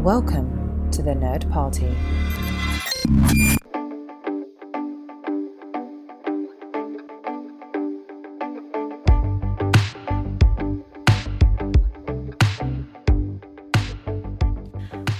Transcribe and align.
Welcome 0.00 0.90
to 0.92 1.02
the 1.02 1.10
Nerd 1.10 1.50
Party. 1.52 1.94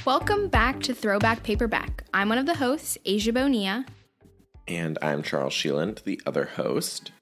Welcome 0.07 0.48
back 0.48 0.81
to 0.81 0.95
Throwback 0.95 1.43
Paperback. 1.43 2.05
I'm 2.15 2.31
one 2.31 2.39
of 2.39 2.47
the 2.47 2.55
hosts, 2.55 2.97
Asia 3.05 3.35
Bonilla, 3.35 3.85
And 4.67 4.97
I'm 5.03 5.23
Charles 5.23 5.53
Sheeland, 5.53 6.05
the 6.05 6.23
other 6.25 6.47
host. 6.47 7.12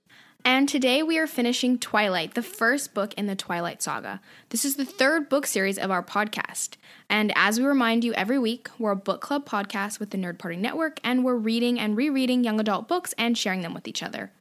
And 0.49 0.67
today 0.67 1.03
we 1.03 1.19
are 1.19 1.27
finishing 1.27 1.79
Twilight, 1.79 2.33
the 2.33 2.43
first 2.43 2.95
book 2.95 3.13
in 3.19 3.27
the 3.27 3.37
Twilight 3.37 3.83
saga. 3.83 4.19
This 4.49 4.65
is 4.65 4.77
the 4.77 4.85
third 4.87 5.29
book 5.29 5.47
series 5.47 5.77
of 5.77 5.91
our 5.91 6.03
podcast. 6.03 6.77
And 7.11 7.35
as 7.37 7.61
we 7.61 7.67
remind 7.67 8.03
you 8.03 8.15
every 8.15 8.39
week, 8.39 8.71
we're 8.79 8.93
a 8.93 8.97
book 8.97 9.21
club 9.21 9.47
podcast 9.47 10.01
with 10.01 10.09
the 10.09 10.17
Nerd 10.17 10.39
Party 10.39 10.57
Network, 10.57 11.01
and 11.05 11.23
we're 11.23 11.37
reading 11.37 11.79
and 11.79 11.99
rereading 11.99 12.45
young 12.45 12.61
adult 12.61 12.89
books 12.89 13.13
and 13.19 13.37
sharing 13.37 13.61
them 13.61 13.75
with 13.75 13.87
each 13.87 14.03
other. 14.03 14.33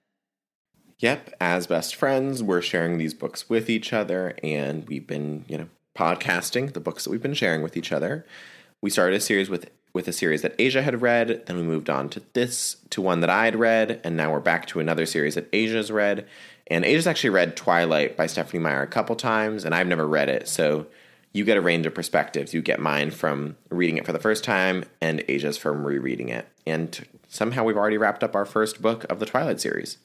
Yep, 0.99 1.33
as 1.41 1.67
best 1.67 1.93
friends, 1.93 2.41
we're 2.41 2.61
sharing 2.61 2.97
these 2.97 3.13
books 3.13 3.49
with 3.49 3.69
each 3.69 3.91
other, 3.91 4.33
and 4.41 4.87
we've 4.87 5.07
been, 5.07 5.43
you 5.49 5.57
know, 5.57 5.67
podcasting 5.93 6.71
the 6.71 6.79
books 6.79 7.03
that 7.03 7.09
we've 7.09 7.21
been 7.21 7.33
sharing 7.33 7.61
with 7.61 7.75
each 7.75 7.91
other. 7.91 8.25
We 8.81 8.89
started 8.89 9.17
a 9.17 9.19
series 9.19 9.49
with 9.49 9.69
with 9.97 10.07
a 10.07 10.13
series 10.13 10.43
that 10.43 10.53
Asia 10.59 10.83
had 10.83 11.01
read, 11.01 11.47
then 11.47 11.57
we 11.57 11.63
moved 11.63 11.89
on 11.89 12.07
to 12.09 12.21
this 12.33 12.77
to 12.91 13.01
one 13.01 13.19
that 13.21 13.31
I 13.31 13.45
had 13.45 13.55
read, 13.55 13.99
and 14.03 14.15
now 14.15 14.31
we're 14.31 14.39
back 14.39 14.67
to 14.67 14.79
another 14.79 15.07
series 15.07 15.33
that 15.33 15.49
Asia's 15.51 15.91
read. 15.91 16.27
And 16.67 16.85
Asia's 16.85 17.07
actually 17.07 17.31
read 17.31 17.57
Twilight 17.57 18.15
by 18.15 18.27
Stephanie 18.27 18.61
Meyer 18.61 18.83
a 18.83 18.87
couple 18.87 19.15
times, 19.15 19.65
and 19.65 19.73
I've 19.73 19.87
never 19.87 20.07
read 20.07 20.29
it, 20.29 20.47
so 20.47 20.85
you 21.33 21.43
get 21.43 21.57
a 21.57 21.61
range 21.61 21.87
of 21.87 21.95
perspectives. 21.95 22.53
You 22.53 22.61
get 22.61 22.79
mine 22.79 23.09
from 23.09 23.57
reading 23.69 23.97
it 23.97 24.05
for 24.05 24.13
the 24.13 24.19
first 24.19 24.43
time, 24.43 24.85
and 25.01 25.23
Asia's 25.27 25.57
from 25.57 25.83
rereading 25.83 26.29
it. 26.29 26.47
And 26.67 27.03
somehow 27.27 27.63
we've 27.63 27.75
already 27.75 27.97
wrapped 27.97 28.23
up 28.23 28.35
our 28.35 28.45
first 28.45 28.81
book 28.81 29.03
of 29.09 29.19
the 29.19 29.25
Twilight 29.25 29.59
series. 29.59 29.97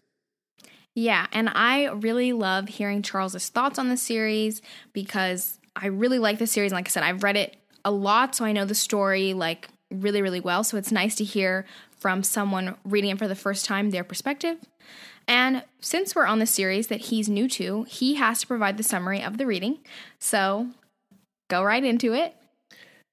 Yeah, 0.94 1.26
and 1.32 1.50
I 1.50 1.90
really 1.90 2.32
love 2.32 2.68
hearing 2.68 3.02
Charles's 3.02 3.50
thoughts 3.50 3.78
on 3.78 3.90
the 3.90 3.98
series 3.98 4.62
because 4.94 5.58
I 5.76 5.88
really 5.88 6.18
like 6.18 6.38
the 6.38 6.46
series. 6.46 6.72
Like 6.72 6.88
I 6.88 6.90
said, 6.90 7.02
I've 7.02 7.22
read 7.22 7.36
it 7.36 7.58
a 7.84 7.90
lot, 7.90 8.34
so 8.34 8.44
I 8.46 8.52
know 8.52 8.64
the 8.64 8.74
story 8.74 9.34
like 9.34 9.68
really, 9.92 10.22
really 10.22 10.40
well. 10.40 10.64
So 10.64 10.76
it's 10.76 10.92
nice 10.92 11.14
to 11.16 11.24
hear 11.24 11.66
from 11.98 12.22
someone 12.22 12.76
reading 12.84 13.10
it 13.10 13.18
for 13.18 13.28
the 13.28 13.34
first 13.34 13.64
time 13.64 13.90
their 13.90 14.04
perspective. 14.04 14.58
And 15.28 15.62
since 15.80 16.14
we're 16.14 16.26
on 16.26 16.40
the 16.40 16.46
series 16.46 16.88
that 16.88 17.00
he's 17.00 17.28
new 17.28 17.48
to, 17.50 17.84
he 17.84 18.16
has 18.16 18.40
to 18.40 18.46
provide 18.46 18.76
the 18.76 18.82
summary 18.82 19.22
of 19.22 19.38
the 19.38 19.46
reading. 19.46 19.78
So 20.18 20.68
go 21.48 21.62
right 21.62 21.84
into 21.84 22.12
it. 22.12 22.34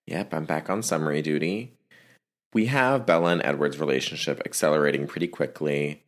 Yep, 0.07 0.33
I'm 0.33 0.45
back 0.45 0.69
on 0.69 0.81
summary 0.81 1.21
duty. 1.21 1.73
We 2.51 2.65
have 2.65 3.05
Bella 3.05 3.31
and 3.33 3.45
Edward's 3.45 3.77
relationship 3.77 4.41
accelerating 4.43 5.05
pretty 5.05 5.27
quickly. 5.27 6.03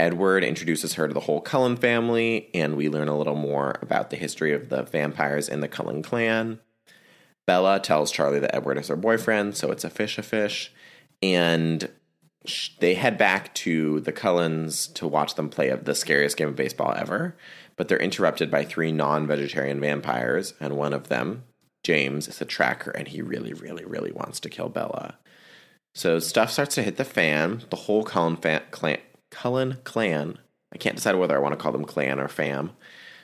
Edward 0.00 0.44
introduces 0.44 0.94
her 0.94 1.08
to 1.08 1.12
the 1.12 1.20
whole 1.20 1.40
Cullen 1.40 1.76
family, 1.76 2.48
and 2.54 2.76
we 2.76 2.88
learn 2.88 3.08
a 3.08 3.18
little 3.18 3.34
more 3.34 3.78
about 3.82 4.10
the 4.10 4.16
history 4.16 4.54
of 4.54 4.70
the 4.70 4.84
vampires 4.84 5.48
in 5.48 5.60
the 5.60 5.68
Cullen 5.68 6.02
clan. 6.02 6.60
Bella 7.48 7.80
tells 7.80 8.12
Charlie 8.12 8.40
that 8.40 8.54
Edward 8.54 8.76
is 8.76 8.88
her 8.88 8.96
boyfriend, 8.96 9.56
so 9.56 9.70
it's 9.70 9.82
a 9.82 9.88
fish 9.88 10.18
a 10.18 10.22
fish. 10.22 10.70
And 11.22 11.90
they 12.78 12.92
head 12.92 13.16
back 13.16 13.54
to 13.54 14.00
the 14.00 14.12
Cullens 14.12 14.86
to 14.88 15.08
watch 15.08 15.34
them 15.34 15.48
play 15.48 15.74
the 15.74 15.94
scariest 15.94 16.36
game 16.36 16.48
of 16.48 16.56
baseball 16.56 16.92
ever. 16.94 17.38
But 17.76 17.88
they're 17.88 17.98
interrupted 17.98 18.50
by 18.50 18.64
three 18.64 18.92
non 18.92 19.26
vegetarian 19.26 19.80
vampires, 19.80 20.52
and 20.60 20.76
one 20.76 20.92
of 20.92 21.08
them, 21.08 21.44
James, 21.82 22.28
is 22.28 22.42
a 22.42 22.44
tracker, 22.44 22.90
and 22.90 23.08
he 23.08 23.22
really, 23.22 23.54
really, 23.54 23.86
really 23.86 24.12
wants 24.12 24.40
to 24.40 24.50
kill 24.50 24.68
Bella. 24.68 25.16
So 25.94 26.18
stuff 26.18 26.50
starts 26.50 26.74
to 26.74 26.82
hit 26.82 26.98
the 26.98 27.04
fan. 27.06 27.62
The 27.70 27.76
whole 27.76 28.04
Cullen 28.04 28.36
fa- 28.36 28.64
clan, 28.72 28.98
Cullen 29.30 29.78
clan, 29.84 30.36
I 30.70 30.76
can't 30.76 30.96
decide 30.96 31.14
whether 31.14 31.34
I 31.34 31.40
want 31.40 31.54
to 31.54 31.62
call 31.62 31.72
them 31.72 31.86
clan 31.86 32.20
or 32.20 32.28
fam, 32.28 32.72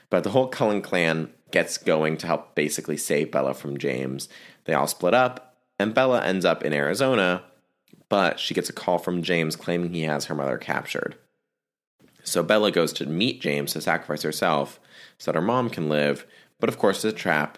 but 0.09 0.23
the 0.23 0.31
whole 0.31 0.47
Cullen 0.47 0.81
clan 0.81 1.29
gets 1.55 1.77
going 1.77 2.17
to 2.17 2.27
help 2.27 2.53
basically 2.53 2.97
save 2.97 3.31
Bella 3.31 3.53
from 3.53 3.77
James. 3.77 4.27
They 4.65 4.73
all 4.73 4.87
split 4.87 5.13
up, 5.13 5.55
and 5.79 5.93
Bella 5.93 6.21
ends 6.21 6.43
up 6.43 6.65
in 6.65 6.73
Arizona, 6.73 7.43
but 8.09 8.41
she 8.41 8.53
gets 8.53 8.69
a 8.69 8.73
call 8.73 8.97
from 8.97 9.23
James 9.23 9.55
claiming 9.55 9.93
he 9.93 10.01
has 10.01 10.25
her 10.25 10.35
mother 10.35 10.57
captured. 10.57 11.15
So 12.25 12.43
Bella 12.43 12.71
goes 12.71 12.91
to 12.91 13.05
meet 13.05 13.39
James 13.39 13.71
to 13.71 13.79
sacrifice 13.79 14.23
herself 14.23 14.81
so 15.17 15.31
that 15.31 15.39
her 15.39 15.45
mom 15.45 15.69
can 15.69 15.87
live, 15.87 16.25
but 16.59 16.67
of 16.67 16.77
course 16.77 17.05
it's 17.05 17.13
a 17.13 17.17
trap. 17.17 17.57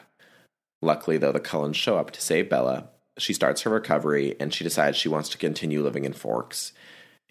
Luckily, 0.80 1.18
though, 1.18 1.32
the 1.32 1.40
Cullens 1.40 1.76
show 1.76 1.98
up 1.98 2.12
to 2.12 2.22
save 2.22 2.52
Bella. 2.52 2.90
She 3.18 3.34
starts 3.34 3.64
her 3.64 3.72
recovery 3.72 4.36
and 4.40 4.54
she 4.54 4.64
decides 4.64 4.96
she 4.96 5.10
wants 5.10 5.30
to 5.30 5.40
continue 5.40 5.82
living 5.82 6.06
in 6.06 6.14
Forks. 6.14 6.72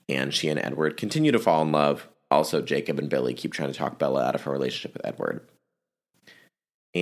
And 0.09 0.35
she 0.35 0.49
and 0.49 0.59
Edward 0.59 0.97
continue 0.97 1.31
to 1.31 1.39
fall 1.39 1.63
in 1.63 1.71
love. 1.71 2.09
Also, 2.29 2.61
Jacob 2.61 2.99
and 2.99 3.09
Billy 3.09 3.35
keep 3.35 3.53
trying 3.53 3.71
to 3.71 3.79
talk 3.79 4.01
Bella 4.01 4.25
out 4.25 4.35
of 4.35 4.43
her 4.43 4.51
relationship 4.51 4.93
with 4.95 5.07
Edward. 5.07 5.47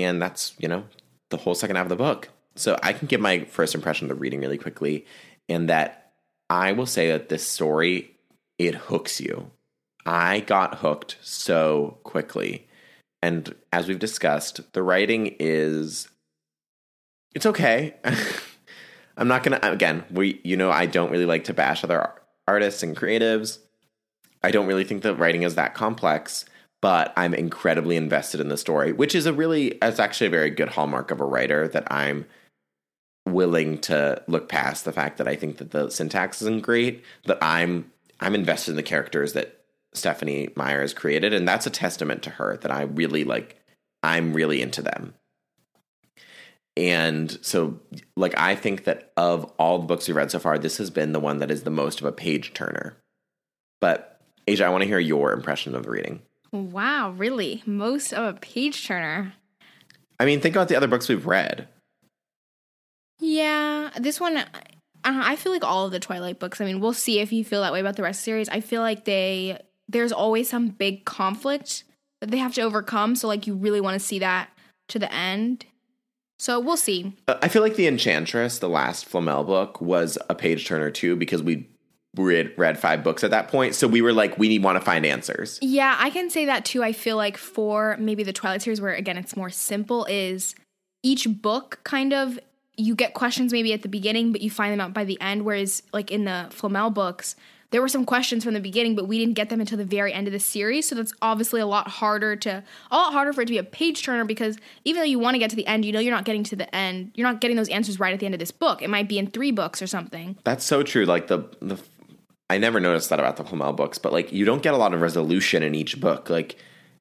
And 0.03 0.21
that's, 0.21 0.55
you 0.59 0.69
know, 0.69 0.85
the 1.31 1.37
whole 1.37 1.55
second 1.55 1.77
half 1.77 1.87
of 1.87 1.91
the 1.91 1.97
book. 1.97 2.31
So 2.57 2.79
I 2.83 2.93
can 2.93 3.07
give 3.07 3.21
my 3.21 3.45
first 3.45 3.75
impression 3.75 4.11
of 4.11 4.17
the 4.17 4.21
reading 4.21 4.41
really 4.41 4.59
quickly, 4.59 5.07
and 5.49 5.69
that 5.69 6.13
I 6.51 6.73
will 6.73 6.87
say 6.87 7.09
that 7.09 7.29
this 7.29 7.47
story, 7.47 8.17
it 8.59 8.75
hooks 8.75 9.21
you. 9.21 9.51
I 10.07 10.41
got 10.41 10.77
hooked 10.77 11.17
so 11.21 11.99
quickly. 12.05 12.67
And 13.23 13.55
as 13.73 13.89
we've 13.89 13.99
discussed, 13.99 14.73
the 14.73 14.83
writing 14.83 15.35
is 15.41 16.09
it's 17.35 17.47
okay. 17.47 17.95
I'm 19.17 19.29
not 19.29 19.43
gonna 19.43 19.61
again. 19.63 20.05
We 20.11 20.41
you 20.45 20.57
know 20.57 20.71
I 20.71 20.87
don't 20.87 21.11
really 21.11 21.27
like 21.27 21.45
to 21.45 21.55
bash 21.55 21.85
other 21.85 22.11
artists 22.47 22.83
and 22.83 22.97
creatives. 22.97 23.59
I 24.43 24.51
don't 24.51 24.67
really 24.67 24.85
think 24.85 25.03
the 25.03 25.15
writing 25.15 25.43
is 25.43 25.55
that 25.55 25.75
complex, 25.75 26.45
but 26.85 27.15
I'm 27.17 27.33
incredibly 27.33 27.97
invested 27.97 28.43
in 28.43 28.51
the 28.51 28.59
story, 28.59 28.93
which 28.93 29.15
is 29.15 29.25
a 29.25 29.33
really 29.33 29.69
it's 29.81 29.99
actually 29.99 30.27
a 30.27 30.31
very 30.31 30.51
good 30.51 30.69
hallmark 30.69 31.11
of 31.11 31.19
a 31.19 31.25
writer 31.25 31.67
that 31.69 31.91
I'm 31.91 32.27
willing 33.27 33.79
to 33.79 34.23
look 34.29 34.51
past 34.51 34.85
the 34.85 34.93
fact 34.93 35.17
that 35.17 35.27
I 35.27 35.35
think 35.35 35.57
that 35.57 35.71
the 35.71 35.89
syntax 35.89 36.43
isn't 36.43 36.61
great, 36.61 37.03
but 37.25 37.43
I'm 37.43 37.91
I'm 38.21 38.35
invested 38.35 38.73
in 38.73 38.77
the 38.77 38.83
characters 38.83 39.33
that 39.33 39.63
Stephanie 39.95 40.51
Meyer 40.57 40.83
has 40.83 40.93
created, 40.93 41.33
and 41.33 41.49
that's 41.49 41.67
a 41.67 41.71
testament 41.71 42.23
to 42.25 42.31
her 42.31 42.59
that 42.59 42.71
I 42.71 42.83
really 42.83 43.25
like. 43.25 43.59
I'm 44.03 44.35
really 44.35 44.61
into 44.61 44.83
them. 44.83 45.15
And 46.77 47.39
so, 47.41 47.81
like, 48.15 48.39
I 48.39 48.55
think 48.55 48.85
that 48.85 49.11
of 49.17 49.51
all 49.59 49.79
the 49.79 49.87
books 49.87 50.07
we've 50.07 50.17
read 50.17 50.31
so 50.31 50.39
far, 50.39 50.59
this 50.59 50.77
has 50.77 50.91
been 50.91 51.13
the 51.13 51.21
one 51.21 51.39
that 51.39 51.51
is 51.51 51.63
the 51.63 51.71
most 51.71 52.01
of 52.01 52.07
a 52.07 52.13
page 52.13 52.53
turner. 52.53 52.99
But, 53.81 54.21
Asia, 54.47 54.67
I 54.67 54.69
want 54.69 54.83
to 54.83 54.89
hear 54.89 54.99
your 54.99 55.33
impression 55.33 55.75
of 55.75 55.85
the 55.85 55.91
reading. 55.91 56.21
Wow, 56.55 57.11
really? 57.11 57.65
Most 57.67 58.13
of 58.13 58.37
a 58.37 58.39
page 58.39 58.87
turner. 58.87 59.35
I 60.21 60.25
mean, 60.25 60.41
think 60.41 60.55
about 60.55 60.69
the 60.69 60.77
other 60.77 60.87
books 60.87 61.09
we've 61.09 61.27
read. 61.27 61.67
Yeah, 63.19 63.91
this 63.99 64.21
one, 64.21 64.37
I, 64.39 64.45
I 65.03 65.35
feel 65.35 65.51
like 65.51 65.65
all 65.65 65.87
of 65.87 65.93
the 65.93 65.99
Twilight 65.99 66.39
books. 66.39 66.61
I 66.61 66.65
mean, 66.65 66.79
we'll 66.79 66.93
see 66.93 67.19
if 67.19 67.33
you 67.33 67.45
feel 67.45 67.63
that 67.63 67.73
way 67.73 67.81
about 67.81 67.97
the 67.97 68.03
rest 68.03 68.21
of 68.21 68.23
the 68.23 68.25
series. 68.27 68.49
I 68.49 68.61
feel 68.61 68.83
like 68.83 69.05
they 69.05 69.59
there's 69.89 70.13
always 70.13 70.49
some 70.49 70.69
big 70.69 71.05
conflict 71.05 71.83
that 72.21 72.31
they 72.31 72.39
have 72.39 72.55
to 72.55 72.63
overcome. 72.63 73.17
So 73.17 73.27
like 73.27 73.49
you 73.49 73.57
really 73.57 73.81
want 73.81 74.01
to 74.01 74.07
see 74.07 74.21
that 74.21 74.49
to 74.89 75.01
the 75.01 75.13
end. 75.13 75.67
So 76.39 76.61
we'll 76.61 76.77
see. 76.77 77.17
Uh, 77.27 77.37
I 77.43 77.49
feel 77.49 77.63
like 77.63 77.77
The 77.77 77.89
Enchantress, 77.89 78.61
the 78.61 78.69
last 78.69 79.07
Flamel 79.07 79.45
book, 79.45 79.81
was 79.81 80.19
a 80.31 80.35
page 80.37 80.67
turner 80.67 80.91
too 80.91 81.17
because 81.17 81.43
we 81.43 81.69
read, 82.17 82.53
read 82.57 82.79
five 82.79 83.03
books 83.03 83.25
at 83.25 83.31
that 83.31 83.49
point. 83.49 83.75
So 83.75 83.87
we 83.89 84.03
were 84.03 84.13
like, 84.13 84.39
we 84.39 84.49
need 84.49 84.63
want 84.63 84.79
to 84.79 84.85
find 84.85 85.05
answers. 85.05 85.59
Yeah, 85.63 85.97
I 85.99 86.11
can 86.11 86.31
say 86.31 86.47
that 86.47 86.65
too. 86.65 86.83
I 86.83 86.93
feel 86.93 87.17
like 87.17 87.37
for 87.37 87.97
maybe 87.99 88.23
the 88.23 88.33
Twilight 88.33 88.63
series, 88.63 88.81
where 88.81 88.95
again 88.95 89.17
it's 89.17 89.37
more 89.37 89.51
simple, 89.51 90.05
is 90.07 90.55
each 91.03 91.27
book 91.43 91.81
kind 91.85 92.13
of 92.13 92.39
you 92.77 92.95
get 92.95 93.15
questions 93.15 93.53
maybe 93.53 93.73
at 93.73 93.83
the 93.83 93.89
beginning, 93.89 94.33
but 94.33 94.41
you 94.41 94.51
find 94.51 94.73
them 94.73 94.81
out 94.81 94.93
by 94.93 95.05
the 95.05 95.21
end. 95.21 95.45
Whereas 95.45 95.83
like 95.93 96.11
in 96.11 96.25
the 96.25 96.49
Flamel 96.51 96.91
books, 96.91 97.37
there 97.75 97.81
were 97.81 97.89
some 97.89 98.05
questions 98.05 98.45
from 98.45 98.55
the 98.55 98.61
beginning, 98.61 98.95
but 98.95 99.09
we 99.09 99.19
didn't 99.19 99.35
get 99.35 99.49
them 99.49 99.61
until 99.61 99.79
the 99.79 99.85
very 99.85 100.13
end 100.13 100.29
of 100.29 100.33
the 100.33 100.39
series. 100.39 100.89
So 100.89 100.95
that's 100.95 101.13
obviously 101.21 101.61
a 101.61 101.67
lot 101.67 101.89
harder 101.89 102.37
to 102.37 102.63
a 102.91 102.97
lot 102.97 103.13
harder 103.13 103.33
for 103.33 103.43
it 103.43 103.47
to 103.47 103.53
be 103.53 103.59
a 103.59 103.65
page 103.65 104.05
turner 104.05 104.25
because 104.25 104.59
even 104.85 105.01
though 105.01 105.07
you 105.07 105.19
want 105.19 105.35
to 105.35 105.41
get 105.41 105.51
to 105.51 105.57
the 105.57 105.67
end, 105.67 105.85
you 105.85 105.91
know 105.91 105.99
you're 105.99 106.15
not 106.15 106.25
getting 106.25 106.45
to 106.45 106.57
the 106.57 106.73
end. 106.73 107.11
You're 107.17 107.27
not 107.27 107.41
getting 107.41 107.57
those 107.57 107.69
answers 107.69 107.99
right 107.99 108.15
at 108.15 108.21
the 108.21 108.27
end 108.27 108.35
of 108.35 108.39
this 108.39 108.53
book. 108.53 108.81
It 108.81 108.91
might 108.91 109.09
be 109.09 109.19
in 109.19 109.29
three 109.29 109.51
books 109.51 109.83
or 109.83 109.89
something. 109.89 110.37
That's 110.45 110.65
so 110.65 110.85
true. 110.85 111.05
Like 111.05 111.27
the 111.27 111.49
the 111.61 111.81
I 112.51 112.59
never 112.59 112.79
noticed 112.81 113.09
that 113.11 113.19
about 113.19 113.37
the 113.37 113.45
Flamel 113.45 113.73
books, 113.73 113.99
but 113.99 114.13
like 114.13 114.33
you 114.33 114.45
don't 114.45 114.63
get 114.63 114.75
a 114.75 114.77
lot 114.77 114.93
of 114.95 115.01
resolution 115.01 115.63
in 115.63 115.75
each 115.75 116.01
book. 116.01 116.29
Like 116.29 116.57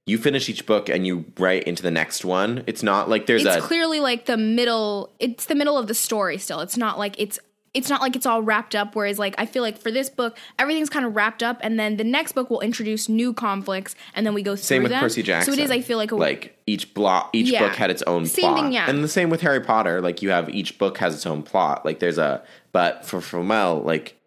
you 0.06 0.18
finish 0.18 0.50
each 0.50 0.66
book 0.66 0.90
and 0.90 1.06
you 1.08 1.26
write 1.38 1.64
into 1.64 1.84
the 1.84 1.92
next 1.92 2.24
one. 2.26 2.64
It's 2.68 2.84
not 2.84 3.10
like 3.10 3.26
there's 3.26 3.46
It's 3.46 3.58
a 3.58 3.62
clearly 3.62 4.00
like 4.00 4.26
the 4.26 4.38
middle. 4.38 5.14
It's 5.20 5.46
the 5.46 5.56
middle 5.56 5.78
of 5.78 5.88
the 5.88 5.94
story 5.94 6.38
still. 6.38 6.60
It's 6.62 6.78
not 6.78 6.98
like 6.98 7.16
it's 7.18 7.40
it's 7.74 7.90
not 7.90 8.02
like 8.02 8.16
it's 8.16 8.28
all 8.28 8.44
wrapped 8.44 8.76
up 8.76 8.96
whereas 8.96 9.18
like 9.18 9.34
i 9.40 9.48
feel 9.48 9.64
like 9.64 9.80
for 9.80 9.90
this 9.90 10.08
book 10.08 10.38
everything's 10.60 10.92
kind 10.92 11.08
of 11.08 11.16
wrapped 11.16 11.42
up 11.42 11.58
and 11.62 11.80
then 11.80 11.98
the 11.98 12.04
next 12.04 12.34
book 12.34 12.52
will 12.52 12.62
introduce 12.62 13.10
new 13.10 13.34
conflicts 13.34 13.96
and 14.14 14.28
then 14.28 14.36
we 14.36 14.44
go 14.44 14.56
through 14.56 14.62
Same 14.64 14.84
with 14.84 14.92
them. 14.92 15.00
Percy 15.02 15.24
Jackson. 15.24 15.52
so 15.56 15.60
it 15.60 15.64
is 15.64 15.72
i 15.72 15.82
feel 15.82 15.98
like 15.98 16.12
a 16.12 16.16
like 16.16 16.56
each 16.68 16.94
block, 16.94 17.32
each 17.34 17.50
Yeah. 17.50 17.68
book 17.68 17.76
had 17.76 17.90
its 17.90 18.04
own 18.04 18.28
Same 18.28 18.44
plot, 18.44 18.60
thing, 18.60 18.74
yeah. 18.74 18.88
and 18.88 19.04
the 19.04 19.08
same 19.08 19.32
with 19.32 19.42
Harry 19.42 19.60
Potter. 19.60 20.02
Like 20.02 20.22
you 20.22 20.30
have 20.30 20.50
each 20.50 20.78
book 20.78 21.00
has 21.00 21.16
its 21.16 21.26
own 21.26 21.42
plot. 21.42 21.84
Like 21.84 21.98
there's 22.00 22.20
a, 22.20 22.44
but 22.74 23.06
for 23.08 23.20
Flamel, 23.22 23.82
like 23.82 24.18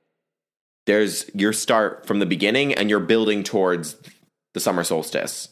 there's 0.86 1.28
your 1.34 1.52
start 1.52 2.06
from 2.06 2.18
the 2.18 2.26
beginning, 2.26 2.72
and 2.74 2.88
you're 2.90 3.00
building 3.00 3.42
towards 3.42 3.96
the 4.54 4.60
summer 4.60 4.84
solstice. 4.84 5.48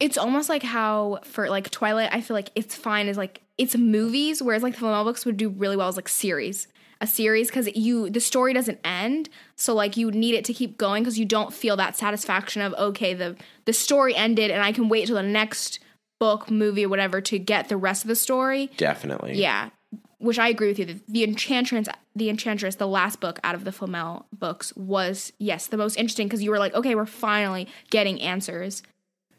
it's 0.00 0.16
almost 0.16 0.48
like 0.48 0.62
how 0.62 1.18
for 1.24 1.50
like 1.50 1.68
twilight 1.70 2.08
i 2.12 2.20
feel 2.20 2.34
like 2.34 2.50
it's 2.54 2.74
fine 2.74 3.08
as 3.08 3.16
like 3.18 3.42
it's 3.58 3.76
movies 3.76 4.40
whereas 4.42 4.62
like 4.62 4.72
the 4.74 4.78
Flamel 4.78 5.04
books 5.04 5.26
would 5.26 5.36
do 5.36 5.48
really 5.50 5.76
well 5.76 5.88
as 5.88 5.96
like 5.96 6.08
series 6.08 6.66
a 7.00 7.06
series 7.06 7.48
because 7.48 7.68
you 7.76 8.08
the 8.08 8.20
story 8.20 8.52
doesn't 8.54 8.78
end 8.84 9.28
so 9.56 9.74
like 9.74 9.96
you 9.96 10.10
need 10.10 10.34
it 10.34 10.44
to 10.46 10.54
keep 10.54 10.78
going 10.78 11.02
because 11.02 11.18
you 11.18 11.24
don't 11.26 11.52
feel 11.52 11.76
that 11.76 11.96
satisfaction 11.96 12.62
of 12.62 12.72
okay 12.74 13.12
the 13.12 13.36
the 13.66 13.72
story 13.72 14.14
ended 14.16 14.50
and 14.50 14.62
i 14.62 14.72
can 14.72 14.88
wait 14.88 15.06
till 15.06 15.16
the 15.16 15.22
next 15.22 15.78
book 16.18 16.50
movie 16.50 16.86
whatever 16.86 17.20
to 17.20 17.38
get 17.38 17.68
the 17.68 17.76
rest 17.76 18.02
of 18.02 18.08
the 18.08 18.16
story 18.16 18.70
Definitely. 18.78 19.34
yeah 19.34 19.68
which 20.18 20.38
i 20.38 20.48
agree 20.48 20.68
with 20.68 20.78
you 20.78 20.84
the, 20.84 21.00
the 21.08 21.24
enchantress 21.24 21.88
the 22.14 22.28
enchantress 22.30 22.76
the 22.76 22.86
last 22.86 23.20
book 23.20 23.38
out 23.44 23.54
of 23.54 23.64
the 23.64 23.72
flamel 23.72 24.26
books 24.32 24.74
was 24.76 25.32
yes 25.38 25.68
the 25.68 25.76
most 25.76 25.96
interesting 25.96 26.26
because 26.26 26.42
you 26.42 26.50
were 26.50 26.58
like 26.58 26.74
okay 26.74 26.94
we're 26.94 27.06
finally 27.06 27.66
getting 27.90 28.20
answers 28.20 28.82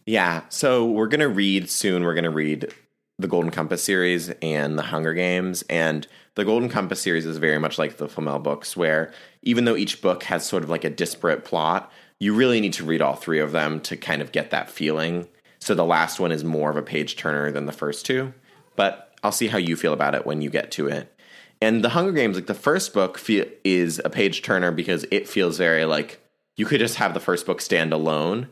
Yeah. 0.06 0.42
So 0.50 0.88
we're 0.88 1.08
to 1.20 1.30
read 1.30 1.70
soon. 1.70 2.04
We're 2.04 2.16
to 2.24 2.32
read 2.32 2.74
the 3.20 3.28
Golden 3.28 3.52
Compass 3.52 3.84
series 3.84 4.30
and 4.42 4.76
the 4.76 4.82
Hunger 4.84 5.14
Games. 5.14 5.64
And 5.70 6.08
the 6.34 6.46
Golden 6.46 6.68
Compass 6.68 7.00
series 7.00 7.28
is 7.28 7.38
very 7.38 7.60
much 7.60 7.78
like 7.78 7.98
the 7.98 8.10
Flamel 8.10 8.40
books, 8.40 8.76
where 8.76 9.14
even 9.44 9.66
though 9.66 9.76
each 9.76 10.02
book 10.02 10.24
has 10.24 10.46
sort 10.48 10.64
of 10.64 10.70
like 10.70 10.84
a 10.84 10.90
disparate 10.90 11.46
plot, 11.46 11.92
you 12.18 12.34
really 12.34 12.60
need 12.60 12.74
to 12.74 12.86
read 12.86 13.04
all 13.04 13.16
three 13.16 13.40
of 13.40 13.52
them 13.52 13.80
to 13.82 13.96
kind 13.96 14.22
of 14.24 14.32
get 14.32 14.50
that 14.50 14.72
feeling. 14.72 15.28
So 15.60 15.76
the 15.76 15.86
last 15.86 16.20
one 16.20 16.32
is 16.32 16.44
more 16.44 16.72
of 16.72 16.78
a 16.78 16.82
page 16.82 17.16
turner 17.16 17.52
than 17.52 17.68
the 17.68 17.72
first 17.72 18.04
two. 18.04 18.34
But 18.76 19.09
I'll 19.24 19.32
see 19.32 19.48
how 19.48 19.58
you 19.58 19.76
feel 19.76 19.94
about 19.94 20.16
it 20.16 20.26
when 20.26 20.42
you 20.42 20.50
get 20.50 20.72
to 20.72 20.88
it. 20.88 21.14
And 21.62 21.84
the 21.84 21.90
Hunger 21.90 22.12
Games, 22.14 22.36
like 22.38 22.48
the 22.48 22.54
first 22.54 22.94
book, 22.94 23.18
fe- 23.18 23.52
is 23.64 24.02
a 24.06 24.10
page 24.10 24.42
turner 24.42 24.72
because 24.72 25.06
it 25.12 25.28
feels 25.28 25.58
very 25.58 25.86
like 25.86 26.20
you 26.56 26.66
could 26.66 26.80
just 26.80 26.96
have 26.96 27.14
the 27.14 27.20
first 27.20 27.46
book 27.46 27.60
stand 27.62 27.92
alone 27.92 28.48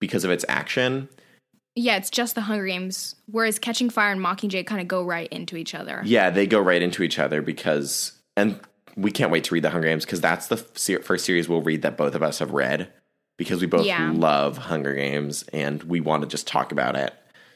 because 0.00 0.24
of 0.24 0.30
its 0.30 0.44
action. 0.48 1.08
Yeah, 1.74 1.96
it's 1.96 2.08
just 2.10 2.34
the 2.34 2.42
Hunger 2.42 2.66
Games. 2.66 3.16
Whereas 3.26 3.58
Catching 3.58 3.90
Fire 3.90 4.12
and 4.12 4.20
Mockingjay 4.20 4.66
kind 4.66 4.80
of 4.80 4.88
go 4.88 5.02
right 5.02 5.28
into 5.32 5.56
each 5.56 5.74
other. 5.74 6.02
Yeah, 6.04 6.30
they 6.30 6.46
go 6.46 6.60
right 6.60 6.80
into 6.80 7.02
each 7.02 7.18
other 7.18 7.42
because, 7.42 8.12
and 8.36 8.58
we 8.96 9.10
can't 9.10 9.30
wait 9.30 9.44
to 9.44 9.54
read 9.54 9.64
the 9.64 9.70
Hunger 9.70 9.88
Games 9.88 10.04
because 10.04 10.20
that's 10.20 10.46
the 10.46 10.56
f- 10.56 11.04
first 11.04 11.24
series 11.24 11.48
we'll 11.48 11.62
read 11.62 11.82
that 11.82 11.96
both 11.98 12.14
of 12.14 12.22
us 12.22 12.38
have 12.38 12.52
read 12.52 12.90
because 13.36 13.60
we 13.60 13.66
both 13.66 13.84
Yeah. 13.84 14.10
love 14.14 14.56
Hunger 14.56 14.94
Games 14.94 15.44
and 15.52 15.82
we 15.82 16.00
want 16.00 16.22
to 16.22 16.28
just 16.28 16.46
talk 16.46 16.72
about 16.72 16.96
it. 16.96 17.12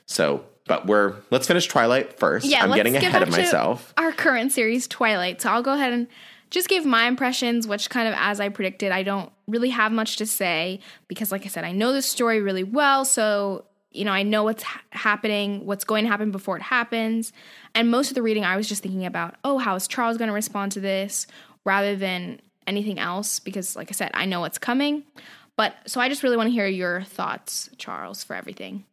So, 0.06 0.44
but 0.70 0.86
we're 0.86 1.16
let's 1.32 1.48
finish 1.48 1.66
Twilight 1.66 2.16
first. 2.16 2.46
Yeah, 2.46 2.62
I'm 2.62 2.72
getting 2.72 2.92
get 2.92 3.02
ahead 3.02 3.24
of 3.24 3.30
myself. 3.32 3.92
Our 3.96 4.12
current 4.12 4.52
series, 4.52 4.86
Twilight. 4.86 5.42
So 5.42 5.50
I'll 5.50 5.64
go 5.64 5.72
ahead 5.72 5.92
and 5.92 6.06
just 6.50 6.68
give 6.68 6.84
my 6.86 7.08
impressions, 7.08 7.66
which 7.66 7.90
kind 7.90 8.06
of 8.06 8.14
as 8.16 8.38
I 8.38 8.50
predicted, 8.50 8.92
I 8.92 9.02
don't 9.02 9.32
really 9.48 9.70
have 9.70 9.90
much 9.90 10.16
to 10.18 10.26
say 10.26 10.78
because, 11.08 11.32
like 11.32 11.44
I 11.44 11.48
said, 11.48 11.64
I 11.64 11.72
know 11.72 11.92
the 11.92 12.02
story 12.02 12.40
really 12.40 12.62
well. 12.62 13.04
So, 13.04 13.64
you 13.90 14.04
know, 14.04 14.12
I 14.12 14.22
know 14.22 14.44
what's 14.44 14.62
ha- 14.62 14.80
happening, 14.92 15.66
what's 15.66 15.82
going 15.82 16.04
to 16.04 16.08
happen 16.08 16.30
before 16.30 16.56
it 16.56 16.62
happens. 16.62 17.32
And 17.74 17.90
most 17.90 18.12
of 18.12 18.14
the 18.14 18.22
reading, 18.22 18.44
I 18.44 18.56
was 18.56 18.68
just 18.68 18.80
thinking 18.80 19.06
about, 19.06 19.34
oh, 19.42 19.58
how 19.58 19.74
is 19.74 19.88
Charles 19.88 20.18
going 20.18 20.28
to 20.28 20.34
respond 20.34 20.70
to 20.72 20.80
this 20.80 21.26
rather 21.64 21.96
than 21.96 22.40
anything 22.68 23.00
else 23.00 23.40
because, 23.40 23.74
like 23.74 23.90
I 23.90 23.92
said, 23.92 24.12
I 24.14 24.24
know 24.24 24.38
what's 24.38 24.58
coming. 24.58 25.02
But 25.56 25.74
so 25.86 26.00
I 26.00 26.08
just 26.08 26.22
really 26.22 26.36
want 26.36 26.46
to 26.46 26.52
hear 26.52 26.68
your 26.68 27.02
thoughts, 27.02 27.70
Charles, 27.76 28.22
for 28.22 28.36
everything. 28.36 28.84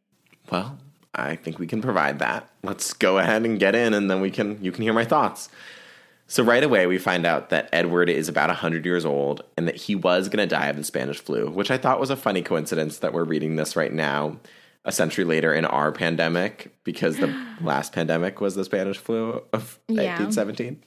Well, 0.50 0.80
I 1.18 1.36
think 1.36 1.60
we 1.60 1.68
can 1.68 1.82
provide 1.82 2.20
that. 2.20 2.50
Let's 2.64 2.94
go 2.94 3.18
ahead 3.18 3.44
and 3.44 3.60
get 3.60 3.76
in 3.76 3.94
and 3.94 4.10
then 4.10 4.22
we 4.22 4.32
can 4.32 4.64
you 4.64 4.72
can 4.72 4.84
hear 4.84 4.94
my 4.94 5.06
thoughts. 5.06 5.50
So 6.28 6.44
right 6.44 6.64
away 6.64 6.88
we 6.88 6.98
find 6.98 7.26
out 7.26 7.50
that 7.50 7.70
Edward 7.72 8.10
is 8.10 8.30
about 8.30 8.50
100 8.50 8.86
years 8.86 9.06
old 9.06 9.44
and 9.56 9.68
that 9.68 9.76
he 9.76 9.96
was 9.96 10.30
going 10.30 10.48
to 10.48 10.56
die 10.56 10.68
of 10.68 10.76
the 10.76 10.84
Spanish 10.84 11.20
flu, 11.20 11.50
which 11.50 11.72
I 11.72 11.78
thought 11.78 12.00
was 12.00 12.10
a 12.10 12.18
funny 12.18 12.42
coincidence 12.42 13.00
that 13.00 13.14
we're 13.14 13.24
reading 13.24 13.56
this 13.56 13.76
right 13.76 13.94
now 13.94 14.38
a 14.86 14.92
century 14.92 15.26
later 15.26 15.54
in 15.54 15.66
our 15.66 15.92
pandemic 15.92 16.74
because 16.84 17.18
the 17.18 17.28
last 17.62 17.92
pandemic 17.94 18.40
was 18.40 18.56
the 18.56 18.64
Spanish 18.64 18.98
flu 18.98 19.44
of 19.54 19.80
Yeah. 19.88 20.18
1817. 20.20 20.82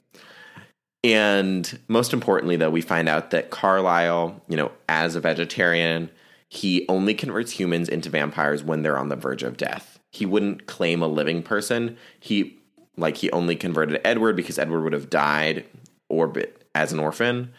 And 1.02 1.78
most 1.88 2.12
importantly, 2.12 2.56
though, 2.56 2.70
we 2.70 2.82
find 2.82 3.08
out 3.08 3.30
that 3.30 3.50
Carlisle, 3.50 4.42
you 4.48 4.56
know, 4.56 4.70
as 4.88 5.16
a 5.16 5.20
vegetarian, 5.20 6.10
he 6.48 6.84
only 6.88 7.14
converts 7.14 7.52
humans 7.52 7.88
into 7.88 8.10
vampires 8.10 8.62
when 8.62 8.82
they're 8.82 8.98
on 8.98 9.08
the 9.08 9.16
verge 9.16 9.42
of 9.42 9.56
death. 9.56 9.99
He 10.10 10.26
wouldn't 10.26 10.66
claim 10.66 11.02
a 11.02 11.08
living 11.08 11.42
person. 11.42 11.96
He 12.18 12.58
like 12.96 13.16
he 13.16 13.30
only 13.30 13.56
converted 13.56 14.00
Edward 14.04 14.36
because 14.36 14.58
Edward 14.58 14.82
would 14.82 14.92
have 14.92 15.10
died 15.10 15.64
or 16.08 16.32
as 16.74 16.92
an 16.92 16.98
orphan, 16.98 17.52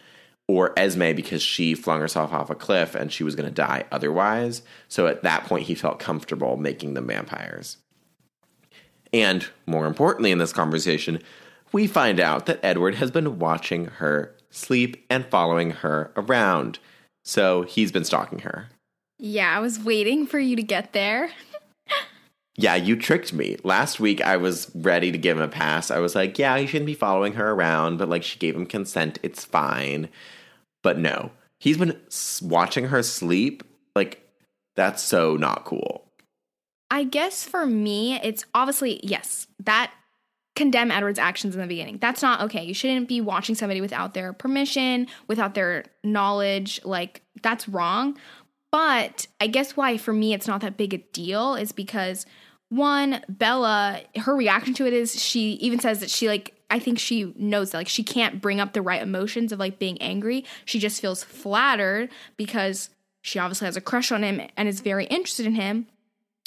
or 0.48 0.78
Esme 0.78 1.14
because 1.14 1.42
she 1.42 1.74
flung 1.74 2.00
herself 2.00 2.32
off 2.32 2.50
a 2.50 2.54
cliff 2.54 2.94
and 2.94 3.12
she 3.12 3.24
was 3.24 3.34
going 3.34 3.48
to 3.48 3.54
die 3.54 3.84
otherwise. 3.90 4.62
So 4.88 5.06
at 5.06 5.22
that 5.22 5.44
point, 5.44 5.66
he 5.66 5.74
felt 5.74 5.98
comfortable 5.98 6.56
making 6.56 6.94
them 6.94 7.06
vampires. 7.06 7.78
And 9.12 9.46
more 9.66 9.86
importantly, 9.86 10.30
in 10.30 10.38
this 10.38 10.52
conversation, 10.52 11.22
we 11.72 11.86
find 11.86 12.20
out 12.20 12.46
that 12.46 12.60
Edward 12.62 12.96
has 12.96 13.10
been 13.10 13.38
watching 13.38 13.86
her 13.86 14.34
sleep 14.50 15.04
and 15.08 15.26
following 15.26 15.70
her 15.70 16.12
around. 16.16 16.78
So 17.24 17.62
he's 17.62 17.92
been 17.92 18.04
stalking 18.04 18.40
her. 18.40 18.68
Yeah, 19.18 19.56
I 19.56 19.60
was 19.60 19.78
waiting 19.78 20.26
for 20.26 20.38
you 20.38 20.56
to 20.56 20.62
get 20.62 20.92
there. 20.92 21.30
Yeah, 22.56 22.74
you 22.74 22.96
tricked 22.96 23.32
me. 23.32 23.56
Last 23.64 23.98
week 23.98 24.20
I 24.20 24.36
was 24.36 24.70
ready 24.74 25.10
to 25.10 25.18
give 25.18 25.38
him 25.38 25.42
a 25.42 25.48
pass. 25.48 25.90
I 25.90 25.98
was 26.00 26.14
like, 26.14 26.38
yeah, 26.38 26.58
he 26.58 26.66
shouldn't 26.66 26.86
be 26.86 26.94
following 26.94 27.32
her 27.34 27.50
around, 27.50 27.98
but 27.98 28.08
like 28.08 28.22
she 28.22 28.38
gave 28.38 28.54
him 28.54 28.66
consent, 28.66 29.18
it's 29.22 29.44
fine. 29.44 30.08
But 30.82 30.98
no, 30.98 31.30
he's 31.58 31.78
been 31.78 31.98
watching 32.42 32.88
her 32.88 33.02
sleep. 33.02 33.62
Like, 33.96 34.26
that's 34.74 35.02
so 35.02 35.36
not 35.36 35.64
cool. 35.64 36.04
I 36.90 37.04
guess 37.04 37.46
for 37.46 37.64
me, 37.64 38.20
it's 38.22 38.44
obviously, 38.54 39.00
yes, 39.02 39.46
that 39.60 39.92
condemn 40.54 40.90
Edward's 40.90 41.18
actions 41.18 41.54
in 41.54 41.60
the 41.62 41.66
beginning. 41.66 41.96
That's 41.98 42.20
not 42.20 42.42
okay. 42.42 42.62
You 42.62 42.74
shouldn't 42.74 43.08
be 43.08 43.22
watching 43.22 43.54
somebody 43.54 43.80
without 43.80 44.12
their 44.12 44.34
permission, 44.34 45.06
without 45.26 45.54
their 45.54 45.84
knowledge. 46.04 46.80
Like, 46.84 47.22
that's 47.42 47.68
wrong. 47.68 48.18
But 48.72 49.28
I 49.38 49.46
guess 49.46 49.76
why 49.76 49.98
for 49.98 50.12
me 50.12 50.32
it's 50.34 50.48
not 50.48 50.62
that 50.62 50.76
big 50.76 50.94
a 50.94 50.98
deal 50.98 51.54
is 51.54 51.70
because 51.70 52.26
one, 52.70 53.22
Bella, 53.28 54.00
her 54.16 54.34
reaction 54.34 54.72
to 54.74 54.86
it 54.86 54.94
is 54.94 55.22
she 55.22 55.52
even 55.52 55.78
says 55.78 56.00
that 56.00 56.10
she 56.10 56.26
like 56.26 56.54
I 56.70 56.78
think 56.78 56.98
she 56.98 57.34
knows 57.36 57.70
that 57.70 57.78
like 57.78 57.88
she 57.88 58.02
can't 58.02 58.40
bring 58.40 58.58
up 58.58 58.72
the 58.72 58.80
right 58.80 59.02
emotions 59.02 59.52
of 59.52 59.58
like 59.58 59.78
being 59.78 60.00
angry. 60.00 60.46
She 60.64 60.78
just 60.78 61.02
feels 61.02 61.22
flattered 61.22 62.08
because 62.38 62.88
she 63.20 63.38
obviously 63.38 63.66
has 63.66 63.76
a 63.76 63.82
crush 63.82 64.10
on 64.10 64.22
him 64.22 64.40
and 64.56 64.66
is 64.66 64.80
very 64.80 65.04
interested 65.04 65.44
in 65.44 65.54
him. 65.54 65.86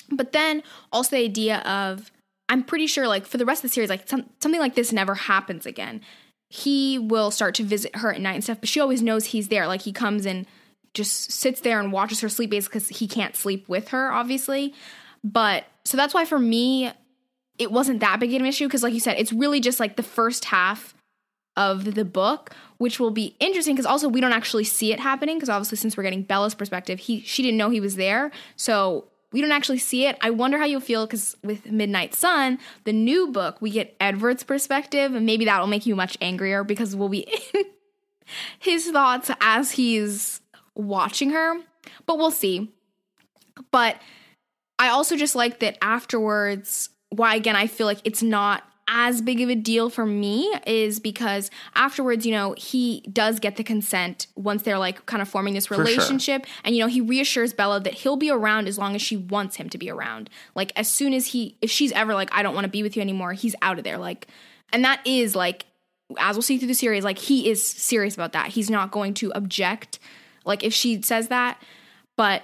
But 0.10 0.32
then 0.32 0.64
also 0.92 1.16
the 1.16 1.24
idea 1.24 1.60
of 1.60 2.12
I'm 2.50 2.64
pretty 2.64 2.88
sure 2.88 3.08
like 3.08 3.28
for 3.28 3.38
the 3.38 3.46
rest 3.46 3.64
of 3.64 3.70
the 3.70 3.74
series 3.74 3.92
like 3.92 4.10
some, 4.10 4.28
something 4.40 4.60
like 4.60 4.74
this 4.74 4.92
never 4.92 5.14
happens 5.14 5.68
again. 5.68 6.02
He 6.50 6.98
will 6.98 7.30
start 7.30 7.54
to 7.56 7.64
visit 7.64 7.98
her 7.98 8.12
at 8.12 8.20
night 8.20 8.34
and 8.34 8.44
stuff, 8.44 8.60
but 8.60 8.70
she 8.70 8.80
always 8.80 9.04
knows 9.04 9.26
he's 9.26 9.50
there. 9.50 9.68
Like 9.68 9.84
he 9.84 9.92
comes 9.92 10.26
and 10.26 10.48
just 10.96 11.32
sits 11.32 11.62
there 11.62 11.80
and 11.80 11.92
watches 11.92 12.22
her 12.22 12.30
sleep 12.30 12.50
basically 12.50 12.80
because 12.80 12.98
he 12.98 13.08
can't 13.08 13.36
sleep 13.36 13.70
with 13.70 13.90
her, 13.90 14.12
obviously. 14.12 14.74
But 15.24 15.66
so 15.84 15.98
that's 15.98 16.14
why 16.14 16.26
for 16.26 16.40
me, 16.40 16.92
it 17.58 17.72
wasn't 17.72 18.00
that 18.00 18.20
big 18.20 18.34
of 18.34 18.42
an 18.42 18.48
issue 18.48 18.68
because, 18.68 18.84
like 18.84 18.94
you 18.94 19.00
said, 19.00 19.18
it's 19.18 19.32
really 19.32 19.60
just 19.60 19.80
like 19.80 19.96
the 19.96 20.04
first 20.04 20.46
half 20.46 20.94
of 21.56 21.96
the 21.96 22.04
book, 22.04 22.54
which 22.78 23.00
will 23.00 23.12
be 23.12 23.36
interesting 23.40 23.76
because 23.76 23.86
also 23.86 24.10
we 24.10 24.20
don't 24.20 24.34
actually 24.34 24.66
see 24.66 24.92
it 24.92 25.00
happening 25.00 25.38
because 25.38 25.50
obviously 25.50 25.78
since 25.78 25.96
we're 25.96 26.04
getting 26.04 26.24
Bella's 26.24 26.56
perspective, 26.56 27.00
he 27.00 27.22
she 27.22 27.44
didn't 27.44 27.58
know 27.58 27.70
he 27.70 27.80
was 27.80 27.96
there, 27.96 28.32
so 28.56 29.06
we 29.32 29.42
don't 29.42 29.52
actually 29.52 29.80
see 29.80 30.06
it. 30.06 30.18
I 30.22 30.30
wonder 30.30 30.58
how 30.58 30.66
you'll 30.66 30.82
feel 30.82 31.06
because 31.06 31.36
with 31.44 31.70
Midnight 31.70 32.14
Sun, 32.14 32.60
the 32.84 32.94
new 32.94 33.32
book, 33.32 33.62
we 33.62 33.70
get 33.70 33.96
Edward's 34.00 34.44
perspective, 34.44 35.14
and 35.14 35.26
maybe 35.26 35.46
that 35.46 35.60
will 35.60 35.68
make 35.68 35.86
you 35.86 35.96
much 35.96 36.18
angrier 36.22 36.64
because 36.64 36.96
we'll 36.96 37.10
be 37.10 37.28
in 37.54 37.66
his 38.60 38.90
thoughts 38.92 39.32
as 39.42 39.72
he's 39.72 40.42
watching 40.76 41.32
her. 41.32 41.56
But 42.06 42.18
we'll 42.18 42.32
see. 42.32 42.72
But 43.72 43.98
I 44.80 44.90
also 44.90 45.16
just 45.16 45.36
like 45.36 45.60
that 45.60 45.78
afterwards, 45.82 46.90
why 47.10 47.36
again, 47.36 47.56
I 47.56 47.68
feel 47.68 47.88
like 47.88 48.00
it's 48.04 48.24
not 48.24 48.64
as 48.88 49.22
big 49.22 49.42
of 49.42 49.50
a 49.50 49.56
deal 49.56 49.90
for 49.90 50.06
me 50.06 50.54
is 50.68 51.00
because 51.00 51.50
afterwards, 51.74 52.26
you 52.26 52.32
know, 52.32 52.54
he 52.58 53.02
does 53.12 53.40
get 53.40 53.56
the 53.56 53.64
consent 53.64 54.28
once 54.36 54.62
they're 54.62 54.78
like 54.78 55.06
kind 55.08 55.22
of 55.22 55.28
forming 55.28 55.56
this 55.56 55.66
sure. 55.66 55.78
relationship. 55.78 56.46
And, 56.64 56.76
you 56.76 56.82
know, 56.82 56.88
he 56.88 57.02
reassures 57.02 57.52
Bella 57.52 57.80
that 57.80 57.94
he'll 57.96 58.16
be 58.16 58.30
around 58.30 58.68
as 58.68 58.78
long 58.78 58.94
as 58.94 59.02
she 59.02 59.18
wants 59.18 59.56
him 59.56 59.70
to 59.70 59.78
be 59.78 59.90
around. 59.90 60.30
Like, 60.54 60.72
as 60.76 60.88
soon 60.88 61.14
as 61.14 61.28
he, 61.28 61.58
if 61.62 61.72
she's 61.72 61.92
ever 61.94 62.14
like, 62.14 62.30
I 62.32 62.44
don't 62.44 62.54
want 62.54 62.66
to 62.66 62.72
be 62.72 62.84
with 62.84 62.96
you 62.96 63.02
anymore, 63.02 63.34
he's 63.34 63.56
out 63.62 63.80
of 63.80 63.84
there. 63.84 63.98
Like, 63.98 64.28
and 64.72 64.86
that 64.86 65.02
is 65.06 65.36
like, 65.36 65.66
as 66.20 66.36
we'll 66.36 66.44
see 66.44 66.60
through 66.60 66.68
the 66.68 66.76
series, 66.76 67.04
like 67.04 67.18
he 67.18 67.50
is 67.50 67.66
serious 67.66 68.14
about 68.14 68.34
that. 68.34 68.50
He's 68.50 68.70
not 68.70 68.92
going 68.92 69.16
to 69.16 69.32
object, 69.34 69.98
like 70.46 70.64
if 70.64 70.74
she 70.74 71.02
says 71.02 71.28
that. 71.28 71.62
But 72.16 72.44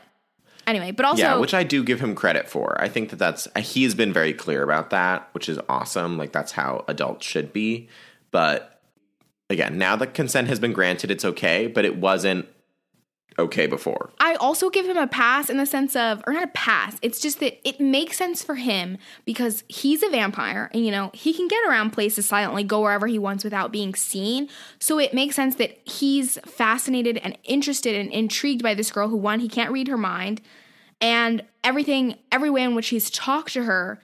anyway, 0.67 0.91
but 0.91 1.05
also, 1.05 1.22
yeah, 1.22 1.38
which 1.38 1.53
I 1.53 1.63
do 1.63 1.84
give 1.84 2.00
him 2.00 2.15
credit 2.15 2.50
for. 2.50 2.79
I 2.81 2.89
think 2.89 3.10
that 3.10 3.17
that's 3.17 3.48
he 3.58 3.84
has 3.84 3.96
been 3.96 4.12
very 4.12 4.34
clear 4.34 4.63
about 4.63 4.89
that, 4.89 5.29
which 5.34 5.48
is 5.48 5.60
awesome. 5.70 6.17
Like 6.17 6.31
that's 6.31 6.51
how 6.51 6.84
adults 6.88 7.25
should 7.25 7.53
be. 7.53 7.88
But 8.31 8.81
again, 9.50 9.77
now 9.77 9.96
that 9.98 10.13
consent 10.13 10.48
has 10.48 10.60
been 10.60 10.74
granted, 10.74 11.12
it's 11.12 11.25
okay. 11.25 11.67
But 11.67 11.86
it 11.86 11.98
wasn't 11.98 12.48
okay 13.40 13.68
before. 13.68 14.12
I 14.20 14.36
also 14.36 14.70
give 14.70 14.86
him 14.86 14.98
a 14.98 15.08
pass 15.08 15.50
in 15.50 15.58
the 15.58 15.66
sense 15.66 15.96
of, 15.96 16.22
or 16.28 16.34
not 16.34 16.44
a 16.44 16.48
pass, 16.48 16.98
it's 17.02 17.20
just 17.20 17.40
that 17.40 17.66
it 17.68 17.80
makes 17.80 18.18
sense 18.18 18.44
for 18.44 18.56
him 18.56 18.98
because 19.26 19.64
he's 19.68 20.04
a 20.04 20.10
vampire 20.10 20.70
and, 20.74 20.86
you 20.86 20.92
know, 20.92 21.12
he 21.14 21.34
can 21.34 21.48
get 21.48 21.64
around 21.68 21.92
places 21.92 22.26
silently, 22.26 22.64
go 22.64 22.82
wherever 22.82 23.08
he 23.08 23.20
wants 23.20 23.44
without 23.44 23.72
being 23.72 23.96
seen. 23.96 24.50
So 24.80 25.00
it 25.00 25.14
makes 25.14 25.36
sense 25.36 25.56
that 25.56 25.78
he's 25.86 26.38
fascinated 26.46 27.18
and 27.24 27.38
interested 27.44 27.96
and 27.96 28.12
intrigued 28.12 28.64
by 28.64 28.74
this 28.74 28.92
girl 28.92 29.08
who, 29.08 29.18
one, 29.18 29.40
he 29.40 29.50
can't 29.50 29.72
read 29.72 29.88
her 29.88 29.98
mind. 29.98 30.42
And 31.00 31.44
everything, 31.64 32.18
every 32.32 32.50
way 32.50 32.64
in 32.64 32.76
which 32.76 32.90
he's 32.90 33.10
talked 33.10 33.54
to 33.54 33.64
her 33.64 34.04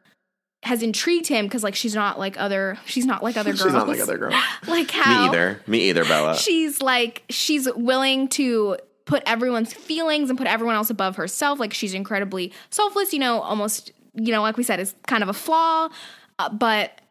has 0.64 0.82
intrigued 0.82 1.28
him 1.28 1.46
because 1.46 1.64
like 1.64 1.76
she's 1.76 1.96
not 1.96 2.18
like 2.18 2.40
other 2.40 2.78
she's 2.86 3.06
not 3.06 3.24
like 3.24 3.38
other 3.38 3.52
girls. 3.52 3.62
she's 3.64 3.74
not 3.74 3.88
like 3.88 4.00
other 4.00 4.18
girls. 4.18 4.36
like 4.68 4.92
how 4.92 5.22
Me 5.24 5.28
either. 5.28 5.62
Me 5.68 5.90
either, 5.90 6.04
Bella. 6.04 6.36
she's 6.36 6.82
like 6.82 7.24
she's 7.30 7.70
willing 7.76 8.28
to 8.30 8.78
put 9.08 9.24
everyone's 9.26 9.74
feelings 9.74 10.30
and 10.30 10.38
put 10.38 10.46
everyone 10.46 10.76
else 10.76 10.92
above 10.92 11.16
herself. 11.16 11.60
Like 11.60 11.74
she's 11.74 11.96
incredibly 11.96 12.54
selfless, 12.70 13.14
you 13.14 13.20
know, 13.20 13.42
almost, 13.42 13.92
you 14.14 14.32
know, 14.32 14.42
like 14.42 14.58
we 14.58 14.64
said, 14.64 14.80
is 14.80 14.94
kind 15.08 15.24
of 15.24 15.30
a 15.30 15.34
flaw. 15.34 15.90
Uh, 16.38 16.50
but 16.50 17.02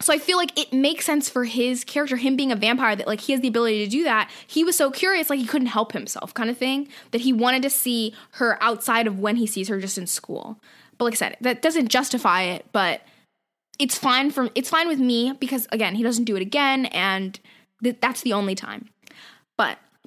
so 0.00 0.12
I 0.12 0.18
feel 0.18 0.36
like 0.36 0.58
it 0.58 0.72
makes 0.72 1.04
sense 1.04 1.28
for 1.28 1.44
his 1.44 1.84
character, 1.84 2.16
him 2.16 2.36
being 2.36 2.52
a 2.52 2.56
vampire, 2.56 2.94
that 2.94 3.06
like 3.06 3.20
he 3.20 3.32
has 3.32 3.40
the 3.40 3.48
ability 3.48 3.84
to 3.84 3.90
do 3.90 4.04
that. 4.04 4.30
He 4.46 4.64
was 4.64 4.76
so 4.76 4.90
curious, 4.90 5.28
like 5.28 5.40
he 5.40 5.46
couldn't 5.46 5.68
help 5.68 5.92
himself, 5.92 6.32
kind 6.32 6.48
of 6.48 6.56
thing, 6.56 6.88
that 7.10 7.22
he 7.22 7.32
wanted 7.32 7.62
to 7.62 7.70
see 7.70 8.14
her 8.32 8.62
outside 8.62 9.06
of 9.06 9.18
when 9.18 9.36
he 9.36 9.46
sees 9.46 9.68
her 9.68 9.80
just 9.80 9.98
in 9.98 10.06
school. 10.06 10.58
But 10.96 11.06
like 11.06 11.14
I 11.14 11.16
said, 11.16 11.36
that 11.40 11.62
doesn't 11.62 11.88
justify 11.88 12.42
it, 12.42 12.66
but 12.72 13.02
it's 13.78 13.96
fine 13.96 14.30
for 14.30 14.50
it's 14.54 14.68
fine 14.68 14.88
with 14.88 15.00
me 15.00 15.32
because 15.40 15.66
again, 15.72 15.94
he 15.94 16.02
doesn't 16.02 16.24
do 16.24 16.36
it 16.36 16.42
again, 16.42 16.86
and 16.86 17.38
th- 17.82 17.96
that's 18.00 18.22
the 18.22 18.34
only 18.34 18.54
time. 18.54 18.90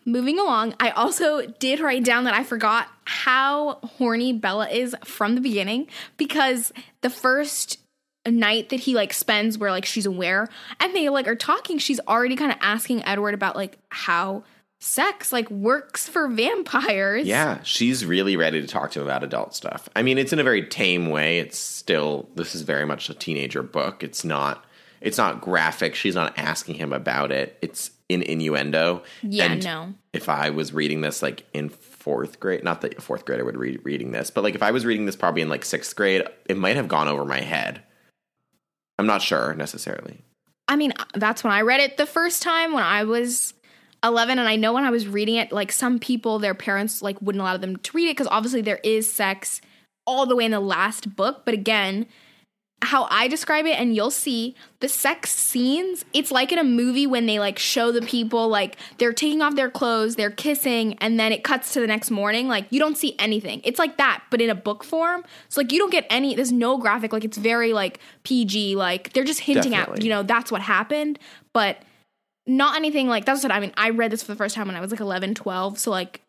Moving 0.06 0.40
along, 0.40 0.76
I 0.80 0.90
also 0.92 1.46
did 1.60 1.80
write 1.80 2.04
down 2.04 2.26
that 2.26 2.34
I 2.34 2.44
forgot 2.44 2.88
how 3.06 3.76
horny 3.98 4.34
Bella 4.34 4.70
is 4.70 4.96
from 5.04 5.36
the 5.36 5.42
beginning 5.42 5.88
because 6.18 6.74
the 7.02 7.10
first 7.10 7.80
night 8.26 8.70
that 8.70 8.82
he 8.82 8.96
like 8.96 9.14
spends 9.14 9.58
where 9.58 9.72
like 9.72 9.86
she's 9.86 10.06
aware 10.06 10.48
and 10.80 10.96
they 10.96 11.10
like 11.10 11.28
are 11.28 11.36
talking, 11.36 11.78
she's 11.78 12.00
already 12.02 12.36
kind 12.36 12.52
of 12.52 12.58
asking 12.62 13.06
Edward 13.06 13.34
about 13.34 13.56
like 13.56 13.78
how 13.90 14.44
sex 14.80 15.32
like 15.32 15.50
works 15.50 16.08
for 16.10 16.28
vampires. 16.28 17.26
Yeah, 17.26 17.62
she's 17.64 18.06
really 18.06 18.36
ready 18.36 18.60
to 18.60 18.68
talk 18.68 18.92
to 18.92 19.00
him 19.00 19.06
about 19.06 19.24
adult 19.24 19.56
stuff. 19.56 19.88
I 19.96 20.02
mean, 20.04 20.18
it's 20.18 20.34
in 20.34 20.40
a 20.40 20.44
very 20.44 20.68
tame 20.68 21.10
way. 21.10 21.40
It's 21.40 21.58
still 21.58 22.28
this 22.36 22.54
is 22.56 22.64
very 22.64 22.86
much 22.86 23.10
a 23.10 23.14
teenager 23.14 23.64
book. 23.64 24.04
It's 24.04 24.26
not 24.26 24.66
it's 25.00 25.18
not 25.18 25.42
graphic. 25.42 25.96
She's 25.96 26.16
not 26.16 26.38
asking 26.38 26.76
him 26.76 26.94
about 26.94 27.32
it. 27.32 27.58
It's 27.62 27.92
in 28.14 28.22
innuendo. 28.22 29.04
Yeah, 29.22 29.52
And 29.52 29.64
no. 29.64 29.94
If 30.14 30.30
I 30.30 30.52
was 30.52 30.74
reading 30.74 31.02
this 31.02 31.22
like 31.22 31.46
in 31.54 31.70
fourth 31.70 32.40
grade, 32.40 32.64
not 32.64 32.82
that 32.82 32.98
a 32.98 33.02
fourth 33.02 33.26
grader 33.26 33.44
would 33.46 33.58
read 33.58 33.82
reading 33.84 34.12
this, 34.12 34.30
but 34.30 34.44
like 34.44 34.56
if 34.56 34.64
I 34.64 34.72
was 34.72 34.86
reading 34.86 35.06
this 35.06 35.16
probably 35.16 35.42
in 35.42 35.50
like 35.50 35.66
sixth 35.66 35.96
grade, 35.96 36.24
it 36.48 36.58
might 36.58 36.76
have 36.76 36.88
gone 36.88 37.08
over 37.08 37.26
my 37.26 37.42
head. 37.42 37.82
I'm 39.00 39.08
not 39.08 39.22
sure 39.22 39.54
necessarily. 39.56 40.22
I 40.68 40.76
mean, 40.76 40.94
uh, 40.98 41.06
that's 41.16 41.44
when 41.44 41.52
I 41.52 41.62
read 41.62 41.82
it 41.82 41.98
the 41.98 42.06
first 42.06 42.42
time 42.42 42.74
when 42.74 42.84
I 42.84 43.04
was 43.04 43.54
11 44.04 44.40
and 44.40 44.48
I 44.48 44.56
know 44.56 44.74
when 44.74 44.84
I 44.84 44.92
was 44.92 45.08
reading 45.08 45.36
it 45.36 45.52
like 45.52 45.72
some 45.72 45.98
people 45.98 46.40
their 46.40 46.54
parents 46.54 47.02
like 47.02 47.22
wouldn't 47.22 47.42
allow 47.42 47.58
them 47.58 47.78
to 47.78 47.92
read 47.94 48.10
it 48.10 48.18
cuz 48.18 48.28
obviously 48.30 48.62
there 48.62 48.82
is 48.84 49.12
sex 49.12 49.62
all 50.06 50.26
the 50.26 50.36
way 50.36 50.46
in 50.46 50.52
the 50.52 50.60
last 50.60 51.16
book, 51.16 51.44
but 51.46 51.54
again, 51.54 52.06
how 52.84 53.08
I 53.10 53.28
describe 53.28 53.66
it, 53.66 53.80
and 53.80 53.96
you'll 53.96 54.12
see 54.12 54.56
the 54.80 54.90
sex 54.90 55.32
scenes. 55.32 56.06
It's 56.14 56.32
like 56.32 56.52
in 56.52 56.60
a 56.60 56.64
movie 56.64 57.08
when 57.08 57.26
they 57.26 57.40
like 57.40 57.60
show 57.60 57.92
the 57.92 58.02
people 58.02 58.48
like 58.48 58.78
they're 58.98 59.14
taking 59.14 59.42
off 59.42 59.56
their 59.56 59.70
clothes, 59.70 60.16
they're 60.16 60.32
kissing, 60.32 60.98
and 61.00 61.20
then 61.20 61.32
it 61.32 61.44
cuts 61.44 61.74
to 61.74 61.80
the 61.80 61.88
next 61.88 62.12
morning. 62.12 62.48
Like 62.48 62.66
you 62.70 62.80
don't 62.80 62.98
see 62.98 63.16
anything. 63.20 63.62
It's 63.64 63.80
like 63.80 63.98
that, 63.98 64.24
but 64.30 64.42
in 64.42 64.50
a 64.50 64.56
book 64.56 64.84
form. 64.84 65.24
So 65.50 65.62
like 65.62 65.72
you 65.72 65.80
don't 65.80 65.92
get 65.92 66.06
any. 66.10 66.36
There's 66.36 66.52
no 66.52 66.78
graphic. 66.78 67.14
Like 67.14 67.24
it's 67.24 67.38
very 67.38 67.74
like 67.74 68.00
PG. 68.24 68.76
Like 68.76 69.14
they're 69.14 69.24
just 69.24 69.42
hinting 69.42 69.76
at 69.76 70.02
you 70.02 70.10
know 70.10 70.24
that's 70.24 70.52
what 70.52 70.62
happened, 70.62 71.20
but 71.54 71.78
not 72.46 72.76
anything 72.76 73.08
like 73.08 73.26
that's 73.26 73.44
what 73.44 73.52
I 73.52 73.60
mean. 73.60 73.74
I 73.78 73.92
read 73.92 74.12
this 74.12 74.24
for 74.24 74.32
the 74.32 74.36
first 74.36 74.56
time 74.56 74.68
when 74.68 74.76
I 74.76 74.82
was 74.82 74.92
like 74.92 75.00
11, 75.00 75.36
12. 75.36 75.80
So 75.80 75.92
like 75.92 76.22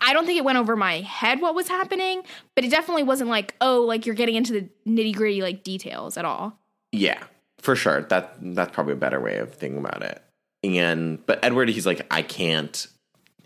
I- 0.00 0.12
don't 0.20 0.26
think 0.26 0.38
it 0.38 0.44
went 0.44 0.58
over 0.58 0.76
my 0.76 1.00
head 1.00 1.40
what 1.40 1.54
was 1.54 1.68
happening, 1.68 2.22
but 2.54 2.64
it 2.64 2.70
definitely 2.70 3.02
wasn't 3.04 3.30
like, 3.30 3.54
oh, 3.60 3.82
like 3.82 4.06
you're 4.06 4.14
getting 4.14 4.34
into 4.34 4.52
the 4.52 4.68
nitty 4.86 5.14
gritty 5.14 5.42
like 5.42 5.62
details 5.62 6.16
at 6.16 6.24
all. 6.24 6.58
Yeah, 6.92 7.22
for 7.58 7.76
sure. 7.76 8.02
That 8.02 8.36
that's 8.40 8.72
probably 8.72 8.94
a 8.94 8.96
better 8.96 9.20
way 9.20 9.38
of 9.38 9.54
thinking 9.54 9.78
about 9.78 10.02
it. 10.02 10.22
And 10.62 11.24
but 11.26 11.42
Edward, 11.42 11.68
he's 11.68 11.86
like, 11.86 12.06
I 12.10 12.22
can't 12.22 12.86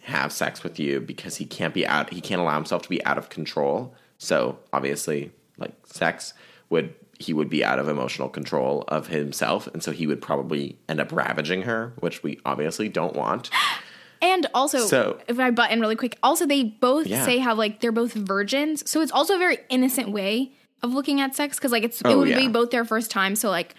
have 0.03 0.33
sex 0.33 0.63
with 0.63 0.79
you 0.79 1.01
because 1.01 1.37
he 1.37 1.45
can't 1.45 1.73
be 1.73 1.87
out. 1.87 2.13
He 2.13 2.21
can't 2.21 2.41
allow 2.41 2.57
himself 2.57 2.83
to 2.83 2.89
be 2.89 3.05
out 3.05 3.19
of 3.19 3.29
control. 3.29 3.95
So 4.19 4.59
obviously, 4.73 5.33
like 5.59 5.73
sex 5.87 6.35
would 6.71 6.95
he 7.21 7.33
would 7.33 7.49
be 7.49 7.65
out 7.65 7.79
of 7.79 7.89
emotional 7.89 8.29
control 8.29 8.85
of 8.89 9.07
himself, 9.07 9.69
and 9.69 9.83
so 9.83 9.93
he 9.93 10.07
would 10.07 10.21
probably 10.21 10.79
end 10.89 11.01
up 11.01 11.13
ravaging 11.13 11.63
her, 11.63 11.93
which 12.01 12.23
we 12.25 12.41
obviously 12.45 12.89
don't 12.89 13.15
want. 13.15 13.51
And 14.25 14.47
also, 14.55 14.79
So- 14.87 15.21
if 15.29 15.39
I 15.39 15.51
butt 15.51 15.71
in 15.71 15.81
really 15.81 15.97
quick, 15.97 16.17
also 16.23 16.47
they 16.47 16.63
both 16.65 17.07
Yeah. 17.07 17.25
say 17.27 17.39
how 17.39 17.55
like 17.55 17.81
they're 17.81 17.93
both 17.93 18.15
virgins, 18.15 18.89
so 18.91 19.03
it's 19.03 19.13
also 19.13 19.35
a 19.35 19.39
very 19.39 19.59
innocent 19.69 20.11
way 20.11 20.53
of 20.83 20.95
looking 20.95 21.21
at 21.21 21.35
sex 21.37 21.59
because 21.59 21.73
like 21.73 21.83
it's 21.83 22.01
it 22.01 22.07
Oh, 22.07 22.19
would 22.19 22.35
be 22.35 22.49
both 22.49 22.71
their 22.71 22.85
first 22.87 23.11
time, 23.11 23.37
so 23.37 23.51
like 23.51 23.75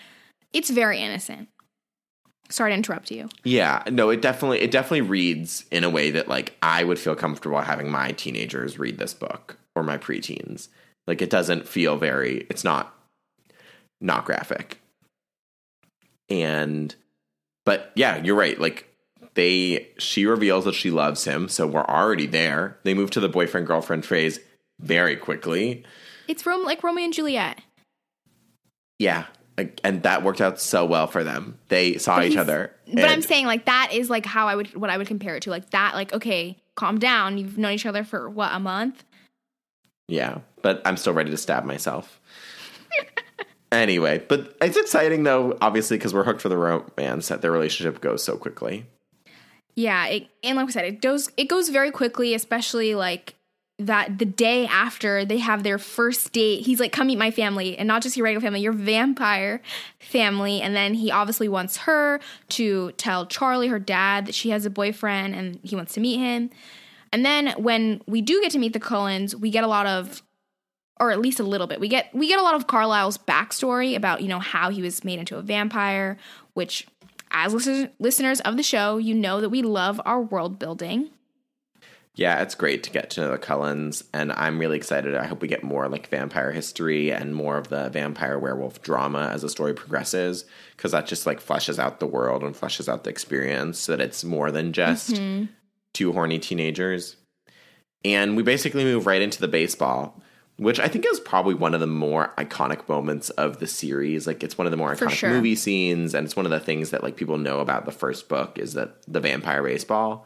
it's 0.53 0.69
very 0.69 0.99
innocent. 0.99 1.49
Sorry 2.49 2.69
to 2.71 2.75
interrupt 2.75 3.09
you. 3.09 3.27
Yeah, 3.43 3.81
no, 3.89 4.11
it 4.11 4.21
definitely 4.21 4.59
it 4.61 4.69
definitely 4.69 5.01
reads 5.01 5.65
in 5.71 5.83
a 5.83 5.89
way 5.89 6.11
that 6.11 6.27
like 6.27 6.55
I 6.61 6.83
would 6.83 6.99
feel 6.99 7.15
comfortable 7.15 7.59
having 7.61 7.89
my 7.89 8.11
teenagers 8.11 8.77
read 8.77 8.99
this 8.99 9.15
book 9.15 9.57
or 9.75 9.81
my 9.81 9.97
preteens. 9.97 10.67
Like 11.07 11.23
it 11.23 11.31
doesn't 11.31 11.67
feel 11.67 11.97
very 11.97 12.45
it's 12.51 12.63
not 12.63 12.93
not 13.99 14.25
graphic. 14.25 14.79
And 16.29 16.93
but 17.65 17.91
yeah, 17.95 18.21
you're 18.23 18.35
right. 18.35 18.59
Like 18.59 18.87
they 19.35 19.89
she 19.97 20.25
reveals 20.25 20.65
that 20.65 20.75
she 20.75 20.89
loves 20.91 21.25
him, 21.25 21.47
so 21.47 21.67
we're 21.67 21.85
already 21.85 22.25
there. 22.25 22.77
They 22.83 22.93
move 22.93 23.11
to 23.11 23.19
the 23.19 23.29
boyfriend 23.29 23.67
girlfriend 23.67 24.05
phase 24.05 24.39
very 24.79 25.15
quickly. 25.15 25.83
It's 26.27 26.45
Rome 26.45 26.63
like 26.63 26.83
Romeo 26.83 27.05
and 27.05 27.13
Juliet. 27.13 27.61
Yeah. 28.99 29.25
And 29.85 30.03
that 30.03 30.23
worked 30.23 30.41
out 30.41 30.59
so 30.59 30.85
well 30.85 31.07
for 31.07 31.23
them. 31.23 31.57
They 31.69 31.97
saw 31.97 32.21
each 32.21 32.35
other. 32.35 32.71
But 32.93 33.05
I'm 33.05 33.21
saying 33.21 33.45
like 33.45 33.65
that 33.65 33.91
is 33.93 34.09
like 34.09 34.25
how 34.25 34.49
I 34.49 34.55
would 34.55 34.75
what 34.75 34.89
I 34.89 34.97
would 34.97 35.07
compare 35.07 35.37
it 35.37 35.43
to. 35.43 35.49
Like 35.49 35.69
that, 35.69 35.95
like 35.95 36.11
okay, 36.11 36.57
calm 36.75 36.99
down. 36.99 37.37
You've 37.37 37.57
known 37.57 37.71
each 37.71 37.85
other 37.85 38.03
for 38.03 38.29
what 38.29 38.51
a 38.53 38.59
month. 38.59 39.05
Yeah, 40.09 40.39
but 40.61 40.81
I'm 40.85 40.97
still 40.97 41.13
ready 41.13 41.31
to 41.31 41.37
stab 41.37 41.63
myself. 41.63 42.19
anyway, 43.71 44.23
but 44.27 44.57
it's 44.61 44.77
exciting 44.77 45.23
though, 45.23 45.57
obviously, 45.61 45.97
because 45.97 46.13
we're 46.13 46.25
hooked 46.25 46.41
for 46.41 46.49
the 46.49 46.57
romance 46.57 47.29
that 47.29 47.41
their 47.41 47.51
relationship 47.51 48.01
goes 48.01 48.23
so 48.23 48.35
quickly. 48.35 48.85
Yeah, 49.75 50.05
it, 50.07 50.27
and 50.43 50.55
like 50.55 50.67
I 50.67 50.71
said, 50.71 50.85
it 50.85 51.01
goes 51.01 51.29
it 51.37 51.45
goes 51.45 51.69
very 51.69 51.91
quickly, 51.91 52.33
especially 52.33 52.95
like 52.95 53.35
that 53.77 54.19
the 54.19 54.25
day 54.25 54.65
after 54.67 55.25
they 55.25 55.39
have 55.39 55.63
their 55.63 55.77
first 55.77 56.31
date. 56.31 56.65
He's 56.65 56.79
like, 56.79 56.93
"Come 56.93 57.07
meet 57.07 57.17
my 57.17 57.31
family," 57.31 57.77
and 57.77 57.87
not 57.87 58.01
just 58.01 58.15
your 58.15 58.23
regular 58.23 58.41
family, 58.41 58.61
your 58.61 58.71
vampire 58.71 59.61
family. 59.99 60.61
And 60.61 60.73
then 60.75 60.93
he 60.93 61.11
obviously 61.11 61.49
wants 61.49 61.77
her 61.77 62.21
to 62.49 62.91
tell 62.93 63.25
Charlie, 63.25 63.67
her 63.67 63.79
dad, 63.79 64.27
that 64.27 64.35
she 64.35 64.51
has 64.51 64.65
a 64.65 64.69
boyfriend, 64.69 65.35
and 65.35 65.59
he 65.61 65.75
wants 65.75 65.93
to 65.95 65.99
meet 65.99 66.19
him. 66.19 66.51
And 67.11 67.25
then 67.25 67.53
when 67.57 68.01
we 68.07 68.21
do 68.21 68.41
get 68.41 68.51
to 68.51 68.59
meet 68.59 68.73
the 68.73 68.79
Cullens, 68.79 69.35
we 69.35 69.49
get 69.49 69.63
a 69.65 69.67
lot 69.67 69.85
of 69.87 70.21
or 70.99 71.11
at 71.11 71.19
least 71.19 71.39
a 71.39 71.43
little 71.43 71.67
bit. 71.67 71.79
We 71.79 71.89
get 71.89 72.13
we 72.13 72.27
get 72.27 72.39
a 72.39 72.43
lot 72.43 72.55
of 72.55 72.67
Carlisle's 72.67 73.17
backstory 73.17 73.95
about 73.95 74.21
you 74.21 74.29
know 74.29 74.39
how 74.39 74.69
he 74.69 74.81
was 74.81 75.03
made 75.03 75.19
into 75.19 75.37
a 75.37 75.41
vampire, 75.41 76.17
which 76.53 76.87
as 77.35 77.53
listen- 77.53 77.91
listeners 77.99 78.39
of 78.41 78.57
the 78.57 78.63
show, 78.63 78.97
you 78.97 79.13
know 79.13 79.41
that 79.41 79.49
we 79.49 79.61
love 79.61 80.01
our 80.05 80.21
world 80.21 80.57
building. 80.57 81.09
Yeah, 82.15 82.41
it's 82.41 82.55
great 82.55 82.81
to 82.83 82.91
get 82.91 83.09
to 83.11 83.21
know 83.21 83.31
the 83.31 83.37
Cullens, 83.37 84.05
and 84.13 84.31
I'm 84.31 84.57
really 84.57 84.77
excited. 84.77 85.15
I 85.15 85.25
hope 85.25 85.41
we 85.41 85.49
get 85.49 85.63
more 85.63 85.89
like 85.89 86.07
vampire 86.07 86.53
history 86.53 87.11
and 87.11 87.35
more 87.35 87.57
of 87.57 87.67
the 87.67 87.89
vampire 87.89 88.39
werewolf 88.39 88.81
drama 88.81 89.29
as 89.33 89.41
the 89.41 89.49
story 89.49 89.73
progresses, 89.73 90.45
because 90.77 90.93
that 90.93 91.07
just 91.07 91.25
like 91.25 91.45
fleshes 91.45 91.77
out 91.77 91.99
the 91.99 92.07
world 92.07 92.41
and 92.41 92.55
fleshes 92.55 92.87
out 92.87 93.03
the 93.03 93.09
experience 93.09 93.79
so 93.79 93.91
that 93.91 94.01
it's 94.01 94.23
more 94.23 94.49
than 94.49 94.71
just 94.71 95.11
mm-hmm. 95.11 95.51
two 95.93 96.13
horny 96.13 96.39
teenagers. 96.39 97.17
And 98.05 98.37
we 98.37 98.43
basically 98.43 98.85
move 98.85 99.07
right 99.07 99.21
into 99.21 99.41
the 99.41 99.49
baseball, 99.49 100.21
which 100.57 100.79
I 100.79 100.87
think 100.87 101.05
is 101.05 101.19
probably 101.19 101.53
one 101.53 101.73
of 101.73 101.81
the 101.81 101.87
more 101.87 102.33
iconic 102.37 102.87
moments 102.87 103.29
of 103.31 103.59
the 103.59 103.67
series. 103.67 104.25
Like 104.25 104.43
it's 104.43 104.57
one 104.57 104.67
of 104.67 104.71
the 104.71 104.77
more 104.77 104.95
iconic 104.95 105.11
sure. 105.11 105.29
movie 105.29 105.55
scenes, 105.55 106.13
and 106.13 106.25
it's 106.25 106.35
one 106.35 106.45
of 106.45 106.51
the 106.51 106.59
things 106.59 106.91
that 106.91 107.03
like 107.03 107.17
people 107.17 107.37
know 107.37 107.59
about 107.59 107.85
the 107.85 107.91
first 107.91 108.29
book 108.29 108.57
is 108.57 108.73
that 108.73 109.01
the 109.07 109.19
vampire 109.19 109.63
baseball. 109.63 110.25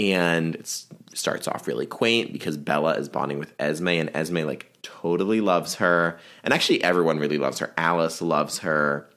And 0.00 0.56
it 0.56 0.84
starts 1.14 1.46
off 1.46 1.68
really 1.68 1.86
quaint 1.86 2.32
because 2.32 2.56
Bella 2.56 2.94
is 2.94 3.08
bonding 3.08 3.38
with 3.38 3.54
Esme, 3.60 3.88
and 3.88 4.10
Esme 4.12 4.38
like 4.38 4.72
totally 4.82 5.40
loves 5.40 5.76
her, 5.76 6.18
and 6.42 6.52
actually 6.52 6.82
everyone 6.82 7.20
really 7.20 7.38
loves 7.38 7.60
her. 7.60 7.72
Alice 7.76 8.20
loves 8.20 8.58
her. 8.60 9.08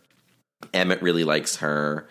Emmett 0.74 1.02
really 1.02 1.24
likes 1.24 1.58
her. 1.58 2.08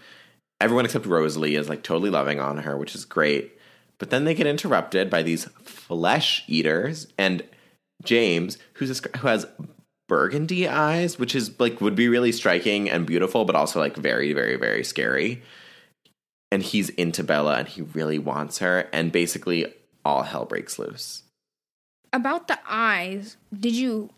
Everyone 0.61 0.85
except 0.85 1.07
Rosalie 1.07 1.55
is 1.55 1.69
like 1.69 1.85
totally 1.85 2.11
loving 2.11 2.41
on 2.41 2.59
her, 2.59 2.77
which 2.77 2.95
is 2.95 3.05
great. 3.05 3.53
But 3.99 4.11
then 4.11 4.25
they 4.25 4.35
get 4.35 4.47
interrupted 4.47 5.11
by 5.11 5.23
these 5.23 5.45
flesh 5.63 6.45
eaters 6.49 7.07
and 7.17 7.43
James, 8.07 8.59
who's 8.75 9.01
a, 9.05 9.19
who 9.19 9.29
has 9.29 9.47
burgundy 10.09 10.69
eyes, 10.69 11.19
which 11.19 11.35
is 11.35 11.59
like 11.59 11.81
would 11.81 11.95
be 11.95 12.09
really 12.09 12.33
striking 12.33 12.89
and 12.89 13.07
beautiful, 13.07 13.45
but 13.45 13.57
also 13.57 13.81
like 13.81 13.97
very, 13.97 14.33
very, 14.33 14.57
very 14.57 14.85
scary. 14.85 15.43
And 16.53 16.63
he's 16.63 16.91
into 16.91 17.25
Bella 17.25 17.57
and 17.57 17.69
he 17.69 17.83
really 17.83 18.19
wants 18.19 18.59
her, 18.59 18.89
and 18.93 19.11
basically 19.11 19.73
all 20.05 20.23
hell 20.23 20.45
breaks 20.45 20.79
loose. 20.79 21.25
About 22.13 22.49
the 22.49 22.59
eyes, 22.67 23.37
did 23.53 23.75
you 23.75 24.11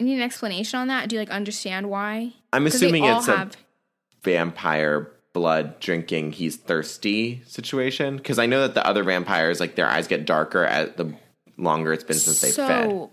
need 0.00 0.16
an 0.16 0.22
explanation 0.22 0.78
on 0.78 0.88
that? 0.88 1.08
Do 1.08 1.16
you 1.16 1.20
like 1.20 1.30
understand 1.30 1.88
why? 1.88 2.34
I'm 2.52 2.66
assuming 2.66 3.04
it's 3.04 3.26
have- 3.26 3.54
a 3.54 3.58
vampire 4.24 5.12
blood 5.32 5.78
drinking 5.78 6.32
he's 6.32 6.56
thirsty 6.56 7.42
situation 7.46 8.16
because 8.16 8.38
I 8.38 8.46
know 8.46 8.62
that 8.62 8.74
the 8.74 8.84
other 8.84 9.04
vampires 9.04 9.60
like 9.60 9.76
their 9.76 9.86
eyes 9.86 10.08
get 10.08 10.24
darker 10.24 10.64
as 10.64 10.90
the 10.96 11.14
longer 11.58 11.92
it's 11.92 12.04
been 12.04 12.16
since 12.16 12.40
they 12.40 12.50
fed. 12.50 12.90
so 12.90 13.10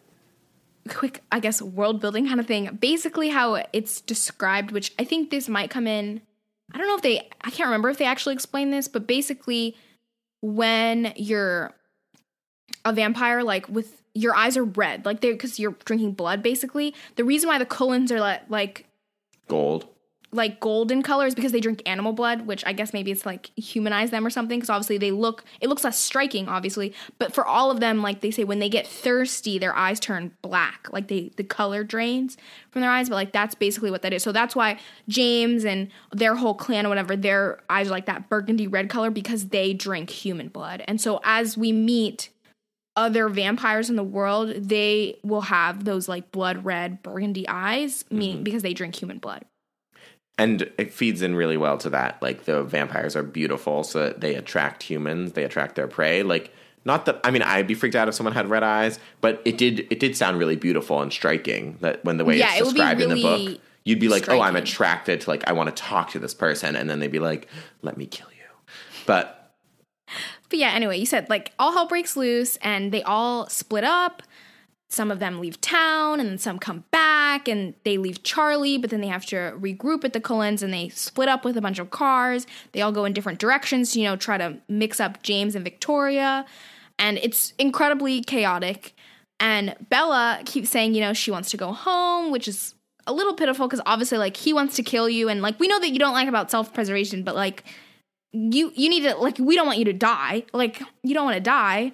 quick 0.88 1.22
i 1.32 1.40
guess 1.40 1.62
world 1.62 2.00
building 2.00 2.28
kind 2.28 2.40
of 2.40 2.46
thing 2.46 2.78
basically 2.80 3.30
how 3.30 3.56
it's 3.74 4.02
described 4.02 4.72
which 4.72 4.94
i 5.00 5.04
think 5.04 5.30
this 5.32 5.50
might 5.50 5.70
come 5.70 5.88
in 5.88 6.22
i 6.74 6.78
don't 6.78 6.88
know 6.88 6.96
if 6.96 7.02
they 7.02 7.20
i 7.42 7.50
can't 7.50 7.68
remember 7.68 7.90
if 7.90 7.98
they 7.98 8.06
actually 8.06 8.34
explain 8.34 8.70
this 8.70 8.88
but 8.88 9.08
basically 9.08 9.76
when 10.42 11.12
you're 11.16 11.74
a 12.86 12.94
vampire 12.94 13.44
like 13.44 13.68
with 13.68 14.04
your 14.14 14.36
eyes 14.36 14.56
are 14.56 14.64
red 14.64 15.06
like 15.06 15.22
they 15.22 15.32
because 15.32 15.60
you're 15.60 15.76
drinking 15.86 16.12
blood 16.12 16.44
basically 16.44 16.94
the 17.16 17.24
reason 17.24 17.50
why 17.50 17.58
the 17.58 17.66
Cullens 17.66 18.12
are 18.12 18.20
like 18.20 18.42
like 18.50 18.86
Gold. 19.48 19.88
Like 20.36 20.60
golden 20.60 21.02
colors 21.02 21.34
because 21.34 21.52
they 21.52 21.60
drink 21.60 21.82
animal 21.86 22.14
blood, 22.14 22.46
which 22.46 22.64
I 22.66 22.74
guess 22.74 22.94
maybe 22.94 23.12
it's 23.12 23.26
like 23.26 23.52
humanize 23.56 24.12
them 24.12 24.26
or 24.26 24.30
something. 24.30 24.60
Because 24.60 24.70
obviously 24.70 24.98
they 24.98 25.12
look, 25.12 25.44
it 25.62 25.70
looks 25.70 25.84
less 25.84 25.98
striking, 25.98 26.48
obviously. 26.48 26.94
But 27.20 27.34
for 27.34 27.46
all 27.46 27.72
of 27.72 27.80
them, 27.80 28.02
like 28.02 28.22
they 28.22 28.32
say, 28.32 28.44
when 28.44 28.60
they 28.60 28.70
get 28.70 28.88
thirsty, 28.88 29.58
their 29.58 29.76
eyes 29.76 30.00
turn 30.00 30.32
black, 30.42 30.88
like 30.92 31.08
they 31.08 31.32
the 31.38 31.44
color 31.44 31.84
drains 31.84 32.38
from 32.72 32.82
their 32.82 32.92
eyes. 32.92 33.10
But 33.10 33.16
like 33.16 33.32
that's 33.32 33.56
basically 33.56 33.92
what 33.92 34.02
that 34.02 34.14
is. 34.14 34.24
So 34.24 34.32
that's 34.32 34.56
why 34.56 34.80
James 35.08 35.66
and 35.66 35.90
their 36.12 36.36
whole 36.36 36.56
clan 36.56 36.86
or 36.86 36.90
whatever, 36.90 37.16
their 37.16 37.60
eyes 37.70 37.88
are 37.88 37.92
like 37.92 38.06
that 38.06 38.30
burgundy 38.30 38.68
red 38.68 38.90
color 38.90 39.10
because 39.10 39.48
they 39.48 39.74
drink 39.74 40.10
human 40.10 40.50
blood. 40.50 40.84
And 40.88 41.00
so 41.00 41.22
as 41.24 41.58
we 41.58 41.72
meet 41.72 42.30
other 42.96 43.28
vampires 43.28 43.90
in 43.90 43.96
the 43.96 44.04
world, 44.04 44.50
they 44.56 45.20
will 45.24 45.42
have 45.42 45.84
those 45.84 46.08
like 46.08 46.32
blood 46.32 46.64
red 46.64 47.04
burgundy 47.04 47.48
eyes, 47.48 48.06
meaning 48.10 48.38
mm-hmm. 48.38 48.44
because 48.44 48.62
they 48.62 48.74
drink 48.74 48.96
human 48.96 49.18
blood. 49.18 49.44
And 50.38 50.70
it 50.78 50.92
feeds 50.92 51.22
in 51.22 51.36
really 51.36 51.56
well 51.56 51.78
to 51.78 51.90
that. 51.92 52.22
Like 52.22 52.44
the 52.44 52.64
vampires 52.64 53.16
are 53.16 53.24
beautiful, 53.24 53.84
so 53.84 54.00
that 54.00 54.22
they 54.22 54.36
attract 54.36 54.84
humans, 54.84 55.32
they 55.32 55.44
attract 55.44 55.76
their 55.76 55.88
prey. 55.88 56.24
Like 56.24 56.54
not 56.86 57.06
that 57.06 57.20
I 57.24 57.32
mean 57.32 57.42
I'd 57.42 57.68
be 57.68 57.74
freaked 57.74 57.96
out 57.96 58.08
if 58.08 58.14
someone 58.14 58.34
had 58.34 58.50
red 58.50 58.64
eyes, 58.64 59.00
but 59.20 59.42
it 59.44 59.58
did 59.58 59.88
it 59.90 60.00
did 60.00 60.16
sound 60.16 60.38
really 60.38 60.56
beautiful 60.56 61.02
and 61.02 61.12
striking 61.12 61.78
that 61.82 62.04
when 62.06 62.18
the 62.18 62.26
way 62.26 62.38
Yeah, 62.38 62.52
it's 62.52 62.62
it 62.62 62.66
would 62.66 62.74
be 62.74 62.80
described 62.80 63.02
in 63.02 63.10
the 63.10 63.22
book. 63.22 63.62
You'd 63.84 64.00
be 64.00 64.08
like, 64.08 64.30
"Oh, 64.30 64.42
I'm 64.42 64.56
attracted 64.56 65.22
to 65.22 65.30
like 65.30 65.48
I 65.48 65.54
want 65.54 65.76
to 65.76 65.84
talk 65.84 66.12
to 66.12 66.20
this 66.20 66.34
person." 66.34 66.76
And 66.76 66.90
then 66.90 67.00
they'd 67.00 67.12
be 67.12 67.20
like, 67.20 67.48
"Let 67.82 67.98
me 67.98 68.06
kill 68.06 68.28
you." 68.30 68.36
But 69.06 69.54
But 70.50 70.60
yeah, 70.60 70.70
anyway, 70.70 70.98
you 70.98 71.06
said 71.06 71.30
like 71.30 71.54
all 71.60 71.72
hell 71.72 71.88
breaks 71.88 72.16
loose 72.16 72.56
and 72.58 72.92
they 72.92 73.04
all 73.04 73.48
split 73.50 73.84
up. 73.84 74.22
Some 74.96 75.12
of 75.12 75.20
them 75.20 75.40
leave 75.40 75.60
town 75.60 76.20
and 76.20 76.40
some 76.40 76.58
come 76.58 76.86
back 76.92 77.48
and 77.48 77.74
they 77.84 77.98
leave 77.98 78.24
Charlie, 78.24 78.78
but 78.78 78.90
then 78.90 79.02
they 79.02 79.08
have 79.08 79.26
to 79.28 79.36
regroup 79.60 80.04
at 80.04 80.14
the 80.14 80.22
Cullens 80.22 80.64
and 80.64 80.74
they 80.74 80.90
split 80.90 81.28
up 81.28 81.44
with 81.44 81.58
a 81.58 81.62
bunch 81.62 81.80
of 81.80 81.92
cars. 81.92 82.48
They 82.72 82.82
all 82.82 82.92
go 82.92 83.06
in 83.06 83.14
different 83.14 83.40
directions 83.40 83.92
to, 83.92 84.00
you 84.00 84.06
know, 84.08 84.16
try 84.16 84.38
to 84.38 84.58
mix 84.70 85.00
up 85.00 85.22
James 85.22 85.54
and 85.54 85.64
Victoria. 85.64 86.46
And 86.98 87.18
it's 87.18 87.54
incredibly 87.60 88.22
chaotic. 88.22 88.96
And 89.40 89.76
Bella 89.90 90.42
keeps 90.46 90.70
saying, 90.70 90.96
you 90.96 91.02
know, 91.02 91.12
she 91.12 91.30
wants 91.30 91.52
to 91.52 91.58
go 91.58 91.74
home, 91.74 92.32
which 92.32 92.48
is 92.48 92.74
a 93.06 93.12
little 93.12 93.34
pitiful 93.34 93.68
because 93.68 93.82
obviously, 93.86 94.18
like, 94.18 94.38
he 94.38 94.54
wants 94.54 94.78
to 94.78 94.84
kill 94.84 95.10
you. 95.10 95.28
And, 95.28 95.42
like, 95.42 95.60
we 95.60 95.68
know 95.68 95.80
that 95.82 95.90
you 95.90 96.00
don't 96.00 96.14
like 96.14 96.30
about 96.30 96.50
self 96.50 96.74
preservation, 96.74 97.24
but, 97.24 97.36
like, 97.36 97.66
you 98.36 98.72
you 98.76 98.90
need 98.90 99.04
to 99.04 99.16
like 99.16 99.38
we 99.40 99.56
don't 99.56 99.66
want 99.66 99.80
you 99.80 99.86
to 99.86 99.94
die 99.94 100.44
like 100.52 100.82
you 101.04 101.14
don't 101.14 101.26
want 101.26 101.36
to 101.36 101.42
die 101.42 101.94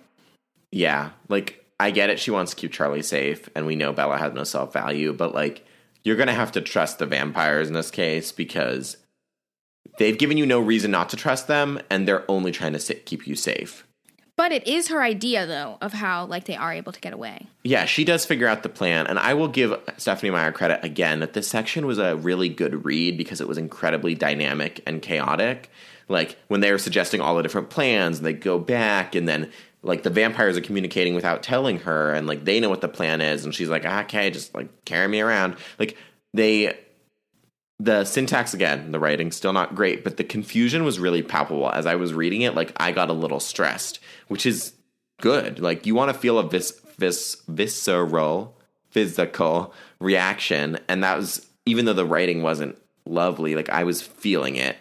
Yeah, 0.71 1.11
like 1.29 1.60
I 1.81 1.91
get 1.91 2.09
it. 2.09 2.19
She 2.19 2.31
wants 2.31 2.51
to 2.51 2.55
keep 2.57 2.71
Charlie 2.71 3.01
safe, 3.01 3.49
and 3.55 3.65
we 3.65 3.75
know 3.75 3.91
Bella 3.93 4.17
has 4.17 4.33
no 4.33 4.43
self 4.43 4.71
value, 4.73 5.13
but 5.13 5.33
like 5.33 5.65
you're 6.03 6.15
gonna 6.15 6.33
have 6.33 6.51
to 6.53 6.61
trust 6.61 6.99
the 6.99 7.05
vampires 7.05 7.67
in 7.67 7.73
this 7.73 7.91
case 7.91 8.31
because 8.31 8.97
they've 9.97 10.17
given 10.17 10.37
you 10.37 10.45
no 10.45 10.59
reason 10.59 10.91
not 10.91 11.09
to 11.09 11.17
trust 11.17 11.47
them, 11.47 11.79
and 11.89 12.07
they're 12.07 12.29
only 12.29 12.51
trying 12.51 12.73
to 12.73 12.79
sa- 12.79 12.93
keep 13.05 13.27
you 13.27 13.35
safe. 13.35 13.85
but 14.37 14.51
it 14.51 14.65
is 14.67 14.87
her 14.87 15.03
idea 15.03 15.45
though 15.45 15.77
of 15.81 15.93
how 15.93 16.25
like 16.25 16.45
they 16.45 16.55
are 16.55 16.73
able 16.73 16.91
to 16.91 16.99
get 17.01 17.13
away 17.13 17.45
Yeah, 17.63 17.85
she 17.85 18.03
does 18.03 18.25
figure 18.25 18.47
out 18.47 18.63
the 18.63 18.69
plan, 18.69 19.05
and 19.07 19.19
I 19.19 19.33
will 19.33 19.47
give 19.49 19.79
Stephanie 19.97 20.31
Meyer 20.31 20.51
credit 20.51 20.79
again 20.83 21.19
that 21.19 21.33
this 21.33 21.47
section 21.47 21.85
was 21.85 21.99
a 21.99 22.15
really 22.15 22.49
good 22.49 22.85
read 22.85 23.17
because 23.17 23.41
it 23.41 23.47
was 23.47 23.57
incredibly 23.57 24.15
dynamic 24.15 24.81
and 24.87 25.01
chaotic. 25.01 25.69
Like 26.07 26.37
when 26.47 26.61
they 26.61 26.71
were 26.71 26.77
suggesting 26.79 27.21
all 27.21 27.35
the 27.35 27.43
different 27.43 27.69
plans, 27.69 28.17
and 28.17 28.25
they 28.25 28.33
go 28.33 28.57
back, 28.57 29.13
and 29.15 29.27
then 29.27 29.51
like 29.83 30.03
the 30.03 30.09
vampires 30.09 30.57
are 30.57 30.61
communicating 30.61 31.15
without 31.15 31.41
telling 31.43 31.79
her, 31.79 32.13
and 32.13 32.27
like 32.27 32.45
they 32.45 32.59
know 32.59 32.69
what 32.69 32.81
the 32.81 32.87
plan 32.87 33.21
is, 33.21 33.45
and 33.45 33.53
she's 33.53 33.69
like, 33.69 33.83
"Ah, 33.85 34.03
"Okay, 34.03 34.29
just 34.29 34.53
like 34.53 34.85
carry 34.85 35.07
me 35.07 35.21
around." 35.21 35.55
Like 35.79 35.97
they, 36.33 36.77
the 37.79 38.05
syntax 38.05 38.53
again, 38.53 38.91
the 38.91 38.99
writing 38.99 39.31
still 39.31 39.53
not 39.53 39.75
great, 39.75 40.03
but 40.03 40.17
the 40.17 40.23
confusion 40.23 40.83
was 40.83 40.99
really 40.99 41.23
palpable 41.23 41.71
as 41.71 41.85
I 41.85 41.95
was 41.95 42.13
reading 42.13 42.41
it. 42.41 42.53
Like 42.53 42.73
I 42.77 42.91
got 42.91 43.09
a 43.09 43.13
little 43.13 43.39
stressed, 43.39 43.99
which 44.27 44.45
is 44.45 44.73
good. 45.19 45.59
Like 45.59 45.85
you 45.85 45.95
want 45.95 46.13
to 46.13 46.19
feel 46.19 46.37
a 46.37 46.47
vis 46.47 46.79
vis 46.97 47.37
visceral 47.47 48.55
physical 48.91 49.73
reaction, 49.99 50.77
and 50.87 51.03
that 51.03 51.17
was 51.17 51.47
even 51.65 51.85
though 51.85 51.93
the 51.93 52.05
writing 52.05 52.43
wasn't 52.43 52.77
lovely. 53.05 53.55
Like 53.55 53.69
I 53.69 53.83
was 53.83 54.01
feeling 54.01 54.57
it, 54.57 54.77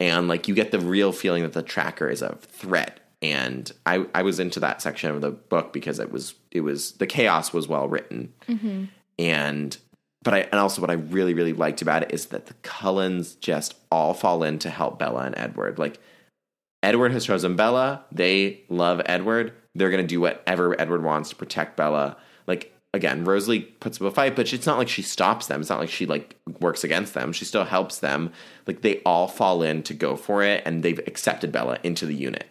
and 0.00 0.26
like 0.26 0.48
you 0.48 0.54
get 0.54 0.72
the 0.72 0.80
real 0.80 1.12
feeling 1.12 1.44
that 1.44 1.52
the 1.52 1.62
tracker 1.62 2.08
is 2.08 2.22
a 2.22 2.34
threat. 2.40 2.98
And 3.22 3.70
I 3.86 4.04
I 4.14 4.22
was 4.22 4.40
into 4.40 4.60
that 4.60 4.82
section 4.82 5.10
of 5.10 5.20
the 5.20 5.30
book 5.30 5.72
because 5.72 5.98
it 5.98 6.10
was 6.10 6.34
it 6.50 6.60
was 6.62 6.92
the 6.92 7.06
chaos 7.06 7.52
was 7.52 7.68
well 7.68 7.88
written, 7.88 8.32
mm-hmm. 8.48 8.84
and 9.18 9.78
but 10.22 10.34
I 10.34 10.38
and 10.40 10.54
also 10.54 10.80
what 10.80 10.90
I 10.90 10.94
really 10.94 11.32
really 11.32 11.52
liked 11.52 11.82
about 11.82 12.02
it 12.02 12.12
is 12.12 12.26
that 12.26 12.46
the 12.46 12.54
Cullens 12.62 13.36
just 13.36 13.76
all 13.90 14.12
fall 14.12 14.42
in 14.42 14.58
to 14.60 14.70
help 14.70 14.98
Bella 14.98 15.20
and 15.20 15.38
Edward. 15.38 15.78
Like 15.78 16.00
Edward 16.82 17.12
has 17.12 17.24
chosen 17.24 17.56
Bella. 17.56 18.04
They 18.10 18.62
love 18.68 19.00
Edward. 19.06 19.52
They're 19.74 19.90
going 19.90 20.02
to 20.02 20.06
do 20.06 20.20
whatever 20.20 20.78
Edward 20.80 21.04
wants 21.04 21.30
to 21.30 21.36
protect 21.36 21.76
Bella. 21.76 22.16
Like 22.46 22.72
again, 22.94 23.24
Rosalie 23.24 23.60
puts 23.60 24.00
up 24.00 24.06
a 24.06 24.10
fight, 24.10 24.36
but 24.36 24.52
it's 24.52 24.66
not 24.66 24.78
like 24.78 24.88
she 24.88 25.02
stops 25.02 25.46
them. 25.46 25.60
It's 25.60 25.70
not 25.70 25.78
like 25.78 25.90
she 25.90 26.06
like 26.06 26.36
works 26.60 26.84
against 26.84 27.14
them. 27.14 27.32
She 27.32 27.44
still 27.44 27.64
helps 27.64 27.98
them. 27.98 28.32
Like 28.66 28.82
they 28.82 29.00
all 29.06 29.28
fall 29.28 29.62
in 29.62 29.82
to 29.84 29.94
go 29.94 30.16
for 30.16 30.42
it, 30.42 30.62
and 30.66 30.82
they've 30.82 31.00
accepted 31.06 31.52
Bella 31.52 31.78
into 31.82 32.06
the 32.06 32.14
unit. 32.14 32.48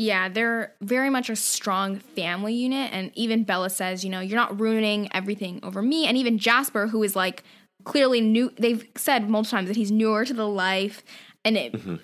Yeah 0.00 0.30
they're 0.30 0.72
very 0.80 1.10
much 1.10 1.28
a 1.28 1.36
strong 1.36 1.96
family 1.96 2.54
unit 2.54 2.90
and 2.92 3.10
even 3.14 3.44
bella 3.44 3.68
says 3.68 4.02
you 4.02 4.10
know 4.10 4.20
you're 4.20 4.36
not 4.36 4.58
ruining 4.58 5.08
everything 5.14 5.60
over 5.62 5.82
me. 5.82 6.06
And 6.06 6.16
even 6.16 6.38
jasper 6.38 6.86
who 6.86 7.02
is 7.02 7.14
like 7.14 7.44
clearly 7.84 8.20
new 8.20 8.50
they've 8.58 8.86
said 8.96 9.28
multiple 9.28 9.58
times 9.58 9.68
that 9.68 9.76
he's 9.76 9.90
newer 9.90 10.24
to 10.24 10.32
the 10.32 10.48
life 10.48 11.02
and 11.44 11.56
it 11.56 11.72
mm-hmm. 11.74 11.96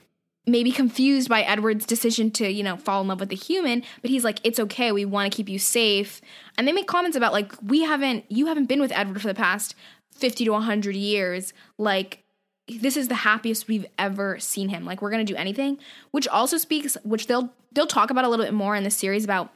may 0.47 0.63
be 0.63 0.73
confused 0.73 1.29
by 1.29 1.43
edward's 1.43 1.87
decision 1.87 2.31
to 2.33 2.51
you 2.51 2.63
know 2.63 2.77
fall 2.77 3.01
in 3.01 3.09
love 3.09 3.21
with 3.21 3.31
the 3.31 3.37
human 3.37 3.83
but 4.03 4.11
he's 4.11 4.25
like 4.25 4.41
it's 4.45 4.61
okay 4.61 4.93
we 4.93 5.05
want 5.07 5.31
to 5.31 5.35
keep 5.35 5.49
you 5.49 5.59
safe. 5.59 6.21
And 6.59 6.69
they 6.69 6.73
make 6.73 6.87
comments 6.87 7.17
about 7.17 7.33
like 7.33 7.53
we 7.63 7.83
haven't 7.83 8.25
you 8.29 8.47
haven't 8.47 8.67
been 8.67 8.81
with 8.81 8.93
edward 8.93 9.23
for 9.23 9.29
the 9.29 9.35
past 9.35 9.75
50 10.13 10.45
to 10.45 10.51
100 10.51 10.95
years 10.95 11.55
like 11.79 12.26
this 12.69 12.97
is 12.97 13.09
the 13.09 13.15
happiest 13.15 13.69
we've 13.69 13.87
ever 13.99 14.39
seen 14.39 14.69
him 14.69 14.85
like 14.85 15.01
we're 15.01 15.11
gonna 15.11 15.25
do 15.25 15.37
anything 15.37 15.79
which 16.11 16.27
also 16.29 16.57
speaks 16.57 16.97
which 17.05 17.27
they'll 17.27 17.53
they'll 17.73 17.87
talk 17.87 18.11
about 18.11 18.25
a 18.25 18.29
little 18.29 18.45
bit 18.45 18.55
more 18.55 18.75
in 18.75 18.85
the 18.85 18.91
series 18.91 19.25
about 19.25 19.51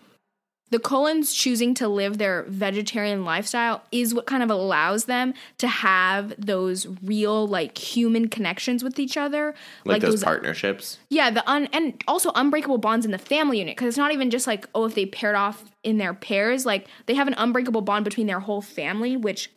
the 0.71 0.79
Cullens 0.79 1.35
choosing 1.35 1.75
to 1.75 1.89
live 1.89 2.19
their 2.19 2.45
vegetarian 2.45 3.25
lifestyle 3.25 3.83
is 3.91 4.15
what 4.15 4.27
kind 4.27 4.43
of 4.43 4.51
allows 4.51 5.07
them 5.07 5.35
to 5.59 5.67
have 5.67 6.33
those 6.39 6.87
real 7.03 7.47
like 7.47 7.77
human 7.77 8.29
connections 8.29 8.85
with 8.85 8.99
each 8.99 9.17
other 9.17 9.55
like, 9.85 10.01
those, 10.01 10.23
partnerships. 10.23 10.99
yeah 11.09 11.31
the 11.31 11.49
un 11.51 11.69
and 11.73 12.03
also 12.07 12.31
unbreakable 12.35 12.79
bonds 12.79 13.05
in 13.05 13.13
the 13.13 13.19
family 13.19 13.59
unit 13.59 13.77
because 13.77 13.89
it's 13.89 13.99
not 13.99 14.13
even 14.13 14.31
just 14.31 14.47
like 14.47 14.69
oh 14.75 14.85
if 14.85 14.95
they 14.95 15.07
paired 15.07 15.35
off 15.35 15.65
in 15.83 15.99
their 15.99 16.15
pairs 16.15 16.65
like 16.65 16.87
they 17.07 17.15
have 17.15 17.27
an 17.27 17.35
unbreakable 17.37 17.81
bond 17.81 18.05
between 18.05 18.29
their 18.29 18.41
whole 18.41 18.63
family 18.63 19.17
which 19.17 19.51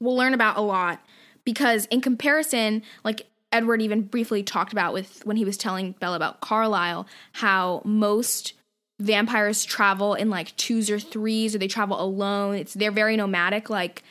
we'll 0.00 0.16
learn 0.16 0.32
about 0.32 0.56
a 0.56 0.62
lot 0.62 1.00
because 1.48 1.86
in 1.86 2.02
comparison 2.02 2.82
like 3.04 3.26
edward 3.52 3.80
even 3.80 4.02
briefly 4.02 4.42
talked 4.42 4.70
about 4.70 4.92
with 4.92 5.24
when 5.24 5.38
he 5.38 5.46
was 5.46 5.56
telling 5.56 5.92
bella 5.92 6.14
about 6.14 6.42
carlisle 6.42 7.06
how 7.32 7.80
most 7.86 8.52
vampires 9.00 9.64
travel 9.64 10.12
in 10.12 10.28
like 10.28 10.54
twos 10.56 10.90
or 10.90 10.98
threes 10.98 11.54
or 11.54 11.58
they 11.58 11.68
travel 11.68 11.98
alone. 11.98 12.56
It's 12.56 12.74
they're 12.74 12.90
very 12.90 13.16
nomadic 13.16 13.70
like 13.70 14.02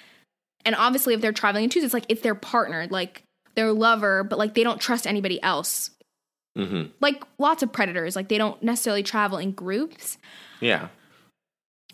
and 0.66 0.74
obviously 0.76 1.14
if 1.14 1.22
they're 1.22 1.32
traveling 1.32 1.66
in 1.66 1.70
twos 1.70 1.84
it's 1.84 1.94
like 1.94 2.06
it's 2.10 2.22
their 2.22 2.34
partner 2.34 2.88
like 2.90 3.22
their 3.54 3.72
lover 3.72 4.24
but 4.24 4.40
like 4.40 4.56
they 4.56 4.64
don't 4.64 4.82
trust 4.82 5.06
anybody 5.06 5.40
else. 5.44 5.92
Hmm 6.56 6.86
like 7.02 7.24
lots 7.38 7.62
of 7.62 7.72
predators 7.72 8.16
like 8.16 8.30
they 8.30 8.40
don't 8.40 8.64
necessarily 8.64 9.04
travel 9.04 9.38
in 9.38 9.52
groups. 9.52 10.18
Yeah. 10.60 10.88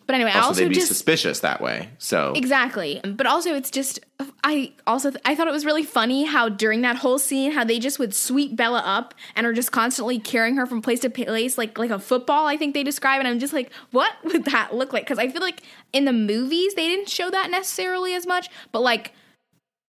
But 0.05 0.15
anyway 0.15 0.31
i 0.31 0.35
Also, 0.35 0.47
also 0.49 0.61
they'd 0.61 0.69
be 0.69 0.75
just 0.75 0.87
suspicious 0.87 1.39
that 1.41 1.61
way. 1.61 1.89
So 1.97 2.33
Exactly. 2.35 2.99
But 3.03 3.25
also 3.25 3.55
it's 3.55 3.71
just 3.71 3.99
I 4.43 4.73
also 4.85 5.11
I 5.25 5.35
thought 5.35 5.47
it 5.47 5.51
was 5.53 5.65
really 5.65 5.83
funny 5.83 6.25
how 6.25 6.49
during 6.49 6.81
that 6.81 6.95
whole 6.97 7.17
scene 7.19 7.51
how 7.51 7.63
they 7.63 7.79
just 7.79 7.99
would 7.99 8.13
sweep 8.13 8.55
Bella 8.55 8.81
up 8.85 9.13
and 9.35 9.45
are 9.45 9.53
just 9.53 9.71
constantly 9.71 10.19
carrying 10.19 10.55
her 10.57 10.65
from 10.65 10.81
place 10.81 10.99
to 11.01 11.09
place 11.09 11.57
like 11.57 11.77
like 11.77 11.89
a 11.91 11.99
football 11.99 12.47
I 12.47 12.57
think 12.57 12.73
they 12.73 12.83
describe 12.83 13.19
it. 13.21 13.27
I'm 13.27 13.39
just 13.39 13.53
like 13.53 13.71
what 13.91 14.11
would 14.25 14.45
that 14.45 14.73
look 14.75 14.93
like 14.93 15.05
cuz 15.07 15.17
I 15.17 15.29
feel 15.29 15.41
like 15.41 15.61
in 15.93 16.05
the 16.05 16.13
movies 16.13 16.73
they 16.75 16.87
didn't 16.87 17.09
show 17.09 17.29
that 17.29 17.49
necessarily 17.51 18.13
as 18.13 18.25
much, 18.27 18.47
but 18.71 18.81
like 18.81 19.11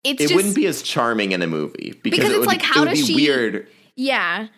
it's 0.04 0.20
it 0.20 0.24
just 0.24 0.34
wouldn't 0.34 0.54
be 0.54 0.66
as 0.66 0.82
charming 0.82 1.32
in 1.32 1.40
a 1.42 1.46
movie 1.46 1.98
because, 2.02 2.18
Because 2.18 2.24
it 2.30 2.32
it's 2.32 2.38
would, 2.40 2.46
like, 2.48 2.58
it 2.60 2.66
how 2.66 2.80
would 2.80 2.90
does 2.90 2.98
be 3.00 3.06
she- 3.06 3.14
weird. 3.14 3.68
Yeah. 3.96 4.48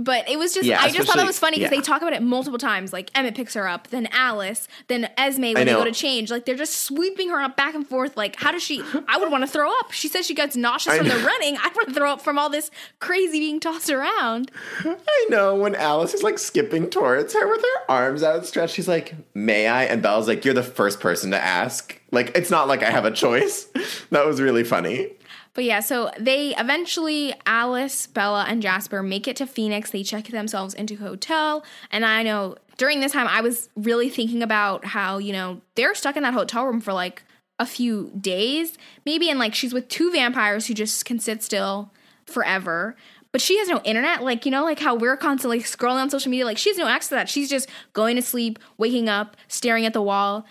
But 0.00 0.28
it 0.28 0.38
was 0.38 0.54
just, 0.54 0.64
Yeah, 0.64 0.80
I 0.80 0.90
just 0.90 1.08
thought 1.08 1.18
it 1.18 1.26
was 1.26 1.40
funny 1.40 1.56
because 1.56 1.72
yeah. 1.72 1.78
they 1.78 1.82
talk 1.82 2.02
about 2.02 2.12
it 2.12 2.22
multiple 2.22 2.58
times. 2.58 2.92
Like 2.92 3.10
Emmett 3.16 3.34
picks 3.34 3.54
her 3.54 3.66
up, 3.66 3.88
then 3.88 4.06
Alice, 4.12 4.68
then 4.86 5.10
Esme 5.16 5.42
when 5.42 5.54
they 5.54 5.64
go 5.64 5.82
to 5.82 5.90
change. 5.90 6.30
Like 6.30 6.44
they're 6.44 6.54
just 6.54 6.76
sweeping 6.82 7.30
her 7.30 7.40
up 7.40 7.56
back 7.56 7.74
and 7.74 7.84
forth. 7.84 8.16
Like, 8.16 8.36
how 8.36 8.52
does 8.52 8.62
she? 8.62 8.80
I 9.08 9.18
would 9.18 9.32
want 9.32 9.42
to 9.42 9.48
throw 9.48 9.68
up. 9.80 9.90
She 9.90 10.06
says 10.06 10.24
she 10.24 10.34
gets 10.34 10.54
nauseous 10.54 10.94
I 10.94 10.98
from 10.98 11.08
the 11.08 11.16
running. 11.16 11.56
I 11.56 11.68
want 11.74 11.88
to 11.88 11.94
throw 11.94 12.12
up 12.12 12.20
from 12.20 12.38
all 12.38 12.48
this 12.48 12.70
crazy 13.00 13.40
being 13.40 13.58
tossed 13.58 13.90
around. 13.90 14.52
I 14.84 15.26
know 15.30 15.56
when 15.56 15.74
Alice 15.74 16.14
is 16.14 16.22
like 16.22 16.38
skipping 16.38 16.88
towards 16.90 17.34
her 17.34 17.48
with 17.48 17.60
her 17.60 17.92
arms 17.92 18.22
outstretched, 18.22 18.74
she's 18.74 18.86
like, 18.86 19.16
"May 19.34 19.66
I?" 19.66 19.84
And 19.84 20.00
Belle's 20.00 20.28
like, 20.28 20.44
"You're 20.44 20.54
the 20.54 20.62
first 20.62 21.00
person 21.00 21.32
to 21.32 21.42
ask." 21.42 22.00
Like, 22.12 22.36
it's 22.36 22.50
not 22.50 22.68
like 22.68 22.84
I 22.84 22.90
have 22.90 23.04
a 23.04 23.10
choice. 23.10 23.66
That 24.10 24.24
was 24.26 24.40
really 24.40 24.64
funny. 24.64 25.10
But 25.58 25.64
yeah, 25.64 25.80
so 25.80 26.12
they 26.16 26.54
eventually, 26.54 27.34
Alice, 27.44 28.06
Bella, 28.06 28.46
and 28.48 28.62
Jasper 28.62 29.02
make 29.02 29.26
it 29.26 29.34
to 29.38 29.44
Phoenix. 29.44 29.90
They 29.90 30.04
check 30.04 30.28
themselves 30.28 30.72
into 30.72 30.94
a 30.94 30.98
hotel. 30.98 31.64
And 31.90 32.04
I 32.04 32.22
know 32.22 32.54
during 32.76 33.00
this 33.00 33.10
time, 33.10 33.26
I 33.26 33.40
was 33.40 33.68
really 33.74 34.08
thinking 34.08 34.40
about 34.40 34.84
how, 34.84 35.18
you 35.18 35.32
know, 35.32 35.60
they're 35.74 35.96
stuck 35.96 36.16
in 36.16 36.22
that 36.22 36.32
hotel 36.32 36.64
room 36.64 36.80
for 36.80 36.92
like 36.92 37.24
a 37.58 37.66
few 37.66 38.12
days, 38.20 38.78
maybe. 39.04 39.28
And 39.30 39.40
like 39.40 39.52
she's 39.52 39.74
with 39.74 39.88
two 39.88 40.12
vampires 40.12 40.68
who 40.68 40.74
just 40.74 41.04
can 41.04 41.18
sit 41.18 41.42
still 41.42 41.90
forever. 42.24 42.94
But 43.32 43.40
she 43.40 43.58
has 43.58 43.66
no 43.66 43.80
internet. 43.82 44.22
Like, 44.22 44.46
you 44.46 44.52
know, 44.52 44.62
like 44.62 44.78
how 44.78 44.94
we're 44.94 45.16
constantly 45.16 45.58
scrolling 45.58 46.00
on 46.00 46.08
social 46.08 46.30
media. 46.30 46.44
Like, 46.44 46.58
she 46.58 46.70
has 46.70 46.78
no 46.78 46.86
access 46.86 47.08
to 47.08 47.14
that. 47.16 47.28
She's 47.28 47.50
just 47.50 47.68
going 47.94 48.14
to 48.14 48.22
sleep, 48.22 48.60
waking 48.76 49.08
up, 49.08 49.36
staring 49.48 49.84
at 49.84 49.92
the 49.92 50.02
wall. 50.02 50.46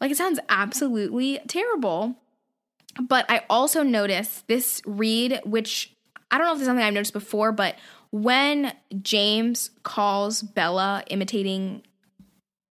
Like, 0.00 0.12
it 0.12 0.16
sounds 0.16 0.38
absolutely 0.48 1.40
terrible. 1.48 2.14
But 3.00 3.24
I 3.28 3.42
also 3.48 3.82
noticed 3.82 4.46
this 4.48 4.82
read, 4.84 5.40
which 5.44 5.94
I 6.30 6.38
don't 6.38 6.46
know 6.46 6.52
if 6.52 6.58
there's 6.58 6.66
something 6.66 6.84
I've 6.84 6.94
noticed 6.94 7.12
before, 7.12 7.52
but 7.52 7.76
when 8.10 8.74
James 9.00 9.70
calls 9.82 10.42
Bella 10.42 11.02
imitating 11.08 11.82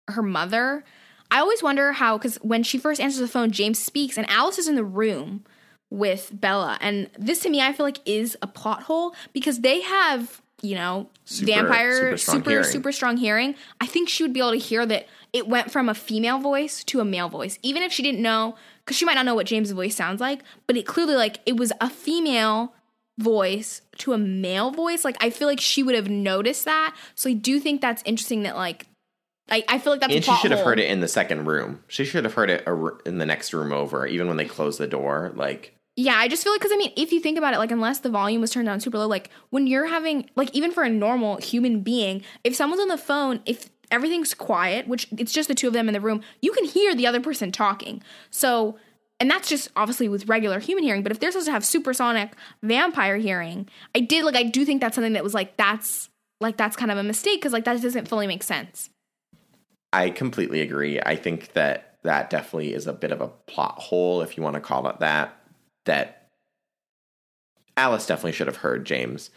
her 0.08 0.24
mother, 0.24 0.84
I 1.30 1.40
always 1.40 1.62
wonder 1.62 1.92
how, 1.92 2.18
because 2.18 2.38
when 2.38 2.64
she 2.64 2.78
first 2.78 3.00
answers 3.00 3.20
the 3.20 3.28
phone, 3.28 3.52
James 3.52 3.80
speaks 3.80 4.18
and 4.18 4.30
Alice 4.30 4.58
is 4.58 4.68
in 4.68 4.76
the 4.76 4.84
room 4.84 5.44
with 5.90 6.32
Bella. 6.34 6.78
And 6.82 7.10
this 7.18 7.40
to 7.42 7.50
me, 7.50 7.62
I 7.62 7.74
feel 7.74 7.86
like 7.86 8.00
is 8.06 8.38
a 8.42 8.48
plot 8.48 8.84
hole 8.84 9.14
because 9.34 9.60
they 9.60 9.82
have, 9.82 10.42
you 10.62 10.76
know, 10.76 11.10
Super- 11.26 11.52
vampire, 11.52 11.94
super 11.94 12.18
strong 12.18 12.38
super, 12.38 12.64
super 12.64 12.92
strong 12.92 13.18
hearing. 13.18 13.56
I 13.80 13.86
think 13.86 14.10
she 14.10 14.24
would 14.24 14.34
be 14.34 14.40
able 14.40 14.52
to 14.52 14.58
hear 14.58 14.86
that 14.86 15.08
it 15.34 15.48
went 15.48 15.72
from 15.72 15.90
a 15.90 15.94
female 15.94 16.40
voice 16.40 16.84
to 16.86 17.00
a 17.00 17.06
male 17.06 17.30
voice, 17.30 17.60
even 17.62 17.84
if 17.84 17.92
she 17.92 18.02
didn't 18.02 18.22
know, 18.22 18.56
because 18.88 18.96
she 18.96 19.04
might 19.04 19.16
not 19.16 19.26
know 19.26 19.36
what 19.36 19.46
James' 19.46 19.72
voice 19.72 19.98
sounds 19.98 20.22
like, 20.22 20.40
but 20.66 20.78
it 20.78 20.88
clearly, 20.88 21.16
like, 21.16 21.42
it 21.46 21.58
was 21.58 21.74
a 21.82 21.90
female 21.90 22.74
voice 23.18 23.82
to 23.98 24.14
a 24.14 24.18
male 24.18 24.72
voice. 24.72 25.04
Like, 25.04 25.18
I 25.20 25.30
feel 25.30 25.46
like 25.46 25.60
she 25.60 25.84
would 25.84 25.94
have 25.94 26.10
noticed 26.10 26.64
that. 26.64 26.96
So 27.14 27.30
I 27.30 27.34
do 27.34 27.60
think 27.60 27.82
that's 27.82 28.02
interesting 28.06 28.44
that, 28.44 28.56
like, 28.56 28.86
I, 29.50 29.66
I 29.68 29.80
feel 29.80 29.92
like 29.92 30.00
that's 30.00 30.14
a 30.14 30.16
And 30.16 30.24
she 30.24 30.36
should 30.38 30.52
have 30.52 30.66
heard 30.66 30.80
it 30.80 30.90
in 30.90 31.02
the 31.02 31.08
second 31.10 31.46
room. 31.48 31.84
She 31.90 32.06
should 32.06 32.24
have 32.24 32.34
heard 32.34 32.50
it 32.50 32.66
in 33.06 33.18
the 33.18 33.26
next 33.26 33.54
room 33.54 33.74
over, 33.74 34.08
even 34.08 34.30
when 34.30 34.38
they 34.38 34.46
closed 34.46 34.80
the 34.80 34.88
door. 34.88 35.34
Like, 35.36 35.76
Yeah, 35.98 36.16
I 36.16 36.30
just 36.30 36.46
feel 36.46 36.54
like 36.54 36.62
because 36.62 36.72
I 36.74 36.78
mean, 36.78 36.94
if 36.96 37.12
you 37.12 37.20
think 37.20 37.38
about 37.38 37.54
it, 37.54 37.58
like 37.58 37.72
unless 37.72 38.00
the 38.00 38.10
volume 38.10 38.40
was 38.40 38.52
turned 38.52 38.68
down 38.68 38.80
super 38.80 38.98
low, 38.98 39.08
like 39.08 39.30
when 39.50 39.68
you're 39.68 39.88
having 39.88 40.30
like 40.38 40.50
even 40.54 40.72
for 40.72 40.84
a 40.84 40.90
normal 40.90 41.38
human 41.38 41.82
being, 41.82 42.24
if 42.46 42.56
someone's 42.56 42.82
on 42.82 42.88
the 42.88 42.98
phone, 42.98 43.42
if 43.46 43.70
everything's 43.92 44.34
quiet, 44.34 44.88
which 44.88 45.08
it's 45.18 45.32
just 45.32 45.48
the 45.48 45.56
two 45.56 45.68
of 45.68 45.74
them 45.74 45.88
in 45.88 45.94
the 45.94 46.02
room, 46.02 46.22
you 46.42 46.52
can 46.52 46.66
hear 46.66 46.94
the 46.96 47.08
other 47.08 47.20
person 47.20 47.52
talking. 47.52 48.02
So, 48.30 48.78
and 49.20 49.30
that's 49.30 49.50
just 49.50 49.70
obviously 49.76 50.10
with 50.10 50.28
regular 50.28 50.60
human 50.60 50.84
hearing. 50.84 51.04
But 51.04 51.12
if 51.12 51.20
they're 51.20 51.32
supposed 51.32 51.48
to 51.48 51.52
have 51.52 51.66
supersonic 51.66 52.34
vampire 52.62 53.18
hearing, 53.18 53.68
I 53.96 54.02
did 54.02 54.26
like 54.26 54.36
I 54.36 54.44
do 54.44 54.66
think 54.66 54.82
that's 54.82 54.96
something 54.96 55.14
that 55.14 55.24
was 55.24 55.34
like 55.34 55.58
that's 55.58 56.10
like 56.40 56.58
that's 56.58 56.76
kind 56.76 56.92
of 56.92 56.98
a 56.98 57.04
mistake 57.04 57.40
because 57.40 57.54
like 57.54 57.66
that 57.66 57.82
doesn't 57.82 58.08
fully 58.08 58.28
make 58.28 58.44
sense. 58.44 58.90
I 59.94 60.10
completely 60.10 60.62
agree. 60.62 61.00
I 61.00 61.16
think 61.16 61.54
that 61.54 61.98
that 62.04 62.30
definitely 62.30 62.74
is 62.74 62.88
a 62.88 62.94
bit 62.94 63.12
of 63.12 63.22
a 63.22 63.28
plot 63.28 63.80
hole, 63.80 64.22
if 64.22 64.38
you 64.38 64.44
want 64.44 64.56
to 64.56 64.62
call 64.62 64.88
it 64.88 65.00
that. 65.00 65.36
That 65.86 66.28
Alice 67.76 68.06
definitely 68.06 68.34
should 68.34 68.48
have 68.48 68.58
heard 68.58 68.86
James. 68.86 69.30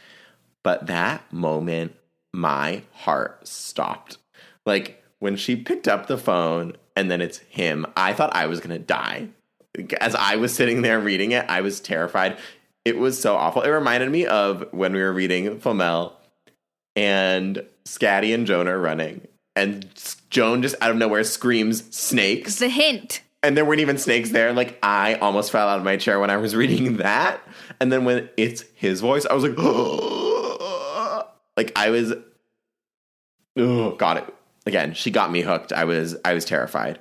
But 0.63 0.87
that 0.87 1.33
moment, 1.33 1.95
my 2.33 2.83
heart 2.93 3.47
stopped. 3.47 4.19
Like 4.67 5.03
when 5.19 5.37
she 5.37 5.57
picked 5.57 5.89
up 5.89 6.07
the 6.07 6.19
phone 6.19 6.77
and 6.97 7.11
then 7.11 7.21
it's 7.21 7.39
him, 7.39 7.87
I 7.97 8.13
thought 8.13 8.35
I 8.35 8.47
was 8.47 8.61
going 8.61 8.79
to 8.79 8.85
die. 8.85 9.29
As 10.01 10.15
I 10.15 10.37
was 10.37 10.55
sitting 10.55 10.83
there 10.83 10.99
reading 10.99 11.33
it, 11.33 11.47
I 11.49 11.61
was 11.61 11.81
terrified. 11.81 12.37
It 12.85 12.99
was 12.99 13.21
so 13.21 13.37
awful. 13.37 13.63
It 13.63 13.71
reminded 13.71 14.11
me 14.11 14.27
of 14.27 14.67
when 14.73 14.93
we 14.93 15.01
were 15.01 15.13
reading 15.13 15.61
Flamel 15.61 16.17
and 16.97 17.65
Scatty 17.85 18.35
and 18.35 18.47
Joan 18.47 18.69
are 18.69 18.81
running, 18.81 19.27
and 19.55 19.87
Joan 20.31 20.63
just 20.63 20.75
out 20.81 20.91
of 20.91 20.97
nowhere 20.97 21.25
screams 21.25 21.95
snakes, 21.95 22.51
It's 22.51 22.59
the 22.59 22.69
hint. 22.69 23.23
and 23.43 23.57
there 23.57 23.65
weren't 23.65 23.81
even 23.81 23.99
snakes 23.99 24.31
there. 24.31 24.53
Like 24.53 24.79
I 24.83 25.15
almost 25.15 25.53
fell 25.53 25.69
out 25.69 25.79
of 25.79 25.85
my 25.85 25.97
chair 25.97 26.19
when 26.19 26.31
I 26.31 26.39
was 26.39 26.57
reading 26.63 26.97
that, 26.97 27.41
and 27.81 27.93
then 27.93 28.05
when 28.05 28.29
it's 28.37 28.65
his 28.75 29.01
voice, 29.01 29.25
I 29.27 29.35
was 29.35 29.45
like, 29.45 29.57
like 31.57 31.73
I 31.77 31.91
was, 31.91 32.13
oh, 33.57 33.93
got 33.93 34.17
it 34.17 34.35
again. 34.67 34.95
She 34.95 35.11
got 35.11 35.33
me 35.33 35.43
hooked. 35.43 35.73
I 35.73 35.85
was, 35.85 36.17
I 36.25 36.35
was 36.35 36.45
terrified, 36.45 36.99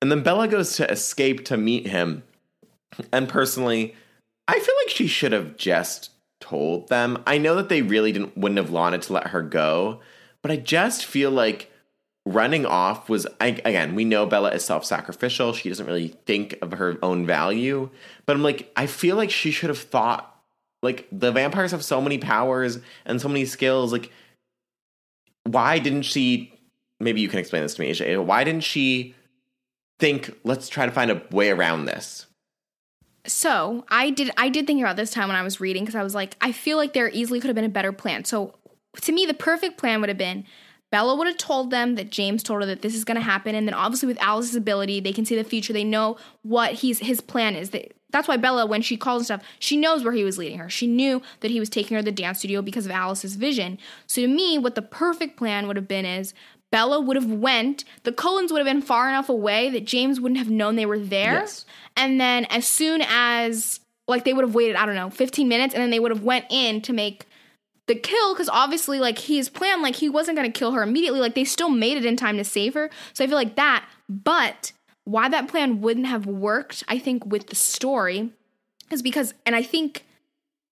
and 0.00 0.10
then 0.10 0.22
Bella 0.22 0.48
goes 0.48 0.76
to 0.76 0.90
escape 0.90 1.44
to 1.46 1.56
meet 1.56 1.86
him, 1.86 2.22
and 3.12 3.28
personally, 3.28 3.94
I 4.48 4.58
feel 4.58 4.74
like 4.84 4.94
she 4.94 5.06
should 5.06 5.32
have 5.32 5.56
just 5.56 6.10
told 6.40 6.88
them. 6.88 7.22
I 7.26 7.38
know 7.38 7.54
that 7.56 7.68
they 7.68 7.82
really 7.82 8.12
didn't 8.12 8.36
wouldn't 8.36 8.58
have 8.58 8.70
wanted 8.70 9.02
to 9.02 9.12
let 9.12 9.28
her 9.28 9.42
go, 9.42 10.00
but 10.42 10.50
I 10.50 10.56
just 10.56 11.04
feel 11.04 11.30
like 11.30 11.70
running 12.26 12.66
off 12.66 13.08
was 13.08 13.24
I, 13.40 13.60
again 13.64 13.94
we 13.94 14.04
know 14.04 14.26
bella 14.26 14.50
is 14.50 14.64
self-sacrificial 14.64 15.52
she 15.52 15.68
doesn't 15.68 15.86
really 15.86 16.08
think 16.26 16.58
of 16.60 16.72
her 16.72 16.98
own 17.00 17.24
value 17.24 17.88
but 18.26 18.34
i'm 18.34 18.42
like 18.42 18.70
i 18.74 18.86
feel 18.86 19.14
like 19.14 19.30
she 19.30 19.52
should 19.52 19.68
have 19.68 19.78
thought 19.78 20.36
like 20.82 21.06
the 21.12 21.30
vampires 21.30 21.70
have 21.70 21.84
so 21.84 22.00
many 22.00 22.18
powers 22.18 22.80
and 23.04 23.20
so 23.20 23.28
many 23.28 23.44
skills 23.44 23.92
like 23.92 24.10
why 25.44 25.78
didn't 25.78 26.02
she 26.02 26.55
maybe 27.00 27.20
you 27.20 27.28
can 27.28 27.38
explain 27.38 27.62
this 27.62 27.74
to 27.74 27.80
me 27.80 27.88
Asia. 27.88 28.22
why 28.22 28.44
didn't 28.44 28.64
she 28.64 29.14
think 29.98 30.36
let's 30.44 30.68
try 30.68 30.86
to 30.86 30.92
find 30.92 31.10
a 31.10 31.22
way 31.30 31.50
around 31.50 31.86
this 31.86 32.26
So 33.26 33.84
I 33.90 34.10
did 34.10 34.30
I 34.36 34.48
did 34.48 34.66
think 34.66 34.80
about 34.80 34.96
this 34.96 35.10
time 35.10 35.28
when 35.28 35.36
I 35.36 35.42
was 35.42 35.60
reading 35.60 35.84
because 35.84 35.96
I 35.96 36.02
was 36.02 36.14
like, 36.14 36.36
I 36.40 36.52
feel 36.52 36.76
like 36.76 36.92
there 36.92 37.10
easily 37.10 37.40
could 37.40 37.48
have 37.48 37.56
been 37.56 37.64
a 37.64 37.68
better 37.68 37.92
plan. 37.92 38.24
So 38.24 38.54
to 39.02 39.12
me, 39.12 39.26
the 39.26 39.34
perfect 39.34 39.78
plan 39.78 40.00
would 40.00 40.08
have 40.08 40.18
been 40.18 40.44
Bella 40.90 41.16
would 41.16 41.26
have 41.26 41.36
told 41.36 41.70
them 41.70 41.96
that 41.96 42.10
James 42.10 42.42
told 42.42 42.62
her 42.62 42.66
that 42.66 42.82
this 42.82 42.94
is 42.94 43.04
going 43.04 43.16
to 43.16 43.20
happen, 43.20 43.54
and 43.54 43.66
then 43.66 43.74
obviously 43.74 44.06
with 44.06 44.22
Alice's 44.22 44.54
ability, 44.54 45.00
they 45.00 45.12
can 45.12 45.24
see 45.24 45.34
the 45.34 45.42
future. 45.42 45.72
They 45.72 45.84
know 45.84 46.16
what 46.42 46.74
he's 46.74 47.00
his 47.00 47.20
plan 47.20 47.56
is. 47.56 47.70
They, 47.70 47.90
that's 48.10 48.28
why 48.28 48.36
Bella, 48.36 48.66
when 48.66 48.82
she 48.82 48.96
calls 48.96 49.20
and 49.20 49.26
stuff, 49.26 49.42
she 49.58 49.76
knows 49.76 50.04
where 50.04 50.12
he 50.12 50.22
was 50.22 50.38
leading 50.38 50.58
her. 50.58 50.70
She 50.70 50.86
knew 50.86 51.20
that 51.40 51.50
he 51.50 51.58
was 51.58 51.68
taking 51.68 51.96
her 51.96 52.02
to 52.02 52.04
the 52.04 52.12
dance 52.12 52.38
studio 52.38 52.62
because 52.62 52.86
of 52.86 52.92
Alice's 52.92 53.34
vision. 53.34 53.78
So 54.06 54.22
to 54.22 54.28
me, 54.28 54.58
what 54.58 54.76
the 54.76 54.82
perfect 54.82 55.36
plan 55.36 55.66
would 55.66 55.76
have 55.76 55.88
been 55.88 56.06
is 56.06 56.32
Bella 56.72 57.00
would 57.00 57.16
have 57.16 57.30
went, 57.30 57.84
the 58.02 58.12
Cullens 58.12 58.52
would 58.52 58.58
have 58.58 58.66
been 58.66 58.82
far 58.82 59.08
enough 59.08 59.28
away 59.28 59.70
that 59.70 59.84
James 59.84 60.20
wouldn't 60.20 60.38
have 60.38 60.50
known 60.50 60.76
they 60.76 60.86
were 60.86 60.98
there. 60.98 61.34
Yes. 61.34 61.64
And 61.96 62.20
then 62.20 62.44
as 62.46 62.66
soon 62.66 63.02
as 63.06 63.80
like 64.08 64.24
they 64.24 64.32
would 64.32 64.44
have 64.44 64.54
waited, 64.54 64.76
I 64.76 64.86
don't 64.86 64.94
know, 64.94 65.10
15 65.10 65.48
minutes 65.48 65.74
and 65.74 65.82
then 65.82 65.90
they 65.90 66.00
would 66.00 66.10
have 66.10 66.22
went 66.22 66.46
in 66.50 66.80
to 66.82 66.92
make 66.92 67.26
the 67.86 67.94
kill 67.94 68.34
cuz 68.34 68.48
obviously 68.48 68.98
like 68.98 69.18
his 69.18 69.48
plan 69.48 69.80
like 69.80 69.96
he 69.96 70.08
wasn't 70.08 70.36
going 70.36 70.50
to 70.50 70.58
kill 70.58 70.72
her 70.72 70.82
immediately, 70.82 71.20
like 71.20 71.34
they 71.34 71.44
still 71.44 71.70
made 71.70 71.96
it 71.96 72.04
in 72.04 72.16
time 72.16 72.36
to 72.36 72.44
save 72.44 72.74
her. 72.74 72.90
So 73.12 73.24
I 73.24 73.26
feel 73.28 73.36
like 73.36 73.56
that, 73.56 73.84
but 74.08 74.72
why 75.04 75.28
that 75.28 75.48
plan 75.48 75.80
wouldn't 75.80 76.06
have 76.06 76.26
worked, 76.26 76.82
I 76.88 76.98
think 76.98 77.24
with 77.24 77.46
the 77.46 77.54
story 77.54 78.32
is 78.90 79.02
because 79.02 79.34
and 79.44 79.54
I 79.54 79.62
think 79.62 80.04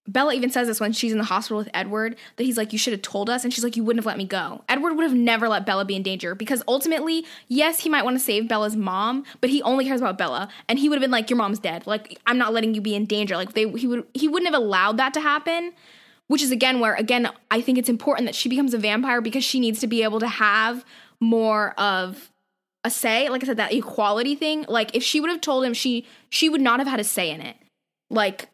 Bella 0.06 0.34
even 0.34 0.50
says 0.50 0.68
this 0.68 0.80
when 0.80 0.92
she's 0.92 1.12
in 1.12 1.18
the 1.18 1.24
hospital 1.24 1.56
with 1.56 1.70
Edward 1.72 2.16
that 2.36 2.44
he's 2.44 2.58
like, 2.58 2.72
You 2.72 2.78
should 2.78 2.92
have 2.92 3.00
told 3.00 3.30
us. 3.30 3.42
And 3.42 3.52
she's 3.52 3.64
like, 3.64 3.76
You 3.76 3.84
wouldn't 3.84 4.00
have 4.00 4.06
let 4.06 4.18
me 4.18 4.26
go. 4.26 4.62
Edward 4.68 4.94
would 4.94 5.04
have 5.04 5.14
never 5.14 5.48
let 5.48 5.64
Bella 5.64 5.84
be 5.84 5.96
in 5.96 6.02
danger 6.02 6.34
because 6.34 6.62
ultimately, 6.68 7.24
yes, 7.48 7.80
he 7.80 7.88
might 7.88 8.04
want 8.04 8.16
to 8.18 8.22
save 8.22 8.46
Bella's 8.46 8.76
mom, 8.76 9.24
but 9.40 9.48
he 9.48 9.62
only 9.62 9.86
cares 9.86 10.00
about 10.00 10.18
Bella. 10.18 10.48
And 10.68 10.78
he 10.78 10.88
would 10.88 10.96
have 10.96 11.00
been 11.00 11.10
like, 11.10 11.30
Your 11.30 11.38
mom's 11.38 11.58
dead. 11.58 11.86
Like, 11.86 12.18
I'm 12.26 12.36
not 12.36 12.52
letting 12.52 12.74
you 12.74 12.82
be 12.82 12.94
in 12.94 13.06
danger. 13.06 13.36
Like, 13.36 13.54
they, 13.54 13.68
he, 13.70 13.86
would, 13.86 14.04
he 14.12 14.28
wouldn't 14.28 14.52
have 14.52 14.60
allowed 14.60 14.98
that 14.98 15.14
to 15.14 15.20
happen, 15.20 15.72
which 16.26 16.42
is 16.42 16.50
again 16.50 16.80
where, 16.80 16.94
again, 16.94 17.30
I 17.50 17.62
think 17.62 17.78
it's 17.78 17.88
important 17.88 18.26
that 18.26 18.34
she 18.34 18.50
becomes 18.50 18.74
a 18.74 18.78
vampire 18.78 19.22
because 19.22 19.44
she 19.44 19.58
needs 19.58 19.80
to 19.80 19.86
be 19.86 20.02
able 20.02 20.20
to 20.20 20.28
have 20.28 20.84
more 21.18 21.70
of 21.80 22.30
a 22.84 22.90
say. 22.90 23.30
Like 23.30 23.42
I 23.42 23.46
said, 23.46 23.56
that 23.56 23.72
equality 23.72 24.34
thing. 24.34 24.66
Like, 24.68 24.94
if 24.94 25.02
she 25.02 25.18
would 25.18 25.30
have 25.30 25.40
told 25.40 25.64
him, 25.64 25.72
she 25.72 26.06
she 26.28 26.50
would 26.50 26.60
not 26.60 26.78
have 26.78 26.88
had 26.88 27.00
a 27.00 27.04
say 27.04 27.30
in 27.30 27.40
it. 27.40 27.56
Like, 28.10 28.50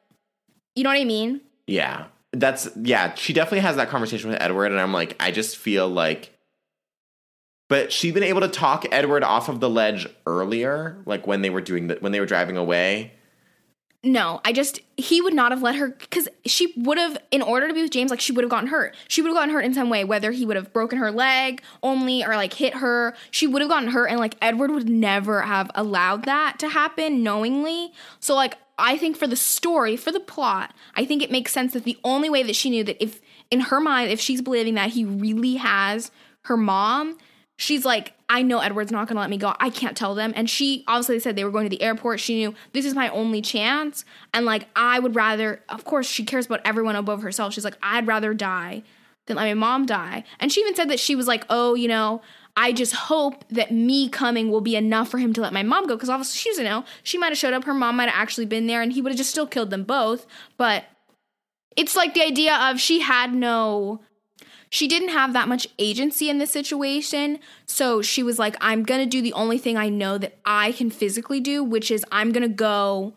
you 0.81 0.85
know 0.85 0.91
what 0.91 0.99
I 0.99 1.05
mean? 1.05 1.41
Yeah. 1.67 2.07
That's 2.33 2.69
yeah, 2.81 3.15
she 3.15 3.33
definitely 3.33 3.61
has 3.61 3.77
that 3.77 3.89
conversation 3.89 4.31
with 4.31 4.41
Edward 4.41 4.73
and 4.73 4.81
I'm 4.81 4.93
like 4.93 5.17
I 5.21 5.31
just 5.31 5.57
feel 5.57 5.89
like 5.89 6.33
but 7.71 7.93
she'd 7.93 8.15
been 8.15 8.25
able 8.25 8.41
to 8.41 8.49
talk 8.49 8.85
Edward 8.91 9.23
off 9.23 9.49
of 9.49 9.61
the 9.61 9.71
ledge 9.71 10.09
earlier, 10.27 10.99
like 11.07 11.29
when 11.29 11.41
they 11.41 11.51
were 11.51 11.61
doing 11.61 11.87
the, 11.87 11.95
when 12.01 12.11
they 12.11 12.19
were 12.19 12.27
driving 12.27 12.57
away. 12.57 13.13
No, 14.03 14.41
I 14.45 14.53
just 14.53 14.81
he 14.97 15.21
would 15.21 15.35
not 15.35 15.53
have 15.53 15.63
let 15.63 15.77
her 15.77 15.91
because 15.91 16.27
she 16.47 16.73
would 16.77 16.99
have, 16.99 17.17
in 17.31 17.43
order 17.43 17.69
to 17.69 17.75
be 17.75 17.83
with 17.83 17.93
James, 17.93 18.11
like 18.11 18.21
she 18.21 18.33
would 18.33 18.43
have 18.43 18.51
gotten 18.51 18.69
hurt. 18.69 18.97
She 19.09 19.23
would 19.23 19.29
have 19.29 19.37
gotten 19.37 19.55
hurt 19.55 19.65
in 19.65 19.73
some 19.73 19.89
way, 19.89 20.03
whether 20.05 20.33
he 20.33 20.45
would 20.47 20.57
have 20.57 20.73
broken 20.73 20.99
her 20.99 21.13
leg 21.13 21.63
only 21.83 22.25
or 22.25 22.35
like 22.35 22.55
hit 22.55 22.75
her. 22.75 23.15
She 23.31 23.47
would 23.47 23.63
have 23.63 23.71
gotten 23.71 23.91
hurt, 23.91 24.07
and 24.07 24.19
like 24.19 24.37
Edward 24.43 24.73
would 24.73 24.89
never 24.89 25.43
have 25.43 25.71
allowed 25.77 26.25
that 26.25 26.59
to 26.61 26.69
happen 26.71 27.23
knowingly. 27.23 27.93
So 28.19 28.35
like 28.35 28.57
I 28.81 28.97
think 28.97 29.17
for 29.17 29.27
the 29.27 29.37
story, 29.37 29.97
for 29.97 30.13
the 30.13 30.21
plot, 30.21 30.75
I 30.95 31.05
think 31.05 31.23
it 31.23 31.31
makes 31.31 31.53
sense 31.53 31.73
that 31.73 31.85
the 31.85 31.99
only 32.05 32.31
way 32.31 32.43
that 32.43 32.57
she 32.57 32.71
knew 32.71 32.85
that 32.85 33.03
if 33.03 33.21
in 33.51 33.61
her 33.61 33.81
mind, 33.81 34.11
if 34.11 34.21
she's 34.21 34.43
believing 34.43 34.75
that 34.75 34.91
he 34.91 35.05
really 35.05 35.57
has 35.57 36.11
her 36.43 36.57
mom, 36.57 37.19
she's 37.57 37.85
like, 37.85 38.15
I 38.29 38.43
know 38.43 38.61
Edward's 38.61 38.93
not 38.93 39.09
gonna 39.09 39.21
let 39.21 39.31
me 39.31 39.37
go. 39.37 39.55
I 39.59 39.71
can't 39.71 39.97
tell 39.97 40.15
them. 40.15 40.33
And 40.37 40.49
she 40.49 40.85
obviously 40.87 41.19
said 41.19 41.37
they 41.37 41.45
were 41.45 41.51
going 41.51 41.69
to 41.69 41.77
the 41.77 41.83
airport. 41.83 42.21
She 42.21 42.37
knew 42.37 42.55
this 42.73 42.87
is 42.87 42.95
my 42.95 43.09
only 43.11 43.43
chance. 43.43 44.05
And 44.33 44.47
like, 44.47 44.69
I 44.77 44.99
would 44.99 45.17
rather, 45.17 45.63
of 45.69 45.85
course, 45.85 46.07
she 46.07 46.25
cares 46.25 46.47
about 46.47 46.61
everyone 46.65 46.97
above 46.97 47.23
herself. 47.23 47.53
She's 47.53 47.65
like, 47.65 47.79
I'd 47.83 48.07
rather 48.07 48.35
die 48.35 48.83
than 49.27 49.37
let 49.37 49.45
my 49.45 49.55
mom 49.55 49.87
die. 49.87 50.25
And 50.39 50.53
she 50.53 50.61
even 50.61 50.75
said 50.75 50.91
that 50.91 51.01
she 51.01 51.15
was 51.15 51.27
like, 51.27 51.45
oh, 51.51 51.75
you 51.75 51.89
know, 51.89 52.23
I 52.57 52.73
just 52.73 52.95
hope 52.95 53.45
that 53.49 53.71
me 53.71 54.09
coming 54.09 54.51
will 54.51 54.61
be 54.61 54.77
enough 54.77 55.09
for 55.09 55.19
him 55.19 55.33
to 55.35 55.41
let 55.41 55.53
my 55.53 55.63
mom 55.63 55.87
go. 55.87 55.97
Because 55.97 56.11
obviously, 56.11 56.39
she 56.39 56.51
doesn't 56.51 56.65
know. 56.65 56.85
She 57.03 57.19
might 57.19 57.29
have 57.29 57.39
showed 57.39 57.55
up, 57.55 57.65
her 57.65 57.75
mom 57.75 57.97
might 57.97 58.09
have 58.09 58.21
actually 58.21 58.47
been 58.47 58.67
there, 58.67 58.83
and 58.83 58.93
he 58.93 59.01
would 59.01 59.13
have 59.13 59.19
just 59.19 59.31
still 59.31 59.47
killed 59.47 59.71
them 59.71 59.85
both. 59.85 60.27
But 60.57 60.85
it's 61.77 61.97
like 61.97 62.15
the 62.15 62.23
idea 62.23 62.55
of 62.55 62.81
she 62.81 63.01
had 63.01 63.33
no 63.33 64.01
she 64.73 64.87
didn't 64.87 65.09
have 65.09 65.33
that 65.33 65.49
much 65.49 65.67
agency 65.79 66.31
in 66.31 66.39
this 66.39 66.53
situation. 66.53 67.41
So 67.67 68.03
she 68.03 68.23
was 68.23 68.39
like, 68.39 68.57
I'm 68.61 68.85
going 68.85 69.01
to 69.01 69.07
do 69.07 69.21
the 69.21 69.33
only 69.33 69.59
thing 69.59 69.77
I 69.77 69.89
know 69.89 70.17
that 70.17 70.39
I 70.45 70.73
can 70.73 70.91
physically 70.91 71.41
do, 71.41 71.65
which 71.65 71.91
is 71.91 72.05
I'm 72.13 72.31
going 72.31 72.49
to 72.49 72.55
go 72.55 73.15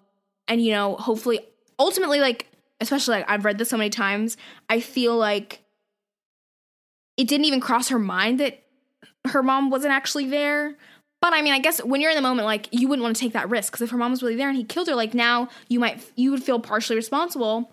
and, 0.47 0.61
you 0.61 0.71
know, 0.71 0.95
hopefully, 0.95 1.41
ultimately, 1.77 2.19
like, 2.19 2.47
especially 2.81 3.17
like 3.17 3.29
I've 3.29 3.45
read 3.45 3.59
this 3.59 3.69
so 3.69 3.77
many 3.77 3.91
times, 3.91 4.35
I 4.67 4.79
feel 4.79 5.15
like 5.15 5.61
it 7.17 7.27
didn't 7.27 7.45
even 7.45 7.61
cross 7.61 7.89
her 7.89 7.99
mind 7.99 8.39
that 8.39 8.62
her 9.27 9.43
mom 9.43 9.69
wasn't 9.69 9.93
actually 9.93 10.27
there. 10.27 10.75
But 11.21 11.33
I 11.33 11.41
mean, 11.41 11.53
I 11.53 11.59
guess 11.59 11.81
when 11.83 12.01
you're 12.01 12.11
in 12.11 12.17
the 12.17 12.21
moment, 12.21 12.45
like 12.45 12.67
you 12.71 12.87
wouldn't 12.87 13.03
want 13.03 13.15
to 13.15 13.19
take 13.19 13.33
that 13.33 13.49
risk 13.49 13.71
because 13.71 13.81
if 13.81 13.91
her 13.91 13.97
mom 13.97 14.11
was 14.11 14.21
really 14.21 14.35
there 14.35 14.49
and 14.49 14.57
he 14.57 14.63
killed 14.63 14.87
her, 14.87 14.95
like 14.95 15.13
now 15.13 15.47
you 15.69 15.79
might 15.79 16.03
you 16.15 16.31
would 16.31 16.43
feel 16.43 16.59
partially 16.59 16.95
responsible 16.95 17.71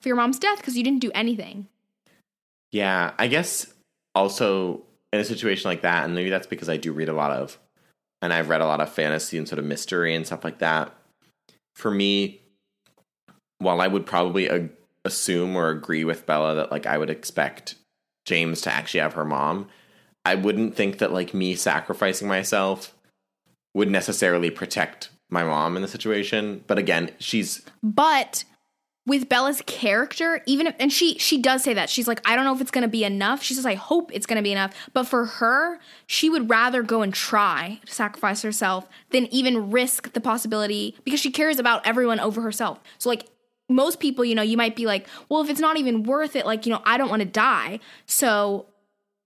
for 0.00 0.08
your 0.08 0.16
mom's 0.16 0.38
death 0.38 0.58
because 0.58 0.76
you 0.76 0.84
didn't 0.84 1.00
do 1.00 1.10
anything. 1.14 1.66
Yeah, 2.72 3.12
I 3.18 3.26
guess 3.26 3.72
also 4.14 4.82
in 5.12 5.20
a 5.20 5.24
situation 5.24 5.68
like 5.70 5.82
that, 5.82 6.04
and 6.04 6.14
maybe 6.14 6.30
that's 6.30 6.46
because 6.46 6.68
I 6.68 6.76
do 6.76 6.92
read 6.92 7.08
a 7.08 7.14
lot 7.14 7.32
of, 7.32 7.58
and 8.22 8.32
I've 8.32 8.48
read 8.48 8.60
a 8.60 8.66
lot 8.66 8.80
of 8.80 8.92
fantasy 8.92 9.38
and 9.38 9.48
sort 9.48 9.58
of 9.58 9.64
mystery 9.64 10.14
and 10.14 10.26
stuff 10.26 10.44
like 10.44 10.58
that. 10.58 10.94
For 11.74 11.90
me, 11.90 12.42
while 13.58 13.80
I 13.80 13.86
would 13.86 14.04
probably 14.04 14.50
ag- 14.50 14.72
assume 15.04 15.56
or 15.56 15.70
agree 15.70 16.04
with 16.04 16.26
Bella 16.26 16.54
that 16.56 16.70
like 16.70 16.86
I 16.86 16.98
would 16.98 17.10
expect 17.10 17.76
James 18.26 18.60
to 18.62 18.72
actually 18.72 19.00
have 19.00 19.14
her 19.14 19.24
mom, 19.24 19.68
I 20.24 20.34
wouldn't 20.34 20.74
think 20.76 20.98
that 20.98 21.12
like 21.12 21.34
me 21.34 21.54
sacrificing 21.54 22.28
myself 22.28 22.94
would 23.74 23.90
necessarily 23.90 24.50
protect 24.50 25.10
my 25.30 25.44
mom 25.44 25.76
in 25.76 25.82
the 25.82 25.88
situation. 25.88 26.64
But 26.66 26.78
again, 26.78 27.10
she's 27.18 27.62
But 27.82 28.44
with 29.06 29.28
Bella's 29.28 29.62
character, 29.66 30.42
even 30.46 30.66
if, 30.66 30.74
and 30.78 30.92
she 30.92 31.18
she 31.18 31.40
does 31.40 31.62
say 31.62 31.74
that 31.74 31.88
she's 31.88 32.06
like, 32.06 32.20
I 32.28 32.36
don't 32.36 32.44
know 32.44 32.54
if 32.54 32.60
it's 32.60 32.70
gonna 32.70 32.88
be 32.88 33.04
enough. 33.04 33.42
She 33.42 33.54
says, 33.54 33.64
I 33.64 33.74
hope 33.74 34.10
it's 34.12 34.26
gonna 34.26 34.42
be 34.42 34.52
enough. 34.52 34.74
But 34.92 35.04
for 35.04 35.24
her, 35.24 35.78
she 36.06 36.28
would 36.28 36.50
rather 36.50 36.82
go 36.82 37.02
and 37.02 37.14
try 37.14 37.80
to 37.86 37.92
sacrifice 37.92 38.42
herself 38.42 38.88
than 39.10 39.26
even 39.32 39.70
risk 39.70 40.12
the 40.12 40.20
possibility 40.20 40.96
because 41.04 41.20
she 41.20 41.30
cares 41.30 41.58
about 41.58 41.86
everyone 41.86 42.20
over 42.20 42.42
herself. 42.42 42.80
So 42.98 43.08
like 43.08 43.26
most 43.68 44.00
people, 44.00 44.24
you 44.24 44.34
know, 44.34 44.42
you 44.42 44.56
might 44.56 44.76
be 44.76 44.84
like, 44.84 45.06
well, 45.28 45.40
if 45.40 45.48
it's 45.48 45.60
not 45.60 45.76
even 45.76 46.02
worth 46.02 46.34
it, 46.34 46.44
like, 46.44 46.66
you 46.66 46.72
know, 46.72 46.82
I 46.84 46.98
don't 46.98 47.08
want 47.08 47.22
to 47.22 47.28
die. 47.28 47.78
So 48.06 48.66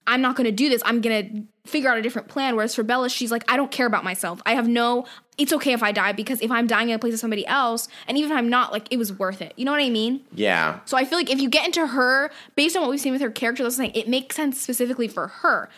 I'm 0.07 0.21
not 0.21 0.37
going 0.37 0.45
to 0.45 0.53
do 0.53 0.69
this. 0.69 0.83
I'm 0.85 1.01
going 1.01 1.47
to 1.64 1.71
figure 1.71 1.88
out 1.90 1.97
a 1.99 2.03
different 2.03 2.29
plan. 2.29 2.57
Whereas 2.57 2.75
for 2.75 2.83
Bella, 2.83 3.09
she's 3.09 3.31
like, 3.31 3.51
I 3.51 3.57
don't 3.57 3.71
care 3.71 3.87
about 3.87 4.05
myself. 4.05 4.43
I 4.45 4.55
have 4.55 4.69
no, 4.69 5.07
it's 5.38 5.53
okay 5.53 5.73
if 5.73 5.83
I 5.83 5.93
die 5.93 6.12
because 6.12 6.40
if 6.43 6.51
I'm 6.51 6.67
dying 6.67 6.90
in 6.90 6.95
a 6.95 6.99
place 6.99 7.14
of 7.14 7.21
somebody 7.21 7.47
else, 7.47 7.88
and 8.07 8.19
even 8.19 8.31
if 8.31 8.37
I'm 8.37 8.51
not, 8.51 8.71
like, 8.73 8.87
it 8.90 8.99
was 8.99 9.12
worth 9.12 9.40
it. 9.40 9.55
You 9.57 9.64
know 9.64 9.73
what 9.73 9.81
I 9.81 9.88
mean? 9.88 10.21
yeah, 10.35 10.81
So 10.85 10.97
I 10.99 11.05
feel 11.07 11.17
like 11.19 11.31
if 11.31 11.40
you 11.40 11.49
get 11.49 11.64
into 11.64 11.87
her, 11.87 12.31
based 12.55 12.77
on 12.77 12.83
what 12.83 12.90
we've 12.90 13.01
seen 13.01 13.12
with 13.12 13.23
her 13.23 13.31
character, 13.31 13.62
that's 13.62 13.77
thing, 13.77 13.93
it 13.95 14.09
makes 14.09 14.37
sense 14.37 14.61
specifically 14.61 15.09
for 15.09 15.29
her. 15.29 15.71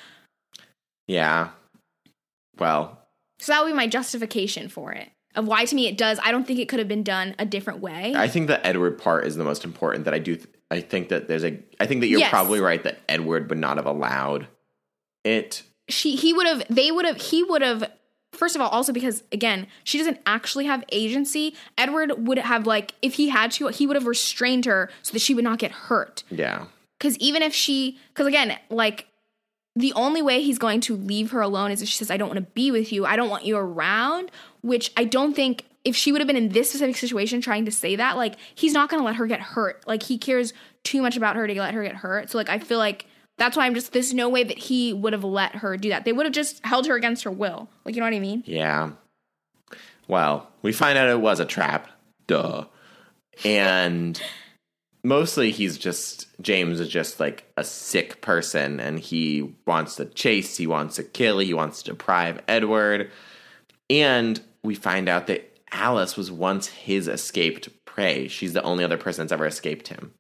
yeah. 1.07 1.51
Well, 2.59 2.99
So 3.39 3.53
that 3.53 3.63
would 3.63 3.71
be 3.71 3.77
my 3.77 3.87
justification 3.87 4.69
for 4.69 4.93
it. 4.93 5.11
Of 5.35 5.47
why 5.47 5.67
to 5.67 5.75
me 5.77 5.87
it 5.87 5.99
does. 5.99 6.19
I 6.25 6.33
don't 6.33 6.47
think 6.47 6.59
it 6.59 6.69
could 6.69 6.79
have 6.79 6.89
been 6.89 7.03
done 7.03 7.35
a 7.39 7.45
different 7.45 7.81
way. 7.81 8.15
I 8.17 8.27
think 8.27 8.47
the 8.47 8.67
Edward 8.67 8.93
part 8.99 9.27
is 9.27 9.37
the 9.37 9.45
most 9.45 9.65
important. 9.65 10.07
That 10.07 10.15
I 10.15 10.19
do. 10.19 10.37
Th- 10.37 10.49
I 10.71 10.81
think 10.81 11.09
that 11.11 11.29
there's 11.29 11.45
a. 11.45 11.59
I 11.81 11.87
think 11.87 12.01
that 12.01 12.09
you're 12.09 12.21
Yes. 12.21 12.31
probably 12.31 12.61
right 12.61 12.83
that 12.85 12.99
Edward 13.09 13.49
would 13.51 13.59
not 13.59 13.77
have 13.77 13.87
allowed 13.87 14.49
it. 15.25 15.63
she 15.89 16.17
he 16.17 16.33
would 16.33 16.47
have 16.47 16.63
they 16.69 16.91
would 16.91 17.05
have 17.05 17.17
he 17.21 17.43
would 17.43 17.63
have 17.63 17.91
first 18.33 18.55
of 18.55 18.61
all 18.63 18.69
also 18.69 18.93
because 18.93 19.23
again 19.33 19.67
she 19.85 19.99
doesn't 19.99 20.19
actually 20.27 20.67
have 20.67 20.85
agency 20.93 21.55
edward 21.79 22.13
would 22.29 22.39
have 22.39 22.67
like 22.67 22.93
if 23.03 23.15
he 23.15 23.29
had 23.29 23.51
to 23.51 23.69
he 23.69 23.87
would 23.87 23.97
have 23.97 24.07
restrained 24.07 24.65
her 24.67 24.91
so 25.03 25.13
that 25.13 25.21
she 25.21 25.35
would 25.35 25.43
not 25.45 25.59
get 25.59 25.71
hurt 25.73 26.23
Yeah. 26.31 26.67
because 26.99 27.17
even 27.19 27.43
if 27.43 27.55
she 27.55 27.99
because 28.09 28.27
again 28.27 28.57
like 28.69 29.07
the 29.75 29.93
only 29.95 30.23
way 30.23 30.43
he's 30.43 30.59
going 30.59 30.81
to 30.83 30.97
leave 30.97 31.31
her 31.31 31.41
alone 31.41 31.71
is 31.71 31.81
if 31.83 31.89
she 31.89 31.97
says 31.97 32.11
i 32.11 32.17
don't 32.17 32.29
want 32.29 32.39
to 32.39 32.53
be 32.53 32.71
with 32.71 32.93
you 32.93 33.07
i 33.07 33.17
don't 33.17 33.31
want 33.31 33.45
you 33.45 33.57
around 33.57 34.31
which 34.61 34.93
i 34.97 35.05
don't 35.05 35.35
think 35.35 35.65
if 35.87 35.97
she 35.97 36.13
would 36.13 36.21
have 36.21 36.27
been 36.27 36.37
in 36.37 36.51
this 36.51 36.71
specific 36.71 36.97
situation 36.97 37.41
trying 37.41 37.65
to 37.65 37.71
say 37.71 37.97
that 37.97 38.17
like 38.17 38.35
he's 38.55 38.73
not 38.73 38.91
to 38.91 38.99
let 38.99 39.17
her 39.17 39.27
get 39.27 39.41
hurt 39.41 39.83
like 39.87 40.03
he 40.03 40.19
cares 40.19 40.53
too 40.85 41.01
much 41.01 41.17
about 41.17 41.37
her 41.37 41.47
to 41.47 41.55
let 41.55 41.75
her 41.75 41.83
get 41.83 41.95
hurt 41.97 42.31
so 42.31 42.37
like 42.39 42.49
i 42.49 42.59
feel 42.59 42.79
like 42.79 43.07
that's 43.39 43.57
why 43.57 43.65
i'm 43.67 43.75
just 43.75 43.93
there's 43.93 44.13
no 44.13 44.29
way 44.29 44.43
that 44.45 44.59
he 44.59 44.93
would 44.93 45.13
have 45.13 45.25
let 45.25 45.55
her 45.57 45.77
do 45.77 45.89
that 45.89 46.05
they 46.05 46.13
would 46.13 46.27
have 46.27 46.33
just 46.35 46.65
held 46.65 46.87
her 46.87 46.97
against 46.97 47.25
her 47.25 47.31
will 47.31 47.69
like 47.85 47.95
you 47.95 48.01
know 48.01 48.07
what 48.07 48.15
i 48.15 48.21
mean 48.21 48.43
Yeah. 48.47 48.91
Well, 50.09 50.49
we 50.63 50.73
find 50.73 50.97
out 50.97 51.09
it 51.09 51.21
was 51.21 51.41
a 51.41 51.45
trap. 51.45 51.89
Duh. 52.27 52.67
And 53.45 54.21
mostly 55.03 55.51
he's 55.51 55.79
just 55.79 56.27
James 56.41 56.81
is 56.81 56.89
just 56.89 57.21
like 57.21 57.45
a 57.57 57.65
sick 57.65 58.21
person 58.21 58.81
and 58.81 58.99
he 58.99 59.55
wants 59.67 59.97
to 59.97 60.05
chase, 60.05 60.57
he 60.57 60.67
wants 60.67 60.97
to 60.97 61.03
kill, 61.03 61.39
he 61.39 61.55
wants 61.55 61.83
to 61.83 61.91
deprive 61.91 62.41
Edward. 62.49 63.11
And 63.91 64.41
we 64.63 64.75
find 64.75 65.09
out 65.09 65.27
that 65.27 65.56
Alice 65.73 66.17
was 66.17 66.31
once 66.31 66.69
his 66.69 67.09
escaped 67.09 67.69
prey. 67.85 68.29
She's 68.29 68.53
the 68.53 68.63
only 68.63 68.85
other 68.85 68.97
person 68.97 69.25
that's 69.25 69.33
ever 69.33 69.47
escaped 69.47 69.89
him. 69.89 70.13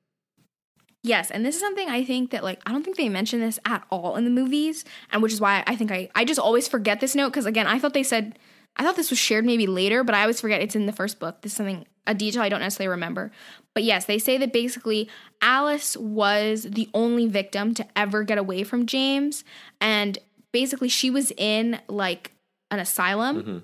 Yes, 1.03 1.31
and 1.31 1.47
this 1.47 1.55
is 1.55 1.61
something 1.61 1.89
I 1.89 2.05
think 2.05 2.33
that 2.33 2.43
like 2.43 2.61
I 2.67 2.73
don't 2.73 2.83
think 2.83 2.97
they 2.97 3.09
mention 3.09 3.39
this 3.39 3.61
at 3.65 3.85
all 3.91 4.17
in 4.17 4.25
the 4.25 4.31
movies, 4.31 4.85
and 5.13 5.23
which 5.23 5.33
is 5.33 5.41
why 5.41 5.63
I 5.67 5.77
think 5.77 5.93
I 5.93 6.09
I 6.17 6.25
just 6.25 6.41
always 6.41 6.67
forget 6.67 6.99
this 6.99 7.15
note 7.15 7.29
because 7.29 7.47
again 7.47 7.69
I 7.69 7.79
thought 7.79 7.95
they 7.95 8.03
said 8.03 8.39
I 8.77 8.83
thought 8.83 8.97
this 8.97 9.11
was 9.11 9.19
shared 9.19 9.45
maybe 9.45 9.67
later, 9.67 10.03
but 10.03 10.15
I 10.17 10.23
always 10.23 10.41
forget 10.41 10.61
it's 10.61 10.75
in 10.75 10.87
the 10.87 10.93
first 10.93 11.21
book. 11.21 11.43
This 11.43 11.53
is 11.53 11.57
something 11.57 11.87
a 12.09 12.15
detail 12.15 12.43
I 12.43 12.49
don't 12.49 12.61
necessarily 12.61 12.91
remember. 12.91 13.31
But 13.75 13.85
yes, 13.85 14.07
they 14.07 14.19
say 14.19 14.37
that 14.39 14.53
basically 14.53 15.09
Alice 15.41 15.97
was 15.97 16.65
the 16.65 16.89
only 16.93 17.27
victim 17.27 17.73
to 17.75 17.87
ever 17.97 18.23
get 18.25 18.39
away 18.39 18.65
from 18.65 18.87
James, 18.87 19.45
and 19.81 20.19
basically 20.53 20.89
she 20.89 21.11
was 21.11 21.33
in 21.37 21.81
like 21.89 22.33
an 22.71 22.81
asylum, 22.81 23.43
mm-hmm. 23.43 23.59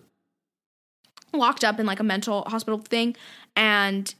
Locked 1.32 1.64
up 1.64 1.78
in 1.80 1.86
like 1.86 2.00
a 2.00 2.04
mental 2.04 2.42
hospital 2.46 2.78
thing, 2.78 3.16
and 3.56 4.14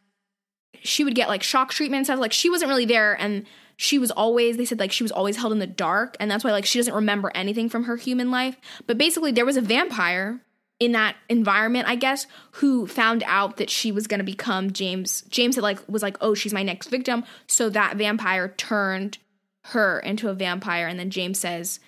she 0.83 1.05
would 1.05 1.15
get 1.15 1.29
like 1.29 1.43
shock 1.43 1.71
treatment 1.71 1.99
and 1.99 2.07
stuff. 2.07 2.19
Like 2.19 2.33
she 2.33 2.51
wasn't 2.51 2.69
really 2.69 2.85
there, 2.85 3.15
and 3.15 3.47
she 3.77 3.99
was 3.99 4.11
always 4.11 4.57
they 4.57 4.65
said 4.65 4.79
like 4.79 4.93
she 4.93 5.05
was 5.05 5.13
always 5.13 5.37
held 5.37 5.53
in 5.53 5.59
the 5.59 5.67
dark, 5.67 6.17
and 6.21 6.31
that's 6.31 6.45
why 6.45 6.53
like 6.53 6.67
she 6.67 6.79
doesn't 6.79 6.95
remember 6.95 7.31
anything 7.35 7.69
from 7.69 7.85
her 7.85 7.97
human 7.97 8.31
life. 8.31 8.57
But 8.87 8.99
basically, 8.99 9.33
there 9.33 9.47
was 9.47 9.57
a 9.57 9.63
vampire 9.63 10.41
in 10.81 10.93
that 10.93 11.17
environment, 11.29 11.87
I 11.89 11.95
guess, 11.95 12.27
who 12.53 12.87
found 12.87 13.23
out 13.27 13.57
that 13.59 13.71
she 13.71 13.93
was 13.93 14.09
going 14.09 14.19
to 14.19 14.25
become 14.25 14.73
James. 14.73 15.23
James 15.29 15.55
had 15.55 15.63
like 15.63 15.81
was 15.89 16.03
like, 16.03 16.17
"Oh, 16.21 16.35
she's 16.35 16.53
my 16.53 16.63
next 16.63 16.89
victim." 16.89 17.25
So 17.47 17.69
that 17.71 17.97
vampire 17.97 18.49
turned 18.49 19.19
her 19.67 20.01
into 20.01 20.29
a 20.29 20.35
vampire 20.35 20.89
and 20.89 20.99
then 20.99 21.11
James 21.11 21.39
says 21.39 21.79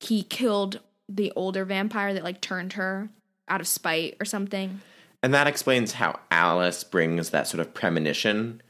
he 0.00 0.22
killed 0.22 0.80
the 1.08 1.32
older 1.36 1.64
vampire 1.64 2.14
that 2.14 2.24
like 2.24 2.40
turned 2.40 2.74
her 2.74 3.08
out 3.48 3.60
of 3.60 3.66
spite 3.66 4.16
or 4.20 4.24
something. 4.24 4.80
And 5.22 5.32
that 5.32 5.46
explains 5.46 5.92
how 5.92 6.20
Alice 6.30 6.84
brings 6.84 7.30
that 7.30 7.46
sort 7.46 7.60
of 7.60 7.72
premonition 7.72 8.62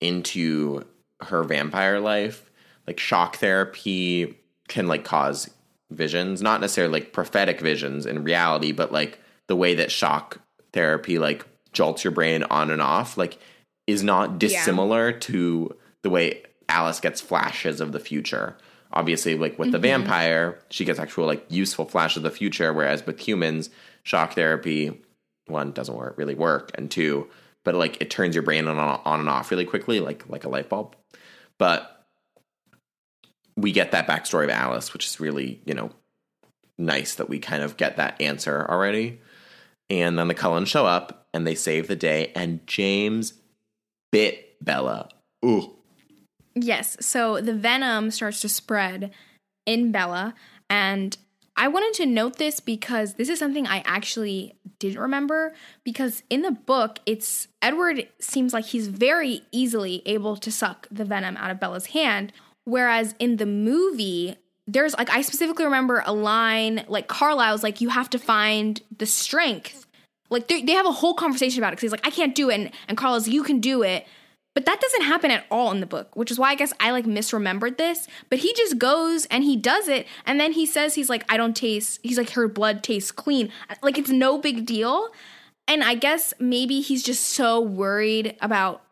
into 0.00 0.84
her 1.20 1.42
vampire 1.42 2.00
life. 2.00 2.50
Like 2.86 3.00
shock 3.00 3.36
therapy 3.36 4.38
can 4.68 4.86
like 4.86 5.04
cause 5.04 5.50
visions, 5.90 6.42
not 6.42 6.60
necessarily 6.60 6.92
like 6.92 7.12
prophetic 7.12 7.60
visions 7.60 8.04
in 8.06 8.24
reality, 8.24 8.72
but 8.72 8.92
like 8.92 9.18
the 9.46 9.56
way 9.56 9.74
that 9.74 9.90
shock 9.90 10.40
therapy 10.72 11.18
like 11.18 11.46
jolts 11.72 12.04
your 12.04 12.10
brain 12.10 12.42
on 12.44 12.70
and 12.70 12.82
off, 12.82 13.16
like 13.16 13.38
is 13.86 14.02
not 14.02 14.38
dissimilar 14.38 15.12
to 15.12 15.74
the 16.02 16.10
way 16.10 16.42
Alice 16.68 17.00
gets 17.00 17.20
flashes 17.20 17.80
of 17.80 17.92
the 17.92 18.00
future. 18.00 18.56
Obviously, 18.94 19.36
like 19.36 19.58
with 19.58 19.72
the 19.72 19.78
mm-hmm. 19.78 20.04
vampire, 20.04 20.58
she 20.70 20.84
gets 20.84 20.98
actual 20.98 21.26
like 21.26 21.44
useful 21.48 21.84
flash 21.84 22.16
of 22.16 22.22
the 22.22 22.30
future, 22.30 22.72
whereas 22.72 23.04
with 23.04 23.18
humans, 23.18 23.68
shock 24.04 24.34
therapy 24.34 25.02
one 25.46 25.72
doesn't 25.72 25.96
work 25.96 26.16
really 26.16 26.34
work, 26.34 26.70
and 26.74 26.90
two, 26.90 27.28
but 27.64 27.74
like 27.74 28.00
it 28.00 28.10
turns 28.10 28.34
your 28.34 28.42
brain 28.42 28.68
on 28.68 28.78
on 28.78 29.20
and 29.20 29.28
off 29.28 29.50
really 29.50 29.64
quickly, 29.64 30.00
like 30.00 30.28
like 30.28 30.44
a 30.44 30.48
light 30.48 30.68
bulb. 30.68 30.96
But 31.58 32.06
we 33.56 33.72
get 33.72 33.92
that 33.92 34.06
backstory 34.06 34.44
of 34.44 34.50
Alice, 34.50 34.92
which 34.92 35.06
is 35.06 35.20
really 35.20 35.60
you 35.66 35.74
know 35.74 35.90
nice 36.78 37.16
that 37.16 37.28
we 37.28 37.38
kind 37.38 37.62
of 37.62 37.76
get 37.76 37.96
that 37.96 38.20
answer 38.20 38.66
already. 38.68 39.20
And 39.90 40.18
then 40.18 40.28
the 40.28 40.34
Cullens 40.34 40.68
show 40.68 40.86
up 40.86 41.26
and 41.34 41.46
they 41.46 41.54
save 41.54 41.88
the 41.88 41.96
day, 41.96 42.32
and 42.34 42.66
James 42.66 43.34
bit 44.12 44.56
Bella. 44.64 45.08
Ooh. 45.44 45.74
Yes, 46.54 46.96
so 47.00 47.40
the 47.40 47.54
venom 47.54 48.10
starts 48.10 48.40
to 48.40 48.48
spread 48.48 49.10
in 49.66 49.92
Bella 49.92 50.34
and 50.70 51.16
I 51.56 51.68
wanted 51.68 51.94
to 52.02 52.06
note 52.06 52.36
this 52.36 52.58
because 52.58 53.14
this 53.14 53.28
is 53.28 53.38
something 53.38 53.66
I 53.66 53.82
actually 53.86 54.54
didn't 54.80 54.98
remember 54.98 55.54
because 55.84 56.22
in 56.28 56.42
the 56.42 56.50
book 56.50 56.98
it's 57.06 57.48
Edward 57.62 58.08
seems 58.18 58.52
like 58.52 58.66
he's 58.66 58.88
very 58.88 59.42
easily 59.52 60.02
able 60.04 60.36
to 60.36 60.50
suck 60.50 60.88
the 60.90 61.04
venom 61.04 61.36
out 61.36 61.50
of 61.50 61.60
Bella's 61.60 61.86
hand 61.86 62.32
whereas 62.64 63.14
in 63.18 63.36
the 63.36 63.46
movie 63.46 64.36
there's 64.66 64.96
like 64.96 65.10
I 65.10 65.22
specifically 65.22 65.64
remember 65.64 66.02
a 66.06 66.12
line 66.12 66.84
like 66.88 67.06
Carlisle's 67.06 67.62
like 67.62 67.80
you 67.80 67.90
have 67.90 68.10
to 68.10 68.18
find 68.18 68.80
the 68.96 69.06
strength. 69.06 69.86
Like 70.30 70.48
they 70.48 70.72
have 70.72 70.86
a 70.86 70.92
whole 70.92 71.14
conversation 71.14 71.60
about 71.60 71.68
it 71.68 71.76
because 71.76 71.82
he's 71.82 71.92
like 71.92 72.06
I 72.06 72.10
can't 72.10 72.34
do 72.34 72.50
it 72.50 72.54
and, 72.54 72.70
and 72.88 72.96
Carlisle's 72.96 73.28
you 73.28 73.42
can 73.42 73.60
do 73.60 73.82
it 73.82 74.06
but 74.54 74.66
that 74.66 74.80
doesn't 74.80 75.02
happen 75.02 75.32
at 75.32 75.44
all 75.50 75.72
in 75.72 75.80
the 75.80 75.86
book, 75.86 76.14
which 76.14 76.30
is 76.30 76.38
why 76.38 76.50
I 76.50 76.54
guess 76.54 76.72
I 76.78 76.92
like 76.92 77.04
misremembered 77.04 77.76
this. 77.76 78.06
But 78.30 78.38
he 78.38 78.54
just 78.54 78.78
goes 78.78 79.26
and 79.26 79.42
he 79.42 79.56
does 79.56 79.88
it. 79.88 80.06
And 80.24 80.38
then 80.38 80.52
he 80.52 80.64
says, 80.64 80.94
he's 80.94 81.10
like, 81.10 81.24
I 81.28 81.36
don't 81.36 81.56
taste, 81.56 81.98
he's 82.02 82.18
like, 82.18 82.30
her 82.30 82.46
blood 82.46 82.82
tastes 82.82 83.10
clean. 83.10 83.50
Like 83.82 83.98
it's 83.98 84.10
no 84.10 84.38
big 84.38 84.64
deal. 84.64 85.10
And 85.66 85.82
I 85.82 85.94
guess 85.94 86.32
maybe 86.38 86.80
he's 86.80 87.02
just 87.02 87.24
so 87.24 87.60
worried 87.60 88.36
about 88.40 88.82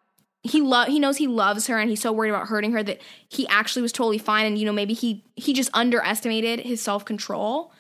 he 0.43 0.61
love 0.61 0.89
he 0.89 0.99
knows 0.99 1.19
he 1.19 1.29
loves 1.29 1.69
her 1.69 1.79
and 1.79 1.89
he's 1.89 2.01
so 2.01 2.11
worried 2.13 2.31
about 2.31 2.49
hurting 2.49 2.73
her 2.73 2.83
that 2.83 3.01
he 3.29 3.47
actually 3.47 3.83
was 3.83 3.93
totally 3.93 4.19
fine 4.19 4.45
and 4.45 4.59
you 4.59 4.67
know 4.67 4.73
maybe 4.73 4.93
he 4.93 5.25
he 5.37 5.53
just 5.53 5.71
underestimated 5.73 6.59
his 6.59 6.83
self-control 6.83 7.73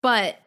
but 0.00 0.38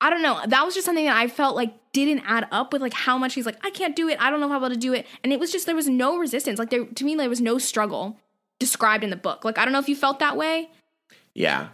I 0.00 0.10
don't 0.10 0.22
know. 0.22 0.40
That 0.46 0.64
was 0.64 0.74
just 0.74 0.84
something 0.84 1.06
that 1.06 1.16
I 1.16 1.28
felt 1.28 1.56
like 1.56 1.74
didn't 1.92 2.22
add 2.26 2.46
up 2.50 2.72
with 2.72 2.82
like 2.82 2.92
how 2.92 3.16
much 3.16 3.34
he's 3.34 3.46
like, 3.46 3.58
I 3.64 3.70
can't 3.70 3.96
do 3.96 4.08
it. 4.08 4.20
I 4.20 4.30
don't 4.30 4.40
know 4.40 4.48
how 4.48 4.58
able 4.58 4.68
to 4.68 4.76
do 4.76 4.92
it. 4.92 5.06
And 5.24 5.32
it 5.32 5.40
was 5.40 5.50
just 5.50 5.66
there 5.66 5.74
was 5.74 5.88
no 5.88 6.18
resistance. 6.18 6.58
Like 6.58 6.70
there 6.70 6.84
to 6.84 7.04
me, 7.04 7.14
there 7.14 7.28
was 7.28 7.40
no 7.40 7.58
struggle 7.58 8.18
described 8.58 9.04
in 9.04 9.10
the 9.10 9.16
book. 9.16 9.44
Like 9.44 9.58
I 9.58 9.64
don't 9.64 9.72
know 9.72 9.78
if 9.78 9.88
you 9.88 9.96
felt 9.96 10.18
that 10.18 10.36
way. 10.36 10.68
Yeah. 11.34 11.68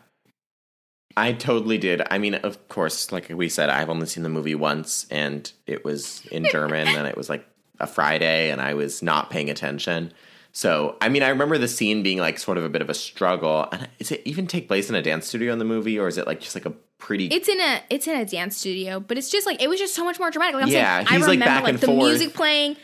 I 1.16 1.32
totally 1.32 1.78
did. 1.78 2.02
I 2.11 2.18
mean, 2.18 2.35
of 2.35 2.68
course, 2.68 3.12
like 3.12 3.28
we 3.28 3.48
said, 3.48 3.68
I've 3.68 3.90
only 3.90 4.06
seen 4.06 4.22
the 4.22 4.28
movie 4.28 4.54
once 4.54 5.06
and 5.11 5.50
it 5.66 5.85
was 5.85 6.24
in 6.26 6.46
German 6.50 6.88
and 6.88 7.06
it 7.06 7.16
was 7.16 7.28
like 7.28 7.46
a 7.80 7.87
Friday 7.87 8.50
and 8.50 8.61
I 8.61 8.74
was 8.74 9.02
not 9.02 9.28
paying 9.28 9.50
attention. 9.50 10.12
So, 10.52 10.96
I 11.00 11.08
mean, 11.08 11.22
I 11.22 11.28
remember 11.28 11.58
the 11.58 11.68
scene 11.68 12.02
being 12.02 12.18
like 12.18 12.38
sort 12.38 12.58
of 12.58 12.64
a 12.64 12.68
bit 12.68 12.82
of 12.82 12.90
a 12.90 12.94
struggle. 12.94 13.68
And 13.72 13.88
is 13.98 14.11
it 14.11 14.22
even 14.24 14.46
take 14.46 14.68
place 14.68 14.88
in 14.88 14.94
a 14.94 15.02
dance 15.02 15.26
studio 15.26 15.52
in 15.52 15.58
the 15.58 15.64
movie 15.64 15.98
or 15.98 16.08
is 16.08 16.18
it 16.18 16.26
like 16.26 16.40
just 16.40 16.54
like 16.54 16.66
a 16.66 16.74
pretty 17.03 17.27
It's 17.27 17.49
in 17.49 17.61
a 17.61 17.83
it's 17.91 18.07
in 18.07 18.17
a 18.17 18.25
dance 18.25 18.57
studio, 18.57 19.01
but 19.01 19.19
it's 19.19 19.29
just 19.31 19.47
like 19.47 19.61
it 19.61 19.69
was 19.69 19.79
just 19.81 19.95
so 19.95 20.05
much 20.05 20.19
more 20.19 20.31
dramatic. 20.31 20.55
Like 20.55 20.65
I'm 20.65 20.71
Yeah, 20.71 20.97
saying, 20.99 21.07
he's, 21.09 21.15
I 21.15 21.27
like, 21.27 21.31
remember 21.41 21.45
back 21.45 21.62
like 21.65 21.71
and 21.75 21.81
the 21.81 21.87
forth. 21.87 21.99
music 21.99 22.35
playing. 22.35 22.77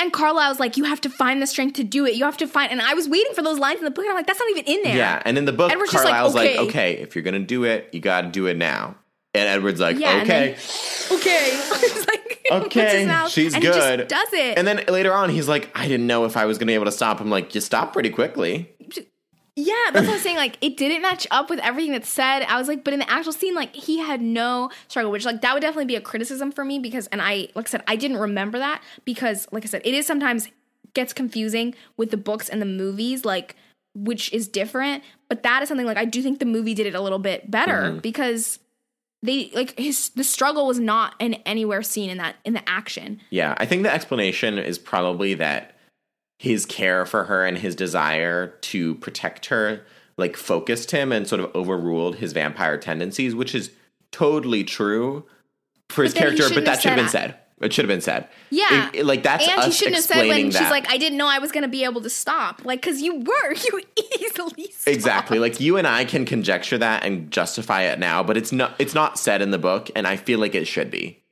And 0.00 0.12
Carlisle's 0.12 0.60
like, 0.60 0.76
you 0.76 0.84
have 0.84 1.00
to 1.00 1.10
find 1.10 1.42
the 1.42 1.46
strength 1.46 1.74
to 1.74 1.82
do 1.84 2.06
it. 2.06 2.14
You 2.14 2.24
have 2.24 2.36
to 2.36 2.46
find, 2.46 2.70
and 2.70 2.80
I 2.80 2.94
was 2.94 3.08
waiting 3.08 3.34
for 3.34 3.42
those 3.42 3.58
lines 3.58 3.80
in 3.80 3.84
the 3.84 3.90
book. 3.90 4.04
And 4.04 4.10
I'm 4.10 4.16
like, 4.16 4.28
that's 4.28 4.38
not 4.38 4.48
even 4.50 4.64
in 4.64 4.82
there. 4.84 4.96
Yeah, 4.96 5.20
and 5.24 5.36
in 5.36 5.44
the 5.44 5.52
book, 5.52 5.72
Edward's 5.72 5.90
just 5.90 6.04
like, 6.04 6.14
Carlisle's 6.14 6.34
like, 6.36 6.50
okay. 6.50 6.68
okay, 6.68 6.92
if 7.02 7.16
you're 7.16 7.24
gonna 7.24 7.40
do 7.40 7.64
it, 7.64 7.88
you 7.92 7.98
got 8.00 8.20
to 8.20 8.28
do 8.28 8.46
it 8.46 8.56
now. 8.56 8.94
And 9.34 9.48
Edward's 9.48 9.80
like, 9.80 9.98
Yeah, 9.98 10.20
okay, 10.22 10.52
okay. 11.12 11.50
It's 11.80 12.06
like, 12.06 12.46
okay, 12.66 13.26
she's 13.28 13.54
good. 13.56 14.06
Does 14.08 14.32
it. 14.32 14.56
And 14.56 14.66
then 14.66 14.84
later 14.88 15.12
on, 15.12 15.30
he's 15.30 15.48
like, 15.48 15.68
I 15.74 15.88
didn't 15.88 16.06
know 16.06 16.24
if 16.24 16.36
I 16.36 16.44
was 16.46 16.58
gonna 16.58 16.70
be 16.70 16.74
able 16.74 16.84
to 16.86 16.92
stop 16.92 17.20
him. 17.20 17.28
Like, 17.28 17.54
you 17.54 17.60
stopped 17.60 17.92
pretty 17.92 18.10
quickly. 18.10 18.70
Yeah, 19.60 19.74
that's 19.92 20.06
what 20.06 20.14
I'm 20.14 20.20
saying. 20.20 20.36
Like, 20.36 20.56
it 20.60 20.76
didn't 20.76 21.02
match 21.02 21.26
up 21.32 21.50
with 21.50 21.58
everything 21.58 21.90
that's 21.90 22.08
said. 22.08 22.42
I 22.42 22.58
was 22.58 22.68
like, 22.68 22.84
but 22.84 22.92
in 22.92 23.00
the 23.00 23.10
actual 23.10 23.32
scene, 23.32 23.56
like, 23.56 23.74
he 23.74 23.98
had 23.98 24.22
no 24.22 24.70
struggle, 24.86 25.10
which, 25.10 25.24
like, 25.24 25.40
that 25.40 25.52
would 25.52 25.62
definitely 25.62 25.86
be 25.86 25.96
a 25.96 26.00
criticism 26.00 26.52
for 26.52 26.64
me 26.64 26.78
because, 26.78 27.08
and 27.08 27.20
I, 27.20 27.48
like 27.56 27.66
I 27.66 27.70
said, 27.70 27.82
I 27.88 27.96
didn't 27.96 28.18
remember 28.18 28.58
that 28.58 28.82
because, 29.04 29.48
like 29.50 29.64
I 29.64 29.66
said, 29.66 29.82
it 29.84 29.94
is 29.94 30.06
sometimes 30.06 30.48
gets 30.94 31.12
confusing 31.12 31.74
with 31.96 32.12
the 32.12 32.16
books 32.16 32.48
and 32.48 32.62
the 32.62 32.66
movies, 32.66 33.24
like, 33.24 33.56
which 33.96 34.32
is 34.32 34.46
different. 34.46 35.02
But 35.28 35.42
that 35.42 35.60
is 35.60 35.68
something, 35.68 35.86
like, 35.86 35.96
I 35.96 36.04
do 36.04 36.22
think 36.22 36.38
the 36.38 36.46
movie 36.46 36.74
did 36.74 36.86
it 36.86 36.94
a 36.94 37.00
little 37.00 37.18
bit 37.18 37.50
better 37.50 37.82
mm-hmm. 37.82 37.98
because 37.98 38.60
they, 39.24 39.50
like, 39.54 39.76
his, 39.76 40.10
the 40.10 40.22
struggle 40.22 40.68
was 40.68 40.78
not 40.78 41.16
in 41.18 41.34
anywhere 41.44 41.82
seen 41.82 42.10
in 42.10 42.18
that, 42.18 42.36
in 42.44 42.52
the 42.52 42.68
action. 42.68 43.20
Yeah, 43.30 43.56
I 43.58 43.66
think 43.66 43.82
the 43.82 43.92
explanation 43.92 44.56
is 44.56 44.78
probably 44.78 45.34
that 45.34 45.74
his 46.38 46.64
care 46.64 47.04
for 47.04 47.24
her 47.24 47.44
and 47.44 47.58
his 47.58 47.74
desire 47.74 48.46
to 48.62 48.94
protect 48.96 49.46
her 49.46 49.84
like 50.16 50.36
focused 50.36 50.90
him 50.90 51.12
and 51.12 51.26
sort 51.28 51.40
of 51.40 51.54
overruled 51.54 52.16
his 52.16 52.32
vampire 52.32 52.76
tendencies, 52.76 53.34
which 53.36 53.54
is 53.54 53.70
totally 54.10 54.64
true 54.64 55.24
for 55.88 56.02
his 56.02 56.12
But 56.12 56.20
then 56.22 56.32
he 56.32 56.38
character, 56.38 56.54
but 56.56 56.64
that 56.64 56.80
should 56.82 56.90
have 56.90 56.98
been 56.98 57.08
said. 57.08 57.36
It 57.60 57.72
should 57.72 57.84
have 57.84 57.88
been 57.88 58.00
said. 58.00 58.28
Yeah. 58.50 58.88
It- 58.88 58.96
it- 59.00 59.06
like 59.06 59.22
that's 59.22 59.46
and 59.48 59.58
us 59.60 59.66
she 59.66 59.72
shouldn't 59.72 59.96
have 59.96 60.04
said 60.04 60.16
when 60.18 60.26
explaining 60.26 60.50
she's 60.52 60.70
like, 60.70 60.88
I 60.90 60.96
didn't 60.96 61.18
know 61.18 61.26
I 61.28 61.38
was 61.38 61.50
going 61.52 61.62
to 61.62 61.68
be 61.68 61.84
able 61.84 62.00
to 62.02 62.10
stop. 62.10 62.64
Like, 62.64 62.80
because 62.80 63.00
you 63.00 63.16
were. 63.20 63.54
You 63.72 63.80
easily 64.20 64.70
stopped. 64.70 64.86
Exactly. 64.88 65.38
Like 65.38 65.60
you 65.60 65.76
and 65.76 65.86
I 65.86 66.04
can 66.04 66.24
conjecture 66.24 66.78
that 66.78 67.04
and 67.04 67.30
justify 67.30 67.82
it 67.82 67.98
now, 67.98 68.22
but 68.22 68.36
it's 68.36 68.52
not 68.52 68.74
it's 68.78 68.94
not 68.94 69.18
said 69.18 69.40
in 69.42 69.50
the 69.50 69.58
book 69.58 69.90
and 69.96 70.06
I 70.06 70.16
feel 70.16 70.38
like 70.38 70.54
it 70.54 70.66
should 70.66 70.90
be. 70.90 71.22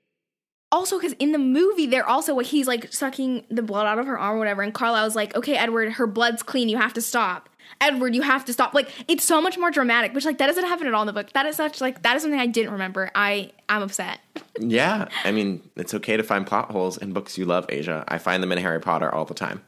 Also 0.73 0.99
because 0.99 1.13
in 1.15 1.33
the 1.33 1.39
movie 1.39 1.87
they're 1.87 2.09
also 2.09 2.35
like 2.35 2.47
he's 2.47 2.67
like 2.67 2.93
sucking 2.93 3.45
the 3.51 3.63
blood 3.63 3.87
out 3.87 3.99
of 3.99 4.07
her 4.07 4.19
arm 4.19 4.37
or 4.37 4.39
whatever 4.39 4.63
and 4.63 4.75
carlisle's 4.75 5.15
like 5.17 5.35
okay 5.37 5.57
edward 5.57 5.93
her 5.93 6.07
blood's 6.07 6.43
clean 6.43 6.69
you 6.69 6.77
have 6.77 6.93
to 6.93 7.01
stop 7.01 7.49
edward 7.81 8.15
you 8.15 8.23
have 8.23 8.45
to 8.45 8.53
stop 8.53 8.75
like 8.75 8.89
it's 9.09 9.25
so 9.25 9.41
much 9.41 9.57
more 9.59 9.71
dramatic 9.71 10.13
which 10.13 10.25
like 10.25 10.39
that 10.39 10.47
doesn't 10.47 10.65
happen 10.65 10.87
at 10.87 10.95
all 10.95 11.03
in 11.03 11.07
the 11.07 11.13
book 11.13 11.33
that 11.35 11.47
is 11.47 11.57
such 11.57 11.81
like 11.81 12.03
that 12.03 12.17
is 12.17 12.23
something 12.23 12.41
i 12.41 12.47
didn't 12.47 12.73
remember 12.73 13.11
i 13.15 13.51
i'm 13.69 13.83
upset 13.83 14.19
Yeah. 14.59 15.09
I 15.25 15.33
mean, 15.33 15.63
it's 15.77 15.93
okay 15.95 16.17
to 16.17 16.23
find 16.23 16.47
plot 16.47 16.71
holes 16.71 16.97
in 16.99 17.13
books 17.13 17.37
you 17.37 17.45
love, 17.45 17.67
Asia. 17.69 18.05
I 18.09 18.17
find 18.19 18.43
them 18.43 18.53
in 18.53 18.59
Harry 18.59 18.81
Potter 18.81 19.13
all 19.15 19.25
the 19.25 19.35
time. 19.35 19.63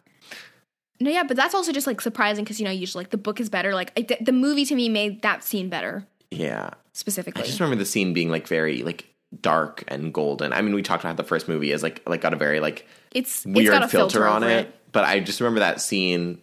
no 1.01 1.11
yeah 1.11 1.23
but 1.25 1.37
that's 1.37 1.55
also 1.55 1.73
just 1.73 1.87
like 1.87 2.01
surprising 2.01 2.45
because 2.45 2.59
you 2.61 2.65
know 2.65 2.71
usually 2.73 3.03
like 3.05 3.11
the 3.11 3.19
book 3.19 3.39
is 3.41 3.49
better 3.49 3.75
like 3.75 3.93
it, 3.97 4.25
the 4.25 4.33
movie 4.33 4.65
to 4.65 4.75
me 4.75 4.89
made 4.89 5.23
that 5.23 5.45
scene 5.45 5.69
better 5.69 6.07
Yeah. 6.31 6.71
specifically 6.93 7.43
I 7.43 7.47
just 7.47 7.61
remember 7.61 7.77
the 7.79 7.87
scene 7.87 8.13
being 8.15 8.31
like 8.31 8.47
very 8.49 8.83
like 8.83 9.07
dark 9.41 9.85
and 9.89 10.13
golden. 10.13 10.53
I 10.53 10.63
mean, 10.63 10.75
we 10.75 10.83
talked 10.83 11.05
about 11.05 11.17
the 11.17 11.25
first 11.25 11.49
movie 11.49 11.73
as 11.73 11.83
like 11.83 12.03
like 12.07 12.21
got 12.21 12.33
a 12.33 12.37
very 12.37 12.61
like 12.61 12.87
it's 13.13 13.45
it's 13.45 13.57
weird 13.57 13.73
got 13.73 13.83
a 13.85 13.89
filter, 13.89 14.27
on 14.27 14.45
over 14.45 14.53
it. 14.53 14.75
But 14.93 15.05
I 15.05 15.21
just 15.21 15.41
remember 15.41 15.61
that 15.61 15.81
scene 15.81 16.41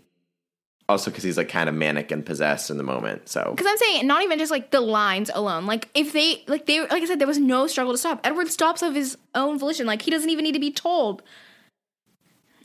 also 0.88 1.10
because 1.10 1.24
he's 1.24 1.38
like 1.38 1.50
kind 1.50 1.68
of 1.68 1.74
manic 1.74 2.12
and 2.12 2.26
possessed 2.26 2.70
in 2.70 2.78
the 2.78 2.84
moment. 2.84 3.28
So 3.28 3.52
Because 3.56 3.68
I'm 3.70 3.78
saying 3.78 4.08
not 4.08 4.24
even 4.24 4.38
just 4.38 4.52
like 4.52 4.72
the 4.72 4.82
lines 4.82 5.32
alone. 5.34 5.66
Like 5.66 5.90
if 5.94 6.14
they 6.14 6.44
like 6.48 6.66
they 6.66 6.82
like 6.82 7.02
I 7.02 7.06
said, 7.06 7.20
there 7.20 7.28
was 7.28 7.40
no 7.40 7.68
struggle 7.68 7.94
to 7.94 7.98
stop. 7.98 8.22
Edward 8.24 8.50
stops 8.50 8.82
of 8.82 8.94
his 8.94 9.18
own 9.34 9.58
volition. 9.58 9.88
Like 9.88 10.02
he 10.02 10.12
doesn't 10.12 10.30
even 10.30 10.44
need 10.44 10.54
to 10.54 10.60
be 10.60 10.72
told. 10.72 11.24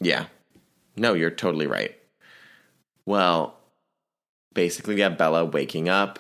yeah, 0.01 0.27
no, 0.97 1.15
you're 1.15 1.31
totally 1.31 1.67
right. 1.67 1.97
Well, 3.07 3.59
basically, 4.55 4.95
we 4.95 5.01
have 5.01 5.17
Bella 5.17 5.45
waking 5.45 5.89
up 5.89 6.19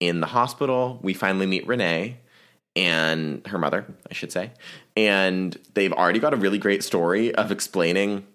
in 0.00 0.20
the 0.20 0.26
hospital, 0.26 0.98
we 1.02 1.14
finally 1.14 1.46
meet 1.46 1.66
Renee 1.66 2.18
and 2.76 3.46
her 3.46 3.58
mother, 3.58 3.86
I 4.10 4.14
should 4.14 4.32
say. 4.32 4.52
And 4.96 5.56
they've 5.74 5.92
already 5.92 6.18
got 6.18 6.34
a 6.34 6.36
really 6.36 6.58
great 6.58 6.82
story 6.82 7.34
of 7.34 7.50
explaining 7.50 8.26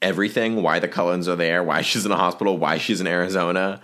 everything 0.00 0.62
why 0.62 0.78
the 0.78 0.88
Cullens 0.88 1.28
are 1.28 1.36
there, 1.36 1.62
why 1.62 1.82
she's 1.82 2.04
in 2.04 2.10
the 2.10 2.16
hospital, 2.16 2.58
why 2.58 2.78
she's 2.78 3.00
in 3.00 3.06
Arizona. 3.06 3.80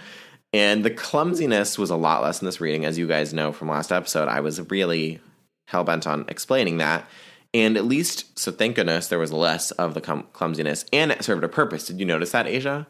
And 0.53 0.85
the 0.85 0.91
clumsiness 0.91 1.79
was 1.79 1.91
a 1.91 1.97
lot 1.97 2.23
less 2.23 2.41
in 2.41 2.47
this 2.47 2.61
reading. 2.61 2.85
As 2.85 2.97
you 2.97 3.07
guys 3.07 3.35
know 3.35 3.53
from 3.53 3.69
last 3.69 3.93
episode, 3.93 4.29
I 4.29 4.41
was 4.41 4.61
really 4.71 5.21
hell 5.66 5.85
bent 5.85 6.07
on 6.07 6.25
explaining 6.29 6.79
that. 6.79 7.07
And 7.55 7.77
at 7.77 7.85
least, 7.85 8.39
so 8.39 8.53
thank 8.53 8.77
goodness, 8.77 9.09
there 9.09 9.19
was 9.19 9.33
less 9.33 9.71
of 9.73 9.95
the 9.95 10.01
clumsiness 10.01 10.85
and 10.93 11.11
it 11.11 11.23
served 11.23 11.45
a 11.45 11.49
purpose. 11.49 11.87
Did 11.87 12.01
you 12.01 12.07
notice 12.07 12.33
that, 12.33 12.47
Asia? 12.47 12.87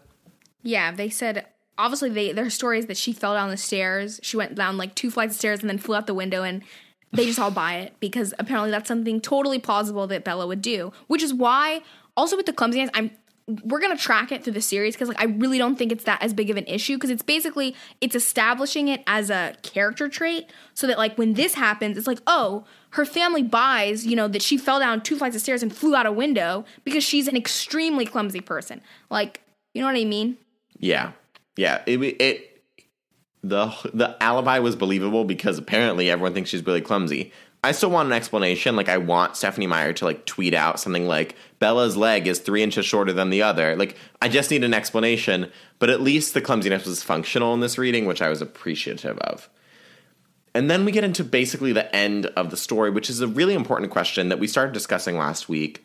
Yeah, 0.63 0.91
they 0.93 1.09
said 1.09 1.47
obviously 1.79 2.11
they 2.11 2.33
their 2.33 2.51
stories 2.51 2.87
that 2.87 2.97
she 2.97 3.13
fell 3.13 3.35
down 3.35 3.49
the 3.49 3.57
stairs. 3.57 4.21
She 4.23 4.37
went 4.37 4.55
down 4.55 4.77
like 4.77 4.95
two 4.95 5.11
flights 5.11 5.35
of 5.35 5.39
stairs 5.39 5.61
and 5.61 5.71
then 5.71 5.79
flew 5.79 5.95
out 5.95 6.07
the 6.07 6.15
window 6.15 6.43
and 6.43 6.63
they 7.13 7.25
just 7.25 7.39
all 7.39 7.51
buy 7.51 7.77
it 7.77 7.95
because 8.01 8.35
apparently 8.39 8.71
that's 8.71 8.89
something 8.89 9.21
totally 9.21 9.59
plausible 9.59 10.07
that 10.09 10.25
Bella 10.25 10.47
would 10.47 10.61
do. 10.61 10.93
Which 11.07 11.23
is 11.23 11.33
why 11.33 11.83
also 12.17 12.37
with 12.37 12.47
the 12.47 12.53
clumsiness, 12.53 12.91
I'm 12.93 13.13
we're 13.65 13.81
gonna 13.81 13.97
track 13.97 14.31
it 14.31 14.45
through 14.45 14.53
the 14.53 14.61
series 14.61 14.95
because 14.95 15.09
like 15.09 15.21
I 15.21 15.25
really 15.25 15.57
don't 15.57 15.77
think 15.77 15.91
it's 15.91 16.05
that 16.05 16.23
as 16.23 16.35
big 16.35 16.51
of 16.51 16.59
an 16.59 16.67
issue 16.67 16.97
because 16.97 17.09
it's 17.09 17.23
basically 17.23 17.75
it's 18.01 18.15
establishing 18.15 18.89
it 18.89 19.03
as 19.07 19.31
a 19.31 19.55
character 19.63 20.09
trait 20.09 20.51
so 20.75 20.87
that 20.87 20.99
like 20.99 21.17
when 21.17 21.33
this 21.33 21.55
happens 21.55 21.97
it's 21.97 22.07
like 22.07 22.21
oh 22.27 22.67
her 22.91 23.07
family 23.07 23.43
buys 23.43 24.05
you 24.05 24.15
know 24.17 24.29
that 24.29 24.43
she 24.43 24.59
fell 24.59 24.79
down 24.79 25.01
two 25.01 25.17
flights 25.17 25.35
of 25.35 25.41
stairs 25.41 25.63
and 25.63 25.75
flew 25.75 25.95
out 25.95 26.05
a 26.05 26.13
window 26.13 26.67
because 26.85 27.03
she's 27.03 27.27
an 27.27 27.37
extremely 27.39 28.05
clumsy 28.05 28.43
person 28.43 28.83
like 29.09 29.41
you 29.73 29.81
know 29.81 29.87
what 29.87 29.97
I 29.97 30.05
mean 30.05 30.37
Yeah, 30.79 31.13
yeah. 31.59 31.83
It 31.87 31.99
it 31.99 32.63
the 33.43 33.75
the 33.93 34.17
alibi 34.23 34.61
was 34.61 34.77
believable 34.77 35.25
because 35.25 35.59
apparently 35.59 36.09
everyone 36.09 36.33
thinks 36.33 36.51
she's 36.51 36.65
really 36.65 36.81
clumsy. 36.81 37.33
I 37.65 37.73
still 37.73 37.91
want 37.91 38.07
an 38.07 38.13
explanation. 38.13 38.77
Like 38.77 38.89
I 38.89 38.99
want 38.99 39.37
Stephenie 39.37 39.67
Meyer 39.67 39.93
to 39.95 40.05
like 40.05 40.25
tweet 40.25 40.55
out 40.55 40.79
something 40.79 41.09
like 41.09 41.35
Bella's 41.59 41.97
leg 41.97 42.29
is 42.29 42.39
three 42.39 42.63
inches 42.63 42.87
shorter 42.87 43.13
than 43.13 43.31
the 43.31 43.43
other. 43.43 43.75
Like 43.75 43.97
I 44.23 44.29
just 44.29 44.53
need 44.53 44.63
an 44.63 44.73
explanation. 44.73 45.51
But 45.81 45.91
at 45.91 46.01
least 46.01 46.33
the 46.33 46.41
clumsiness 46.41 46.87
was 46.87 47.03
functional 47.03 47.53
in 47.55 47.61
this 47.61 47.77
reading, 47.77 48.07
which 48.07 48.23
I 48.23 48.29
was 48.29 48.41
appreciative 48.41 49.19
of. 49.19 49.51
And 50.55 50.71
then 50.71 50.85
we 50.85 50.93
get 50.93 51.05
into 51.05 51.25
basically 51.25 51.73
the 51.73 51.95
end 51.95 52.27
of 52.27 52.51
the 52.51 52.57
story, 52.57 52.91
which 52.91 53.11
is 53.11 53.21
a 53.21 53.27
really 53.27 53.55
important 53.55 53.91
question 53.91 54.29
that 54.29 54.39
we 54.39 54.47
started 54.47 54.73
discussing 54.73 55.17
last 55.17 55.49
week. 55.49 55.85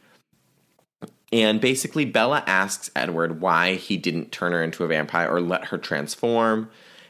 And 1.34 1.60
basically, 1.60 2.06
Bella 2.06 2.44
asks 2.46 2.92
Edward 2.96 3.42
why 3.42 3.74
he 3.74 3.98
didn't 3.98 4.32
turn 4.32 4.52
her 4.52 4.64
into 4.64 4.84
a 4.84 4.88
vampire 4.88 5.28
or 5.28 5.42
let 5.42 5.66
her 5.66 5.80
transform. 5.80 6.70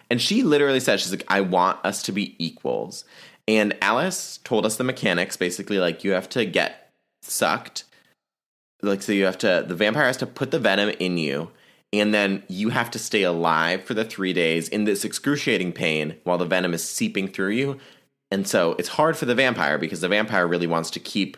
And 0.09 0.21
she 0.21 0.43
literally 0.43 0.79
says, 0.79 1.01
She's 1.01 1.11
like, 1.11 1.25
I 1.27 1.41
want 1.41 1.83
us 1.83 2.01
to 2.03 2.13
be 2.13 2.33
equals. 2.43 3.03
And 3.49 3.75
Alice 3.81 4.39
told 4.45 4.65
us 4.65 4.77
the 4.77 4.85
mechanics 4.85 5.35
basically, 5.35 5.77
like, 5.77 6.05
you 6.05 6.11
have 6.11 6.29
to 6.29 6.45
get 6.45 6.89
sucked. 7.21 7.83
Like, 8.81 9.01
so 9.01 9.11
you 9.11 9.25
have 9.25 9.37
to, 9.39 9.65
the 9.67 9.75
vampire 9.75 10.05
has 10.05 10.17
to 10.17 10.25
put 10.25 10.51
the 10.51 10.59
venom 10.59 10.95
in 10.99 11.17
you. 11.17 11.51
And 11.91 12.13
then 12.13 12.43
you 12.47 12.69
have 12.69 12.89
to 12.91 12.99
stay 12.99 13.23
alive 13.23 13.83
for 13.83 13.93
the 13.93 14.05
three 14.05 14.31
days 14.31 14.69
in 14.69 14.85
this 14.85 15.03
excruciating 15.03 15.73
pain 15.73 16.15
while 16.23 16.37
the 16.37 16.45
venom 16.45 16.73
is 16.73 16.83
seeping 16.83 17.27
through 17.27 17.51
you. 17.51 17.77
And 18.31 18.47
so 18.47 18.75
it's 18.79 18.89
hard 18.89 19.17
for 19.17 19.25
the 19.25 19.35
vampire 19.35 19.77
because 19.77 19.99
the 19.99 20.07
vampire 20.07 20.47
really 20.47 20.65
wants 20.65 20.89
to 20.91 20.99
keep 21.01 21.35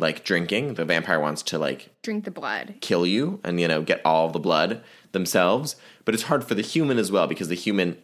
like 0.00 0.24
drinking. 0.24 0.74
The 0.74 0.84
vampire 0.84 1.20
wants 1.20 1.42
to 1.44 1.58
like 1.58 1.90
drink 2.02 2.24
the 2.24 2.30
blood 2.30 2.74
kill 2.80 3.06
you 3.06 3.40
and 3.44 3.60
you 3.60 3.68
know 3.68 3.82
get 3.82 4.00
all 4.04 4.30
the 4.30 4.38
blood 4.38 4.82
themselves. 5.12 5.76
But 6.04 6.14
it's 6.14 6.24
hard 6.24 6.44
for 6.44 6.54
the 6.54 6.62
human 6.62 6.98
as 6.98 7.12
well 7.12 7.26
because 7.26 7.48
the 7.48 7.54
human 7.54 7.98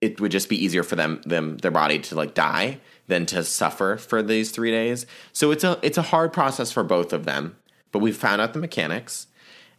it 0.00 0.20
would 0.20 0.32
just 0.32 0.48
be 0.48 0.62
easier 0.62 0.82
for 0.82 0.96
them 0.96 1.22
them 1.24 1.58
their 1.58 1.70
body 1.70 1.98
to 1.98 2.14
like 2.14 2.34
die 2.34 2.80
than 3.06 3.26
to 3.26 3.44
suffer 3.44 3.96
for 3.96 4.22
these 4.22 4.50
three 4.50 4.70
days. 4.70 5.06
So 5.32 5.50
it's 5.50 5.64
a 5.64 5.78
it's 5.82 5.98
a 5.98 6.02
hard 6.02 6.32
process 6.32 6.72
for 6.72 6.82
both 6.82 7.12
of 7.12 7.24
them. 7.24 7.56
But 7.92 8.00
we've 8.00 8.16
found 8.16 8.40
out 8.40 8.52
the 8.52 8.58
mechanics. 8.58 9.28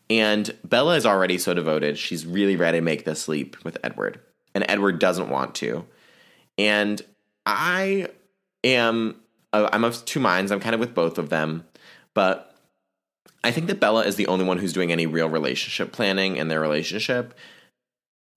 And 0.10 0.56
Bella 0.64 0.96
is 0.96 1.06
already 1.06 1.38
so 1.38 1.54
devoted. 1.54 1.98
She's 1.98 2.26
really 2.26 2.56
ready 2.56 2.78
to 2.78 2.82
make 2.82 3.06
this 3.06 3.28
leap 3.28 3.58
with 3.64 3.78
Edward. 3.84 4.20
And 4.54 4.64
Edward 4.70 5.00
doesn't 5.00 5.30
want 5.30 5.56
to. 5.56 5.86
And 6.58 7.02
I 7.46 8.10
am 8.64 9.16
I'm 9.54 9.84
of 9.84 10.04
two 10.06 10.20
minds. 10.20 10.52
I'm 10.52 10.60
kind 10.60 10.74
of 10.74 10.80
with 10.80 10.94
both 10.94 11.18
of 11.18 11.30
them. 11.30 11.66
But 12.14 12.56
I 13.44 13.52
think 13.52 13.68
that 13.68 13.80
Bella 13.80 14.06
is 14.06 14.16
the 14.16 14.28
only 14.28 14.46
one 14.46 14.58
who's 14.58 14.74
doing 14.74 14.92
any 14.92 15.06
real 15.06 15.30
relationship 15.30 15.92
planning 15.92 16.38
in 16.38 16.48
their 16.48 16.62
relationship. 16.62 17.34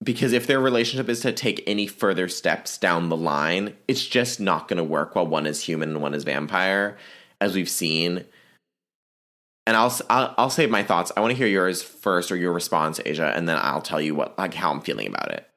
Because 0.01 0.31
if 0.31 0.47
their 0.47 0.59
relationship 0.61 1.09
is 1.09 1.19
to 1.21 1.33
take 1.33 1.61
any 1.67 1.85
further 1.85 2.29
steps 2.29 2.77
down 2.77 3.09
the 3.09 3.17
line, 3.17 3.75
it's 3.87 4.05
just 4.05 4.39
not 4.39 4.67
going 4.67 4.77
to 4.77 4.83
work 4.83 5.15
while 5.15 5.27
one 5.27 5.45
is 5.45 5.63
human 5.63 5.89
and 5.89 6.01
one 6.01 6.13
is 6.13 6.23
vampire, 6.23 6.97
as 7.41 7.53
we've 7.53 7.69
seen 7.69 8.25
and 9.69 9.77
I'll, 9.77 9.95
I'll 10.09 10.33
I'll 10.35 10.49
save 10.49 10.71
my 10.71 10.81
thoughts. 10.81 11.11
I 11.15 11.19
want 11.19 11.29
to 11.29 11.37
hear 11.37 11.45
yours 11.45 11.83
first 11.83 12.31
or 12.31 12.35
your 12.35 12.51
response, 12.51 12.99
Asia, 13.05 13.31
and 13.35 13.47
then 13.47 13.55
I'll 13.61 13.83
tell 13.83 14.01
you 14.01 14.15
what 14.15 14.35
like 14.35 14.55
how 14.55 14.71
I'm 14.71 14.81
feeling 14.81 15.07
about 15.07 15.31
it. 15.31 15.47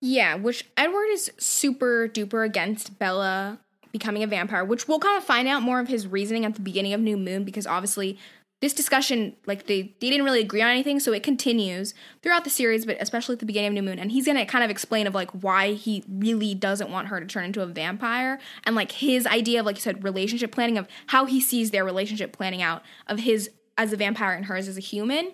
Yeah, 0.00 0.36
which 0.36 0.64
Edward 0.76 1.08
is 1.10 1.32
super 1.38 2.06
duper 2.06 2.46
against 2.46 3.00
Bella 3.00 3.58
becoming 3.92 4.22
a 4.22 4.26
vampire, 4.26 4.64
which 4.64 4.88
we'll 4.88 4.98
kind 4.98 5.16
of 5.16 5.24
find 5.24 5.48
out 5.48 5.62
more 5.62 5.80
of 5.80 5.88
his 5.88 6.06
reasoning 6.06 6.44
at 6.44 6.54
the 6.54 6.60
beginning 6.60 6.92
of 6.92 7.00
New 7.00 7.16
Moon 7.16 7.44
because 7.44 7.66
obviously 7.66 8.18
this 8.60 8.72
discussion 8.72 9.36
like 9.46 9.66
they 9.66 9.94
they 10.00 10.10
didn't 10.10 10.24
really 10.24 10.40
agree 10.40 10.62
on 10.62 10.70
anything, 10.70 10.98
so 10.98 11.12
it 11.12 11.22
continues 11.22 11.94
throughout 12.22 12.44
the 12.44 12.50
series, 12.50 12.84
but 12.84 12.96
especially 13.00 13.34
at 13.34 13.38
the 13.38 13.46
beginning 13.46 13.68
of 13.68 13.74
New 13.74 13.82
Moon, 13.82 13.98
and 13.98 14.10
he's 14.10 14.26
gonna 14.26 14.44
kind 14.44 14.64
of 14.64 14.70
explain 14.70 15.06
of 15.06 15.14
like 15.14 15.30
why 15.30 15.74
he 15.74 16.02
really 16.08 16.54
doesn't 16.54 16.90
want 16.90 17.08
her 17.08 17.20
to 17.20 17.26
turn 17.26 17.44
into 17.44 17.62
a 17.62 17.66
vampire 17.66 18.40
and 18.64 18.74
like 18.74 18.92
his 18.92 19.26
idea 19.26 19.60
of 19.60 19.66
like 19.66 19.76
you 19.76 19.82
said 19.82 20.02
relationship 20.02 20.50
planning 20.50 20.76
of 20.76 20.88
how 21.08 21.24
he 21.24 21.40
sees 21.40 21.70
their 21.70 21.84
relationship 21.84 22.32
planning 22.32 22.60
out 22.60 22.82
of 23.06 23.20
his 23.20 23.50
as 23.76 23.92
a 23.92 23.96
vampire 23.96 24.32
and 24.32 24.46
hers 24.46 24.66
as 24.66 24.76
a 24.76 24.80
human. 24.80 25.32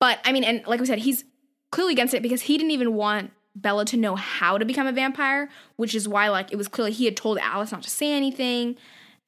But 0.00 0.18
I 0.24 0.32
mean, 0.32 0.42
and 0.42 0.66
like 0.66 0.80
we 0.80 0.86
said, 0.86 0.98
he's 0.98 1.24
clearly 1.70 1.92
against 1.92 2.14
it 2.14 2.22
because 2.22 2.42
he 2.42 2.58
didn't 2.58 2.72
even 2.72 2.94
want 2.94 3.30
Bella 3.54 3.84
to 3.86 3.96
know 3.96 4.16
how 4.16 4.58
to 4.58 4.64
become 4.64 4.86
a 4.86 4.92
vampire, 4.92 5.48
which 5.76 5.94
is 5.94 6.08
why 6.08 6.28
like 6.28 6.52
it 6.52 6.56
was 6.56 6.68
clearly 6.68 6.92
he 6.92 7.04
had 7.04 7.16
told 7.16 7.38
Alice 7.38 7.72
not 7.72 7.82
to 7.82 7.90
say 7.90 8.12
anything, 8.12 8.76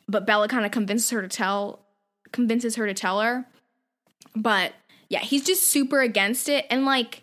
but 0.08 0.26
Bella 0.26 0.48
kind 0.48 0.64
of 0.64 0.72
convinces 0.72 1.10
her 1.10 1.22
to 1.22 1.28
tell 1.28 1.86
convinces 2.32 2.76
her 2.76 2.86
to 2.86 2.94
tell 2.94 3.20
her. 3.20 3.46
But 4.34 4.72
yeah, 5.08 5.20
he's 5.20 5.44
just 5.44 5.62
super 5.62 6.00
against 6.00 6.48
it 6.48 6.66
and 6.70 6.84
like 6.84 7.22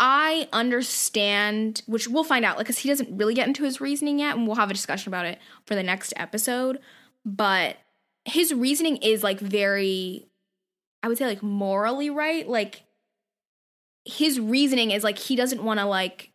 I 0.00 0.48
understand, 0.52 1.82
which 1.86 2.08
we'll 2.08 2.24
find 2.24 2.44
out, 2.44 2.56
like, 2.56 2.66
because 2.66 2.78
he 2.78 2.88
doesn't 2.88 3.16
really 3.16 3.34
get 3.34 3.46
into 3.46 3.64
his 3.64 3.80
reasoning 3.80 4.18
yet, 4.18 4.36
and 4.36 4.46
we'll 4.46 4.56
have 4.56 4.70
a 4.70 4.74
discussion 4.74 5.10
about 5.10 5.26
it 5.26 5.38
for 5.66 5.74
the 5.74 5.82
next 5.82 6.12
episode. 6.16 6.80
But 7.24 7.76
his 8.24 8.52
reasoning 8.52 8.96
is 8.98 9.22
like 9.22 9.38
very, 9.38 10.26
I 11.02 11.08
would 11.08 11.18
say, 11.18 11.26
like 11.26 11.42
morally 11.42 12.10
right. 12.10 12.46
Like, 12.48 12.82
his 14.04 14.38
reasoning 14.40 14.90
is 14.90 15.02
like 15.04 15.18
he 15.18 15.34
doesn't 15.36 15.62
want 15.62 15.80
to 15.80 15.86
like 15.86 16.30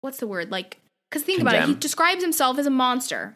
what's 0.00 0.18
the 0.18 0.26
word 0.26 0.50
like 0.50 0.78
because 1.10 1.22
think 1.22 1.40
about 1.40 1.54
it 1.54 1.64
he 1.64 1.74
describes 1.74 2.22
himself 2.22 2.58
as 2.58 2.66
a 2.66 2.70
monster 2.70 3.34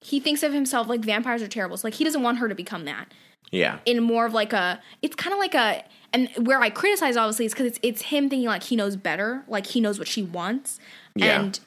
he 0.00 0.20
thinks 0.20 0.42
of 0.42 0.52
himself 0.52 0.88
like 0.88 1.00
vampires 1.00 1.42
are 1.42 1.48
terrible 1.48 1.76
so 1.76 1.86
like 1.86 1.94
he 1.94 2.04
doesn't 2.04 2.22
want 2.22 2.38
her 2.38 2.48
to 2.48 2.54
become 2.54 2.84
that 2.84 3.12
Yeah. 3.50 3.78
in 3.84 4.02
more 4.02 4.26
of 4.26 4.32
like 4.32 4.52
a 4.52 4.80
it's 5.02 5.14
kind 5.16 5.32
of 5.32 5.38
like 5.38 5.54
a 5.54 5.84
and 6.12 6.28
where 6.46 6.60
i 6.60 6.70
criticize 6.70 7.16
obviously 7.16 7.44
is 7.46 7.52
because 7.52 7.66
it's 7.66 7.78
it's 7.82 8.02
him 8.02 8.28
thinking 8.30 8.48
like 8.48 8.62
he 8.62 8.76
knows 8.76 8.96
better 8.96 9.44
like 9.48 9.66
he 9.66 9.80
knows 9.80 9.98
what 9.98 10.08
she 10.08 10.22
wants 10.22 10.78
Yeah. 11.14 11.40
and 11.40 11.60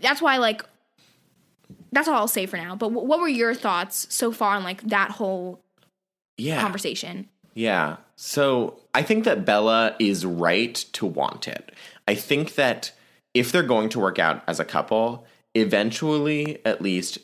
that's 0.00 0.20
why 0.22 0.38
like 0.38 0.62
that's 1.92 2.08
all 2.08 2.14
i'll 2.16 2.28
say 2.28 2.46
for 2.46 2.56
now 2.56 2.74
but 2.74 2.88
w- 2.88 3.06
what 3.06 3.20
were 3.20 3.28
your 3.28 3.54
thoughts 3.54 4.06
so 4.14 4.32
far 4.32 4.56
on 4.56 4.64
like 4.64 4.82
that 4.88 5.12
whole 5.12 5.60
Yeah. 6.38 6.60
conversation 6.60 7.28
Yeah. 7.60 7.96
So 8.16 8.80
I 8.94 9.02
think 9.02 9.24
that 9.24 9.44
Bella 9.44 9.94
is 9.98 10.24
right 10.24 10.74
to 10.94 11.04
want 11.04 11.46
it. 11.46 11.72
I 12.08 12.14
think 12.14 12.54
that 12.54 12.92
if 13.34 13.52
they're 13.52 13.62
going 13.62 13.90
to 13.90 14.00
work 14.00 14.18
out 14.18 14.42
as 14.46 14.60
a 14.60 14.64
couple, 14.64 15.26
eventually, 15.54 16.64
at 16.64 16.80
least, 16.80 17.18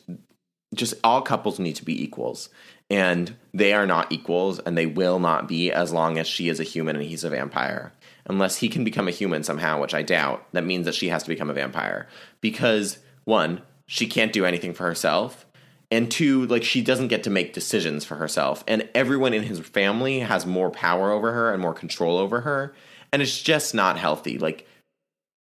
just 0.75 0.93
all 1.03 1.23
couples 1.23 1.57
need 1.57 1.75
to 1.77 1.85
be 1.85 2.03
equals. 2.03 2.49
And 2.87 3.35
they 3.51 3.73
are 3.73 3.87
not 3.87 4.11
equals, 4.11 4.59
and 4.59 4.77
they 4.77 4.85
will 4.85 5.17
not 5.17 5.47
be 5.47 5.71
as 5.71 5.91
long 5.91 6.19
as 6.19 6.27
she 6.27 6.49
is 6.49 6.59
a 6.59 6.63
human 6.63 6.95
and 6.95 7.05
he's 7.05 7.23
a 7.23 7.31
vampire. 7.31 7.91
Unless 8.27 8.57
he 8.57 8.69
can 8.69 8.83
become 8.83 9.07
a 9.07 9.11
human 9.11 9.41
somehow, 9.41 9.81
which 9.81 9.95
I 9.95 10.03
doubt, 10.03 10.45
that 10.51 10.65
means 10.65 10.85
that 10.85 10.93
she 10.93 11.09
has 11.09 11.23
to 11.23 11.29
become 11.29 11.49
a 11.49 11.53
vampire. 11.53 12.07
Because, 12.41 12.99
one, 13.23 13.63
she 13.87 14.05
can't 14.05 14.33
do 14.33 14.45
anything 14.45 14.75
for 14.75 14.83
herself 14.83 15.46
and 15.91 16.11
two 16.11 16.45
like 16.47 16.63
she 16.63 16.81
doesn't 16.81 17.07
get 17.07 17.23
to 17.23 17.29
make 17.29 17.53
decisions 17.53 18.03
for 18.03 18.15
herself 18.15 18.63
and 18.67 18.87
everyone 18.93 19.33
in 19.33 19.43
his 19.43 19.59
family 19.59 20.19
has 20.19 20.45
more 20.45 20.69
power 20.69 21.11
over 21.11 21.31
her 21.31 21.53
and 21.53 21.61
more 21.61 21.73
control 21.73 22.17
over 22.17 22.41
her 22.41 22.73
and 23.11 23.21
it's 23.21 23.41
just 23.41 23.73
not 23.73 23.97
healthy 23.97 24.37
like 24.37 24.67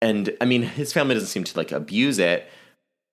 and 0.03 0.37
i 0.41 0.45
mean 0.45 0.63
his 0.63 0.93
family 0.93 1.15
doesn't 1.15 1.29
seem 1.29 1.45
to 1.45 1.57
like 1.57 1.73
abuse 1.73 2.19
it. 2.19 2.49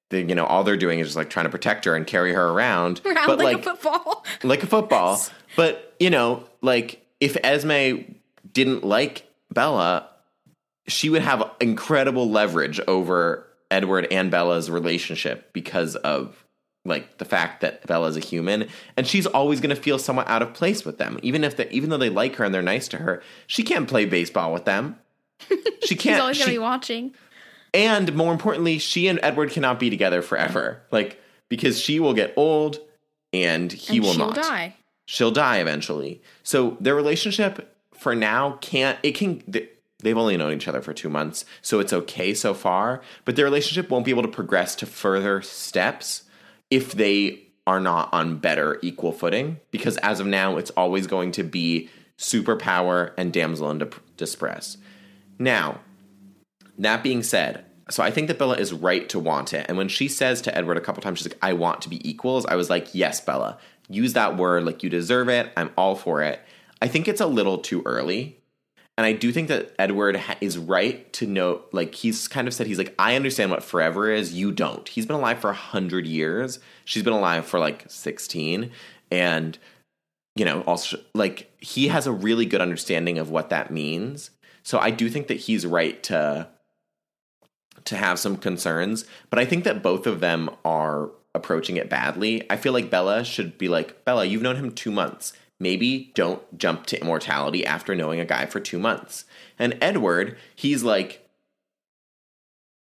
They, 0.09 0.26
you 0.26 0.36
know 0.36 0.45
all 0.45 0.65
they're 0.65 0.76
doing 0.76 0.99
is 0.99 1.07
just 1.07 1.15
like 1.15 1.30
trying 1.30 1.45
to 1.45 1.49
protect 1.49 1.86
her 1.86 1.95
and 1.95 2.05
carry 2.05 2.34
her 2.34 2.49
around 2.49 2.99
around 3.05 3.28
but 3.28 3.38
like, 3.39 3.65
like 3.65 3.65
a 3.65 3.76
football. 3.78 4.26
like 4.43 4.63
a 4.63 4.67
football. 4.67 5.22
But 5.57 5.95
you 5.99 6.09
know 6.09 6.45
like 6.61 7.05
if 7.19 7.36
esme 7.43 8.15
didn't 8.53 8.86
like 8.86 9.28
bella 9.53 10.07
she 10.88 11.09
would 11.09 11.22
have 11.22 11.49
incredible 11.59 12.30
leverage 12.30 12.80
over 12.88 13.47
Edward 13.69 14.07
and 14.11 14.30
Bella's 14.32 14.69
relationship 14.69 15.53
because 15.53 15.95
of 15.97 16.45
like 16.84 17.17
the 17.19 17.25
fact 17.25 17.61
that 17.61 17.86
Bella's 17.86 18.17
a 18.17 18.19
human 18.21 18.67
and 18.97 19.05
she's 19.05 19.25
always 19.27 19.61
going 19.61 19.75
to 19.75 19.82
feel 19.82 19.99
somewhat 19.99 20.27
out 20.27 20.41
of 20.41 20.53
place 20.53 20.84
with 20.84 20.97
them 20.97 21.19
even 21.21 21.43
if 21.43 21.55
they 21.57 21.69
even 21.69 21.89
though 21.89 21.97
they 21.97 22.09
like 22.09 22.36
her 22.38 22.43
and 22.43 22.53
they're 22.53 22.61
nice 22.61 22.88
to 22.89 22.97
her 22.97 23.21
she 23.47 23.61
can't 23.63 23.88
play 23.88 24.05
baseball 24.05 24.51
with 24.51 24.65
them 24.65 24.97
she 25.84 25.95
can't 25.95 26.15
She's 26.15 26.19
always 26.19 26.39
gonna 26.39 26.51
be 26.51 26.57
watching. 26.57 27.13
and 27.73 28.15
more 28.15 28.34
importantly 28.34 28.79
she 28.79 29.07
and 29.07 29.19
Edward 29.21 29.51
cannot 29.51 29.79
be 29.79 29.89
together 29.91 30.21
forever 30.21 30.82
like 30.91 31.21
because 31.49 31.79
she 31.79 31.99
will 31.99 32.13
get 32.13 32.34
old 32.36 32.79
and 33.34 33.71
he 33.71 33.97
and 33.97 34.05
will 34.05 34.13
she'll 34.13 34.27
not 34.27 34.36
die. 34.36 34.75
she'll 35.05 35.32
die 35.32 35.57
eventually. 35.57 36.21
So 36.43 36.77
their 36.79 36.95
relationship 36.95 37.75
for 37.93 38.15
now 38.15 38.57
can't 38.61 38.97
it 39.03 39.11
can 39.11 39.43
they've 39.99 40.17
only 40.17 40.36
known 40.36 40.53
each 40.53 40.67
other 40.67 40.82
for 40.82 40.93
2 40.93 41.09
months, 41.09 41.45
so 41.61 41.79
it's 41.79 41.93
okay 41.93 42.34
so 42.34 42.55
far, 42.55 43.01
but 43.23 43.36
their 43.36 43.45
relationship 43.45 43.91
won't 43.91 44.03
be 44.03 44.09
able 44.11 44.23
to 44.23 44.27
progress 44.27 44.73
to 44.77 44.88
further 44.88 45.43
steps 45.43 46.23
if 46.72 46.93
they 46.93 47.43
are 47.67 47.80
not 47.80 48.11
on 48.11 48.38
better 48.38 48.80
equal 48.82 49.11
footing 49.11 49.59
because 49.69 49.97
as 49.97 50.19
of 50.19 50.26
now 50.26 50.57
it's 50.57 50.72
always 50.72 51.05
going 51.05 51.32
to 51.32 51.43
be 51.43 51.89
superpower 52.17 53.11
and 53.17 53.32
damsel 53.32 53.69
in 53.69 53.88
distress. 54.17 54.78
Now, 55.38 55.82
that 56.80 57.03
being 57.03 57.22
said, 57.22 57.65
so 57.89 58.01
I 58.01 58.09
think 58.09 58.28
that 58.28 58.39
Bella 58.39 58.55
is 58.55 58.74
right 58.74 59.07
to 59.09 59.19
want 59.19 59.53
it. 59.53 59.65
And 59.67 59.78
when 59.78 59.89
she 59.89 60.07
says 60.07 60.41
to 60.43 60.55
Edward 60.55 60.78
a 60.78 60.82
couple 60.82 61.03
times, 61.03 61.19
she's 61.19 61.28
like, 61.28 61.38
I 61.41 61.53
want 61.53 61.82
to 61.82 61.89
be 61.89 62.07
equals, 62.09 62.45
I 62.45 62.55
was 62.55 62.69
like, 62.69 62.95
yes, 62.95 63.19
Bella, 63.22 63.57
use 63.89 64.13
that 64.13 64.38
word. 64.38 64.63
Like, 64.63 64.82
you 64.82 64.89
deserve 64.89 65.30
it. 65.30 65.51
I'm 65.57 65.72
all 65.78 65.95
for 65.95 66.22
it. 66.22 66.39
I 66.82 66.88
think 66.88 67.07
it's 67.07 67.22
a 67.22 67.26
little 67.26 67.57
too 67.57 67.82
early. 67.86 68.41
And 68.98 69.06
I 69.06 69.14
do 69.14 69.32
think 69.32 69.48
that 69.48 69.74
Edward 69.80 70.16
ha- 70.16 70.38
is 70.42 70.58
right 70.58 71.12
to 71.14 71.26
note, 71.26 71.70
like, 71.72 71.96
he's 71.96 72.28
kind 72.28 72.48
of 72.48 72.54
said, 72.54 72.68
he's 72.68 72.78
like, 72.78 72.94
I 73.00 73.16
understand 73.16 73.50
what 73.50 73.64
forever 73.64 74.12
is. 74.12 74.34
You 74.34 74.52
don't. 74.52 74.88
He's 74.88 75.06
been 75.06 75.16
alive 75.16 75.39
for 75.39 75.48
100 75.48 76.06
years. 76.06 76.60
She's 76.86 77.04
been 77.04 77.14
alive 77.14 77.46
for 77.46 77.58
like 77.58 77.86
16. 77.89 78.72
And, 79.10 79.58
you 80.36 80.46
know, 80.46 80.62
also, 80.62 81.00
like, 81.16 81.52
he 81.60 81.88
has 81.88 82.06
a 82.06 82.12
really 82.12 82.46
good 82.46 82.62
understanding 82.62 83.18
of 83.18 83.30
what 83.30 83.50
that 83.50 83.72
means. 83.72 84.32
So 84.64 84.78
I 84.78 84.92
do 84.92 85.10
think 85.10 85.28
that 85.28 85.36
he's 85.38 85.66
right 85.66 86.02
to 86.04 86.48
to 87.86 87.98
have 87.98 88.20
some 88.20 88.38
concerns, 88.38 89.06
but 89.32 89.39
I 89.39 89.46
think 89.46 89.64
that 89.64 89.82
both 89.82 90.06
of 90.06 90.20
them 90.20 90.52
are 90.64 91.10
approaching 91.34 91.78
it 91.78 91.89
badly. 91.89 92.46
I 92.48 92.58
feel 92.58 92.74
like 92.74 92.92
Bella 92.92 93.24
should 93.24 93.58
be 93.58 93.70
like, 93.70 94.06
Bella, 94.06 94.26
you've 94.26 94.44
known 94.44 94.56
him 94.58 94.72
2 94.72 94.92
months. 94.92 95.34
Maybe 95.62 96.12
don't 96.16 96.41
jump 96.57 96.88
to 96.88 96.99
immortality 96.99 97.64
after 97.66 97.93
knowing 97.93 98.20
a 98.20 98.26
guy 98.26 98.47
for 98.47 98.59
2 98.59 98.80
months. 98.80 99.26
And 99.59 99.78
Edward, 99.80 100.36
he's 100.55 100.82
like 100.82 101.30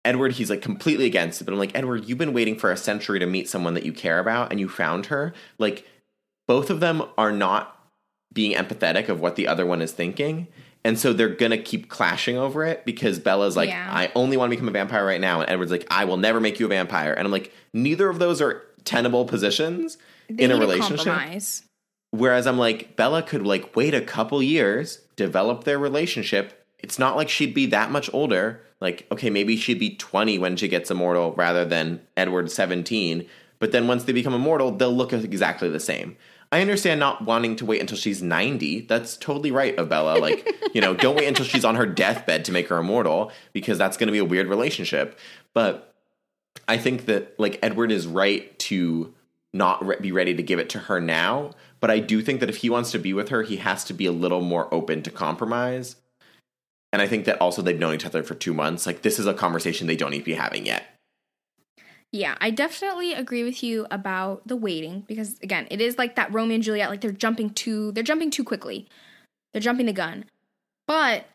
Edward, 0.06 0.32
he's 0.32 0.50
like 0.50 0.62
completely 0.62 1.06
against 1.06 1.42
it, 1.42 1.44
but 1.44 1.52
I'm 1.52 1.60
like, 1.60 1.76
Edward, 1.76 2.06
you've 2.06 2.18
been 2.18 2.34
waiting 2.34 2.58
for 2.58 2.72
a 2.72 2.78
century 2.78 3.20
to 3.20 3.26
meet 3.28 3.50
someone 3.50 3.74
that 3.76 3.86
you 3.86 3.92
care 3.94 4.20
about 4.20 4.50
and 4.50 4.60
you 4.60 4.68
found 4.70 5.08
her. 5.08 5.34
Like, 5.60 5.86
both 6.48 6.70
of 6.72 6.80
them 6.80 7.04
are 7.18 7.32
not 7.32 7.78
being 8.34 8.56
empathetic 8.58 9.10
of 9.10 9.20
what 9.20 9.36
the 9.36 9.48
other 9.48 9.66
one 9.66 9.82
is 9.82 9.92
thinking. 9.92 10.48
And 10.84 10.98
so 10.98 11.14
they're 11.14 11.30
gonna 11.30 11.58
keep 11.58 11.90
clashing 11.90 12.38
over 12.38 12.64
it 12.64 12.86
because 12.86 13.20
Bella's 13.20 13.56
like, 13.56 13.70
Yeah. 13.70 13.88
I 13.92 14.12
only 14.16 14.38
want 14.38 14.50
to 14.50 14.56
become 14.56 14.70
a 14.70 14.72
vampire 14.72 15.06
right 15.06 15.22
now, 15.22 15.42
and 15.42 15.50
Edward's 15.52 15.72
like, 15.72 15.86
I 15.92 16.06
will 16.06 16.18
never 16.18 16.40
make 16.40 16.60
you 16.60 16.66
a 16.66 16.70
vampire. 16.70 17.12
And 17.14 17.26
I'm 17.28 17.32
like, 17.32 17.54
neither 17.74 18.10
of 18.10 18.18
those 18.18 18.42
are 18.42 18.64
tenable 18.86 19.26
positions 19.26 19.98
They 20.30 20.46
in 20.46 20.52
a 20.52 20.56
to 20.56 20.60
relationship. 20.60 21.06
compromise. 21.06 21.64
Whereas 22.12 22.46
I'm 22.46 22.58
like, 22.58 22.96
Bella 22.96 23.24
could 23.24 23.46
like 23.46 23.76
wait 23.76 23.94
a 23.94 24.02
couple 24.02 24.44
years, 24.44 25.00
develop 25.16 25.64
their 25.64 25.80
relationship. 25.80 26.66
It's 26.80 27.00
not 27.00 27.16
like 27.16 27.30
she'd 27.30 27.54
be 27.54 27.66
that 27.68 27.92
much 27.92 28.14
older. 28.14 28.62
Like, 28.82 29.08
okay, 29.12 29.30
maybe 29.30 29.56
she'd 29.56 29.80
be 29.80 29.96
20 29.96 30.38
when 30.38 30.56
she 30.58 30.68
gets 30.68 30.92
immortal 30.92 31.34
rather 31.34 31.64
than 31.64 32.02
Edward 32.18 32.52
17. 32.52 33.28
But 33.60 33.72
then 33.72 33.88
once 33.88 34.04
they 34.04 34.14
become 34.14 34.34
immortal, 34.34 34.72
they'll 34.72 34.94
look 34.94 35.14
exactly 35.14 35.70
the 35.70 35.80
same. 35.80 36.18
I 36.52 36.60
understand 36.60 37.00
not 37.00 37.24
wanting 37.24 37.56
to 37.58 37.66
wait 37.66 37.80
until 37.80 37.98
she's 37.98 38.22
90. 38.22 38.82
That's 38.82 39.16
totally 39.16 39.52
right 39.52 39.78
of 39.78 39.88
Bella. 39.88 40.20
Like, 40.20 40.54
you 40.74 40.82
know, 40.82 40.94
don't 40.94 41.16
wait 41.16 41.28
until 41.28 41.46
she's 41.46 41.64
on 41.64 41.76
her 41.76 41.86
deathbed 41.86 42.44
to 42.46 42.52
make 42.52 42.68
her 42.68 42.78
immortal 42.78 43.32
because 43.54 43.78
that's 43.78 43.96
going 43.96 44.08
to 44.08 44.12
be 44.12 44.18
a 44.18 44.26
weird 44.26 44.48
relationship. 44.48 45.18
But 45.54 45.94
I 46.68 46.78
think 46.78 47.06
that 47.06 47.40
like 47.40 47.60
Edward 47.62 47.92
is 47.92 48.06
right 48.06 48.58
to 48.60 49.14
not 49.54 49.86
re- 49.86 49.98
be 50.02 50.12
ready 50.12 50.36
to 50.36 50.44
give 50.44 50.60
it 50.60 50.70
to 50.72 50.80
her 50.80 51.00
now, 51.00 51.52
but 51.82 51.92
I 51.92 52.00
do 52.00 52.22
think 52.22 52.40
that 52.40 52.50
if 52.50 52.58
he 52.58 52.70
wants 52.70 52.92
to 52.92 53.00
be 53.00 53.14
with 53.14 53.30
her, 53.30 53.42
he 53.44 53.58
has 53.58 53.84
to 53.86 53.94
be 53.94 54.06
a 54.06 54.12
little 54.12 54.42
more 54.42 54.74
open 54.74 55.04
to 55.04 55.12
compromise. 55.12 55.98
And 56.94 57.02
I 57.02 57.08
think 57.08 57.26
that 57.26 57.42
also 57.42 57.62
they've 57.62 57.78
known 57.78 57.96
each 57.96 58.06
other 58.06 58.24
for 58.24 58.36
2 58.36 58.54
months. 58.54 58.86
Like 58.86 59.02
this 59.02 59.18
is 59.18 59.26
a 59.26 59.34
conversation 59.34 59.88
they 59.88 59.96
don't 59.96 60.12
need 60.12 60.20
to 60.20 60.26
be 60.26 60.34
having 60.36 60.66
yet. 60.66 60.86
Yeah, 62.12 62.36
I 62.42 62.52
definitely 62.52 63.14
agree 63.14 63.44
with 63.44 63.64
you 63.64 63.88
about 63.90 64.46
the 64.46 64.58
waiting 64.58 65.06
because 65.08 65.40
again, 65.40 65.68
it 65.72 65.80
is 65.80 65.98
like 65.98 66.16
that 66.16 66.34
Romeo 66.34 66.56
and 66.56 66.64
Juliet, 66.64 66.90
like 66.90 67.02
they're 67.02 67.12
jumping 67.12 67.52
too 67.52 67.94
they're 67.94 68.04
jumping 68.04 68.30
too 68.30 68.44
quickly. 68.44 68.88
They're 69.54 69.62
jumping 69.62 69.86
the 69.86 69.94
gun. 69.94 70.26
But 70.88 71.26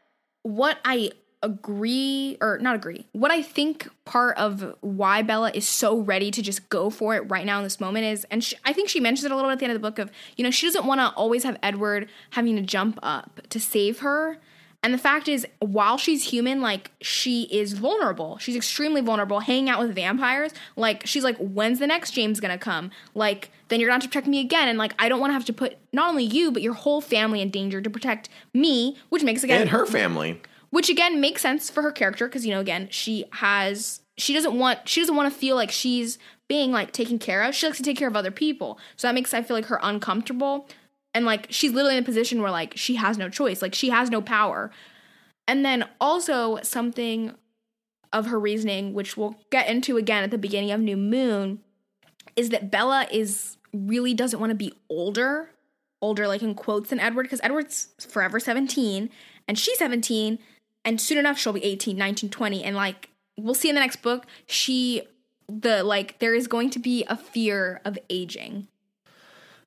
what 0.42 0.78
I 0.84 1.12
agree 1.42 2.36
or 2.40 2.58
not 2.58 2.74
agree, 2.74 3.06
what 3.12 3.30
I 3.30 3.42
think 3.42 3.88
part 4.04 4.36
of 4.38 4.74
why 4.80 5.22
Bella 5.22 5.50
is 5.54 5.66
so 5.66 5.98
ready 5.98 6.30
to 6.30 6.42
just 6.42 6.68
go 6.68 6.90
for 6.90 7.14
it 7.14 7.20
right 7.30 7.46
now 7.46 7.58
in 7.58 7.64
this 7.64 7.80
moment 7.80 8.06
is, 8.06 8.24
and 8.30 8.42
she, 8.42 8.56
I 8.64 8.72
think 8.72 8.88
she 8.88 9.00
mentions 9.00 9.24
it 9.24 9.30
a 9.30 9.36
little 9.36 9.50
bit 9.50 9.54
at 9.54 9.58
the 9.60 9.64
end 9.66 9.72
of 9.74 9.80
the 9.80 9.88
book 9.88 9.98
of, 9.98 10.10
you 10.36 10.44
know, 10.44 10.50
she 10.50 10.66
doesn't 10.66 10.86
want 10.86 11.00
to 11.00 11.08
always 11.10 11.44
have 11.44 11.58
Edward 11.62 12.08
having 12.30 12.56
to 12.56 12.62
jump 12.62 12.98
up 13.02 13.40
to 13.50 13.60
save 13.60 14.00
her. 14.00 14.38
And 14.82 14.94
the 14.94 14.98
fact 14.98 15.26
is, 15.26 15.46
while 15.58 15.98
she's 15.98 16.30
human, 16.30 16.60
like 16.60 16.92
she 17.00 17.44
is 17.44 17.72
vulnerable. 17.72 18.38
She's 18.38 18.54
extremely 18.54 19.00
vulnerable, 19.00 19.40
hanging 19.40 19.68
out 19.68 19.80
with 19.80 19.94
vampires. 19.94 20.52
Like 20.76 21.06
she's 21.06 21.24
like, 21.24 21.36
when's 21.38 21.80
the 21.80 21.88
next 21.88 22.12
James 22.12 22.38
gonna 22.38 22.58
come? 22.58 22.92
Like 23.14 23.50
then 23.68 23.80
you're 23.80 23.88
gonna 23.88 23.96
have 23.96 24.02
to 24.02 24.08
protect 24.08 24.28
me 24.28 24.40
again. 24.40 24.68
And 24.68 24.78
like 24.78 24.94
I 24.98 25.08
don't 25.08 25.18
want 25.18 25.30
to 25.30 25.34
have 25.34 25.44
to 25.46 25.52
put 25.52 25.76
not 25.92 26.08
only 26.08 26.24
you 26.24 26.52
but 26.52 26.62
your 26.62 26.74
whole 26.74 27.00
family 27.00 27.40
in 27.40 27.50
danger 27.50 27.80
to 27.80 27.90
protect 27.90 28.28
me, 28.54 28.96
which 29.08 29.24
makes 29.24 29.42
again 29.42 29.62
And 29.62 29.70
her 29.70 29.86
family. 29.86 30.40
Which 30.70 30.88
again 30.88 31.20
makes 31.20 31.42
sense 31.42 31.70
for 31.70 31.82
her 31.82 31.92
character 31.92 32.26
because 32.26 32.46
you 32.46 32.52
know 32.52 32.60
again 32.60 32.88
she 32.90 33.24
has 33.32 34.00
she 34.16 34.32
doesn't 34.32 34.58
want 34.58 34.88
she 34.88 35.00
doesn't 35.00 35.16
want 35.16 35.32
to 35.32 35.38
feel 35.38 35.56
like 35.56 35.70
she's 35.70 36.18
being 36.48 36.70
like 36.70 36.92
taken 36.92 37.18
care 37.18 37.42
of. 37.42 37.54
She 37.54 37.66
likes 37.66 37.78
to 37.78 37.82
take 37.82 37.96
care 37.96 38.08
of 38.08 38.16
other 38.16 38.30
people. 38.30 38.78
So 38.96 39.08
that 39.08 39.14
makes 39.14 39.34
i 39.34 39.42
feel 39.42 39.56
like 39.56 39.66
her 39.66 39.80
uncomfortable. 39.82 40.68
And 41.14 41.24
like 41.24 41.46
she's 41.50 41.72
literally 41.72 41.96
in 41.96 42.02
a 42.02 42.06
position 42.06 42.42
where 42.42 42.50
like 42.50 42.74
she 42.76 42.96
has 42.96 43.18
no 43.18 43.28
choice. 43.28 43.62
Like 43.62 43.74
she 43.74 43.90
has 43.90 44.10
no 44.10 44.20
power. 44.20 44.70
And 45.48 45.64
then 45.64 45.88
also 46.00 46.58
something 46.62 47.34
of 48.12 48.26
her 48.26 48.38
reasoning 48.38 48.94
which 48.94 49.16
we'll 49.16 49.36
get 49.50 49.68
into 49.68 49.96
again 49.96 50.22
at 50.22 50.30
the 50.30 50.38
beginning 50.38 50.70
of 50.70 50.80
new 50.80 50.96
moon 50.96 51.60
is 52.36 52.50
that 52.50 52.70
bella 52.70 53.06
is 53.10 53.56
really 53.72 54.14
doesn't 54.14 54.38
want 54.38 54.50
to 54.50 54.56
be 54.56 54.72
older 54.88 55.50
older 56.00 56.28
like 56.28 56.40
in 56.40 56.54
quotes 56.54 56.90
than 56.90 57.00
edward 57.00 57.24
because 57.24 57.40
edward's 57.42 57.88
forever 58.08 58.38
17 58.38 59.10
and 59.48 59.58
she's 59.58 59.76
17 59.78 60.38
and 60.86 61.00
soon 61.00 61.18
enough 61.18 61.38
she'll 61.38 61.52
be 61.52 61.64
18 61.64 61.96
19 61.96 62.30
20 62.30 62.64
and 62.64 62.74
like 62.76 63.10
we'll 63.36 63.54
see 63.54 63.68
in 63.68 63.74
the 63.74 63.80
next 63.80 63.96
book 64.00 64.24
she 64.46 65.02
the 65.48 65.82
like 65.84 66.18
there 66.20 66.34
is 66.34 66.46
going 66.48 66.70
to 66.70 66.78
be 66.78 67.04
a 67.08 67.16
fear 67.16 67.80
of 67.84 67.98
aging 68.08 68.68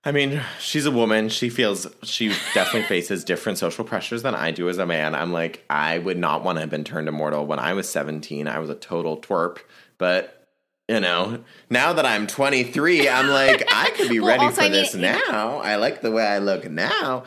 I 0.05 0.13
mean, 0.13 0.41
she's 0.61 0.85
a 0.85 0.91
woman. 0.91 1.27
She 1.27 1.49
feels 1.49 1.85
she 2.03 2.29
definitely 2.53 2.83
faces 2.83 3.25
different 3.25 3.57
social 3.57 3.83
pressures 3.83 4.23
than 4.23 4.33
I 4.33 4.51
do 4.51 4.69
as 4.69 4.77
a 4.77 4.85
man. 4.85 5.13
I'm 5.13 5.33
like, 5.33 5.65
I 5.69 5.97
would 5.99 6.17
not 6.17 6.41
want 6.41 6.55
to 6.55 6.61
have 6.61 6.69
been 6.69 6.85
turned 6.85 7.09
immortal 7.09 7.45
when 7.45 7.59
I 7.59 7.73
was 7.73 7.89
17. 7.89 8.47
I 8.47 8.59
was 8.59 8.69
a 8.69 8.75
total 8.75 9.17
twerp. 9.17 9.57
But, 9.97 10.47
you 10.87 11.01
know, 11.01 11.43
now 11.69 11.91
that 11.91 12.05
I'm 12.05 12.27
23, 12.27 13.09
I'm 13.09 13.27
like, 13.27 13.65
I 13.73 13.89
could 13.89 14.07
be 14.07 14.19
Well, 14.21 14.37
ready 14.39 14.55
for 14.55 14.61
I 14.61 14.63
mean, 14.63 14.71
this 14.71 14.95
now. 14.95 15.57
I 15.57 15.75
like 15.75 16.01
the 16.01 16.11
way 16.11 16.25
I 16.25 16.37
look 16.39 16.69
now. 16.71 17.25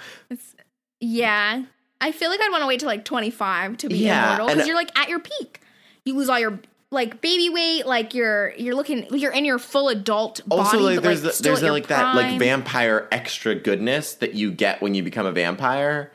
yeah 0.98 1.64
i 2.02 2.12
feel 2.12 2.28
like 2.28 2.40
i'd 2.40 2.50
want 2.50 2.62
to 2.62 2.66
wait 2.66 2.80
till 2.80 2.88
like 2.88 3.04
25 3.06 3.78
to 3.78 3.88
be 3.88 3.96
Yeah, 3.96 4.26
immortal 4.34 4.48
because 4.48 4.66
you're 4.66 4.76
like 4.76 4.96
at 4.98 5.08
your 5.08 5.20
peak. 5.20 5.60
You 6.04 6.16
lose 6.16 6.28
all 6.28 6.38
your 6.38 6.58
like 6.90 7.22
baby 7.22 7.48
weight 7.48 7.86
like 7.86 8.12
you're 8.12 8.52
you're 8.58 8.74
looking 8.74 9.06
you're 9.16 9.32
in 9.32 9.46
your 9.46 9.58
full 9.58 9.88
adult 9.88 10.46
body 10.46 10.60
also 10.60 10.78
like 10.80 11.00
there's 11.00 11.24
like, 11.24 11.34
the- 11.36 11.42
there's 11.42 11.60
the, 11.62 11.72
like 11.72 11.86
that 11.86 12.14
like 12.14 12.38
vampire 12.38 13.08
extra 13.10 13.54
goodness 13.54 14.12
that 14.16 14.34
you 14.34 14.50
get 14.52 14.82
when 14.82 14.94
you 14.94 15.02
become 15.02 15.24
a 15.24 15.32
vampire. 15.32 16.12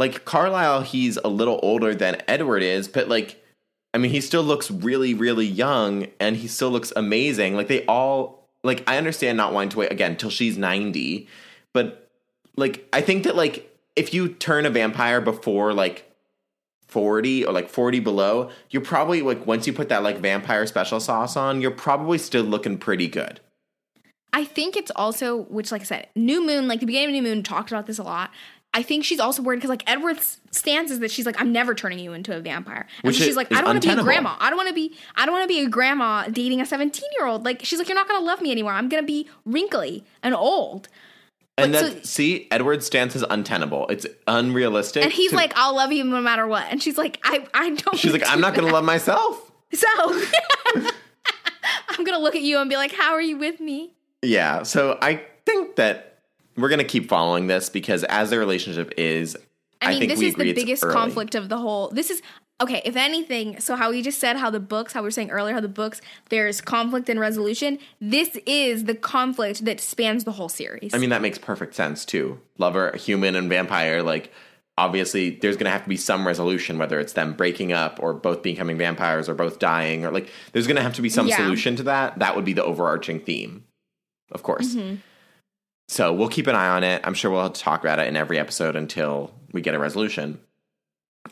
Like 0.00 0.24
carlisle 0.24 0.80
he's 0.82 1.16
a 1.18 1.28
little 1.28 1.60
older 1.62 1.94
than 1.94 2.20
edward 2.26 2.62
is 2.62 2.88
but 2.88 3.08
like 3.08 3.40
i 3.94 3.98
mean 3.98 4.10
he 4.10 4.20
still 4.20 4.42
looks 4.42 4.68
really 4.70 5.14
really 5.14 5.46
young 5.46 6.06
and 6.18 6.36
he 6.36 6.48
still 6.48 6.70
looks 6.70 6.92
amazing. 6.96 7.54
Like 7.54 7.68
they 7.68 7.84
all 7.86 8.48
like 8.64 8.82
i 8.88 8.96
understand 8.96 9.36
not 9.36 9.52
wanting 9.52 9.68
to 9.70 9.78
wait 9.78 9.92
again 9.92 10.16
till 10.16 10.30
she's 10.30 10.58
90 10.58 11.28
but 11.72 12.08
like 12.56 12.88
i 12.92 13.00
think 13.00 13.24
that 13.24 13.36
like 13.36 13.69
if 14.00 14.14
you 14.14 14.30
turn 14.30 14.64
a 14.64 14.70
vampire 14.70 15.20
before 15.20 15.74
like 15.74 16.10
40 16.88 17.44
or 17.44 17.52
like 17.52 17.68
40 17.68 18.00
below, 18.00 18.50
you're 18.70 18.82
probably 18.82 19.20
like 19.20 19.46
once 19.46 19.66
you 19.66 19.74
put 19.74 19.90
that 19.90 20.02
like 20.02 20.20
vampire 20.20 20.66
special 20.66 21.00
sauce 21.00 21.36
on, 21.36 21.60
you're 21.60 21.70
probably 21.70 22.16
still 22.16 22.42
looking 22.42 22.78
pretty 22.78 23.08
good. 23.08 23.40
I 24.32 24.44
think 24.44 24.74
it's 24.74 24.90
also, 24.96 25.42
which, 25.42 25.70
like 25.70 25.82
I 25.82 25.84
said, 25.84 26.06
New 26.16 26.44
Moon, 26.44 26.66
like 26.66 26.80
the 26.80 26.86
beginning 26.86 27.14
of 27.14 27.22
New 27.22 27.28
Moon 27.28 27.42
talked 27.42 27.70
about 27.70 27.86
this 27.86 27.98
a 27.98 28.02
lot. 28.02 28.30
I 28.72 28.82
think 28.82 29.04
she's 29.04 29.20
also 29.20 29.42
worried 29.42 29.56
because 29.56 29.68
like 29.68 29.82
Edward's 29.90 30.40
stance 30.50 30.90
is 30.90 31.00
that 31.00 31.10
she's 31.10 31.26
like, 31.26 31.38
I'm 31.38 31.52
never 31.52 31.74
turning 31.74 31.98
you 31.98 32.14
into 32.14 32.34
a 32.34 32.40
vampire. 32.40 32.86
And 33.02 33.08
Which 33.08 33.18
so 33.18 33.24
she's 33.24 33.36
like, 33.36 33.52
I 33.52 33.56
don't 33.56 33.64
want 33.64 33.82
to 33.82 33.88
be 33.94 34.00
a 34.00 34.02
grandma. 34.02 34.36
I 34.38 34.48
don't 34.48 34.56
want 34.56 34.68
to 34.68 34.74
be 34.74 34.96
I 35.16 35.26
don't 35.26 35.34
want 35.34 35.42
to 35.42 35.48
be 35.48 35.60
a 35.60 35.68
grandma 35.68 36.28
dating 36.28 36.62
a 36.62 36.66
17 36.66 37.02
year 37.18 37.26
old. 37.26 37.44
Like 37.44 37.64
she's 37.64 37.80
like, 37.80 37.88
You're 37.88 37.96
not 37.96 38.06
gonna 38.08 38.24
love 38.24 38.40
me 38.40 38.52
anymore. 38.52 38.72
I'm 38.72 38.88
gonna 38.88 39.02
be 39.02 39.28
wrinkly 39.44 40.04
and 40.22 40.34
old. 40.36 40.88
And 41.64 41.74
that 41.74 41.92
so- 41.92 42.00
see, 42.02 42.48
Edward's 42.50 42.86
stance 42.86 43.14
is 43.16 43.24
untenable. 43.28 43.86
It's 43.88 44.06
unrealistic. 44.26 45.02
And 45.04 45.12
he's 45.12 45.30
to- 45.30 45.36
like, 45.36 45.52
I'll 45.56 45.74
love 45.74 45.92
you 45.92 46.04
no 46.04 46.20
matter 46.20 46.46
what. 46.46 46.64
And 46.70 46.82
she's 46.82 46.98
like, 46.98 47.18
I 47.24 47.46
I 47.54 47.70
don't 47.70 47.96
she's 47.96 48.12
like, 48.12 48.22
I'm 48.28 48.40
not 48.40 48.54
gonna 48.54 48.68
that." 48.68 48.72
love 48.74 48.84
myself. 48.84 49.50
So 49.72 49.86
I'm 51.88 52.04
gonna 52.04 52.18
look 52.18 52.34
at 52.34 52.42
you 52.42 52.58
and 52.58 52.68
be 52.68 52.76
like, 52.76 52.92
How 52.92 53.12
are 53.12 53.22
you 53.22 53.38
with 53.38 53.60
me? 53.60 53.92
Yeah. 54.22 54.62
So 54.62 54.98
I 55.00 55.22
think 55.46 55.76
that 55.76 56.18
we're 56.56 56.68
gonna 56.68 56.84
keep 56.84 57.08
following 57.08 57.46
this 57.46 57.68
because 57.68 58.04
as 58.04 58.30
their 58.30 58.38
relationship 58.38 58.92
is, 58.96 59.36
I 59.82 59.86
I, 59.86 59.90
mean, 59.90 59.98
think 60.00 60.10
this 60.12 60.20
is 60.20 60.34
the 60.34 60.52
biggest 60.52 60.82
conflict 60.82 61.34
of 61.34 61.48
the 61.48 61.56
whole. 61.58 61.88
This 61.90 62.10
is 62.10 62.20
okay. 62.60 62.82
If 62.84 62.96
anything, 62.96 63.60
so 63.60 63.76
how 63.76 63.90
we 63.90 64.02
just 64.02 64.18
said 64.18 64.36
how 64.36 64.50
the 64.50 64.60
books, 64.60 64.92
how 64.92 65.00
we 65.02 65.06
were 65.06 65.10
saying 65.10 65.30
earlier, 65.30 65.54
how 65.54 65.60
the 65.60 65.68
books 65.68 66.00
there's 66.28 66.60
conflict 66.60 67.08
and 67.08 67.18
resolution. 67.18 67.78
This 68.00 68.36
is 68.46 68.84
the 68.84 68.94
conflict 68.94 69.64
that 69.64 69.80
spans 69.80 70.24
the 70.24 70.32
whole 70.32 70.48
series. 70.48 70.94
I 70.94 70.98
mean, 70.98 71.10
that 71.10 71.22
makes 71.22 71.38
perfect 71.38 71.74
sense 71.74 72.04
too. 72.04 72.40
Lover, 72.58 72.96
human, 72.96 73.36
and 73.36 73.48
vampire. 73.48 74.02
Like, 74.02 74.32
obviously, 74.78 75.30
there's 75.30 75.56
going 75.56 75.66
to 75.66 75.70
have 75.70 75.82
to 75.82 75.88
be 75.88 75.96
some 75.96 76.26
resolution, 76.26 76.78
whether 76.78 76.98
it's 77.00 77.12
them 77.14 77.34
breaking 77.34 77.72
up 77.72 77.98
or 78.02 78.14
both 78.14 78.42
becoming 78.42 78.78
vampires 78.78 79.28
or 79.28 79.34
both 79.34 79.58
dying, 79.58 80.04
or 80.04 80.10
like, 80.10 80.30
there's 80.52 80.66
going 80.66 80.76
to 80.76 80.82
have 80.82 80.94
to 80.94 81.02
be 81.02 81.08
some 81.10 81.26
Yeah. 81.26 81.36
solution 81.36 81.76
to 81.76 81.82
that. 81.84 82.18
That 82.18 82.36
would 82.36 82.44
be 82.44 82.52
the 82.52 82.64
overarching 82.64 83.20
theme, 83.20 83.64
of 84.32 84.42
course. 84.42 84.74
Mm-hmm. 84.74 84.96
So 85.88 86.12
we'll 86.12 86.28
keep 86.28 86.46
an 86.46 86.54
eye 86.54 86.68
on 86.68 86.84
it. 86.84 87.00
I'm 87.04 87.14
sure 87.14 87.32
we'll 87.32 87.50
talk 87.50 87.80
about 87.80 87.98
it 87.98 88.06
in 88.06 88.16
every 88.16 88.38
episode 88.38 88.76
until 88.76 89.34
we 89.52 89.60
get 89.60 89.74
a 89.74 89.78
resolution. 89.78 90.38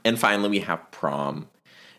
And 0.05 0.19
finally, 0.19 0.49
we 0.49 0.61
have 0.61 0.91
prom. 0.91 1.49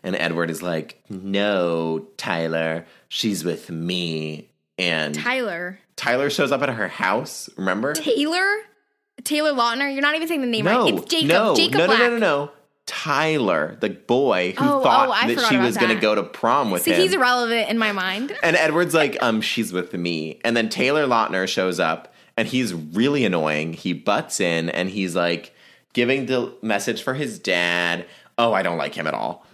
And 0.02 0.16
Edward 0.16 0.50
is 0.50 0.62
like, 0.62 1.02
no, 1.10 2.06
Tyler, 2.16 2.86
she's 3.08 3.44
with 3.44 3.70
me. 3.70 4.48
And 4.78 5.14
Tyler 5.14 5.78
Tyler 5.96 6.30
shows 6.30 6.52
up 6.52 6.62
at 6.62 6.70
her 6.70 6.88
house, 6.88 7.50
remember? 7.56 7.92
Taylor 7.92 8.46
Taylor 9.24 9.52
Lautner. 9.52 9.92
You're 9.92 10.00
not 10.00 10.14
even 10.16 10.26
saying 10.26 10.40
the 10.40 10.46
name 10.46 10.64
no, 10.64 10.84
right. 10.84 10.94
It's 10.94 11.04
Jacob. 11.04 11.28
no, 11.28 11.54
Jacob 11.54 11.78
no, 11.78 11.86
no, 11.86 11.96
no, 11.98 12.08
no, 12.10 12.16
no. 12.18 12.50
Tyler, 12.86 13.76
the 13.80 13.90
boy 13.90 14.52
who 14.58 14.64
Oh, 14.64 14.82
thought 14.82 15.08
oh, 15.10 15.34
that 15.34 15.46
she 15.48 15.56
was 15.58 15.76
going 15.76 15.94
to 15.94 16.00
go 16.00 16.14
to 16.14 16.22
prom 16.22 16.70
with 16.70 16.82
See, 16.82 16.92
him. 16.92 17.00
he's 17.02 17.12
irrelevant 17.12 17.68
in 17.68 17.78
my 17.78 17.92
mind. 17.92 18.36
and 18.42 18.56
Edward's 18.56 18.94
like, 18.94 19.16
um, 19.22 19.40
she's 19.42 19.72
with 19.72 19.92
me. 19.92 20.40
And 20.44 20.56
then 20.56 20.68
Taylor 20.70 21.06
Lautner 21.06 21.46
shows 21.46 21.78
up 21.78 22.12
and 22.36 22.48
he's 22.48 22.72
really 22.74 23.24
annoying. 23.24 23.74
He 23.74 23.92
butts 23.92 24.40
in 24.40 24.70
and 24.70 24.88
he's 24.90 25.14
like 25.14 25.54
giving 25.92 26.26
the 26.26 26.54
message 26.62 27.02
for 27.02 27.14
his 27.14 27.38
dad. 27.38 28.06
Oh, 28.38 28.52
I 28.52 28.62
don't 28.62 28.78
like 28.78 28.94
him 28.94 29.06
at 29.06 29.14
all. 29.14 29.46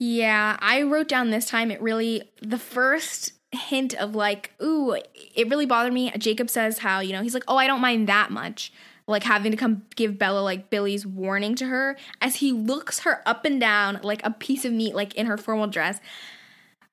Yeah, 0.00 0.56
I 0.60 0.82
wrote 0.82 1.08
down 1.08 1.30
this 1.30 1.46
time. 1.46 1.70
It 1.70 1.80
really 1.80 2.30
the 2.42 2.58
first 2.58 3.32
hint 3.52 3.94
of 3.94 4.14
like, 4.14 4.52
ooh, 4.62 4.92
it 4.92 5.48
really 5.48 5.66
bothered 5.66 5.92
me. 5.92 6.10
Jacob 6.18 6.50
says 6.50 6.78
how 6.78 7.00
you 7.00 7.12
know 7.12 7.22
he's 7.22 7.34
like, 7.34 7.44
oh, 7.48 7.56
I 7.56 7.66
don't 7.66 7.80
mind 7.80 8.08
that 8.08 8.30
much. 8.30 8.72
Like 9.06 9.22
having 9.22 9.52
to 9.52 9.56
come 9.56 9.82
give 9.96 10.18
Bella 10.18 10.40
like 10.40 10.70
Billy's 10.70 11.06
warning 11.06 11.54
to 11.56 11.66
her 11.66 11.96
as 12.20 12.36
he 12.36 12.52
looks 12.52 13.00
her 13.00 13.22
up 13.26 13.44
and 13.44 13.60
down 13.60 14.00
like 14.02 14.24
a 14.24 14.30
piece 14.30 14.64
of 14.64 14.72
meat, 14.72 14.94
like 14.94 15.14
in 15.14 15.26
her 15.26 15.36
formal 15.36 15.66
dress. 15.66 16.00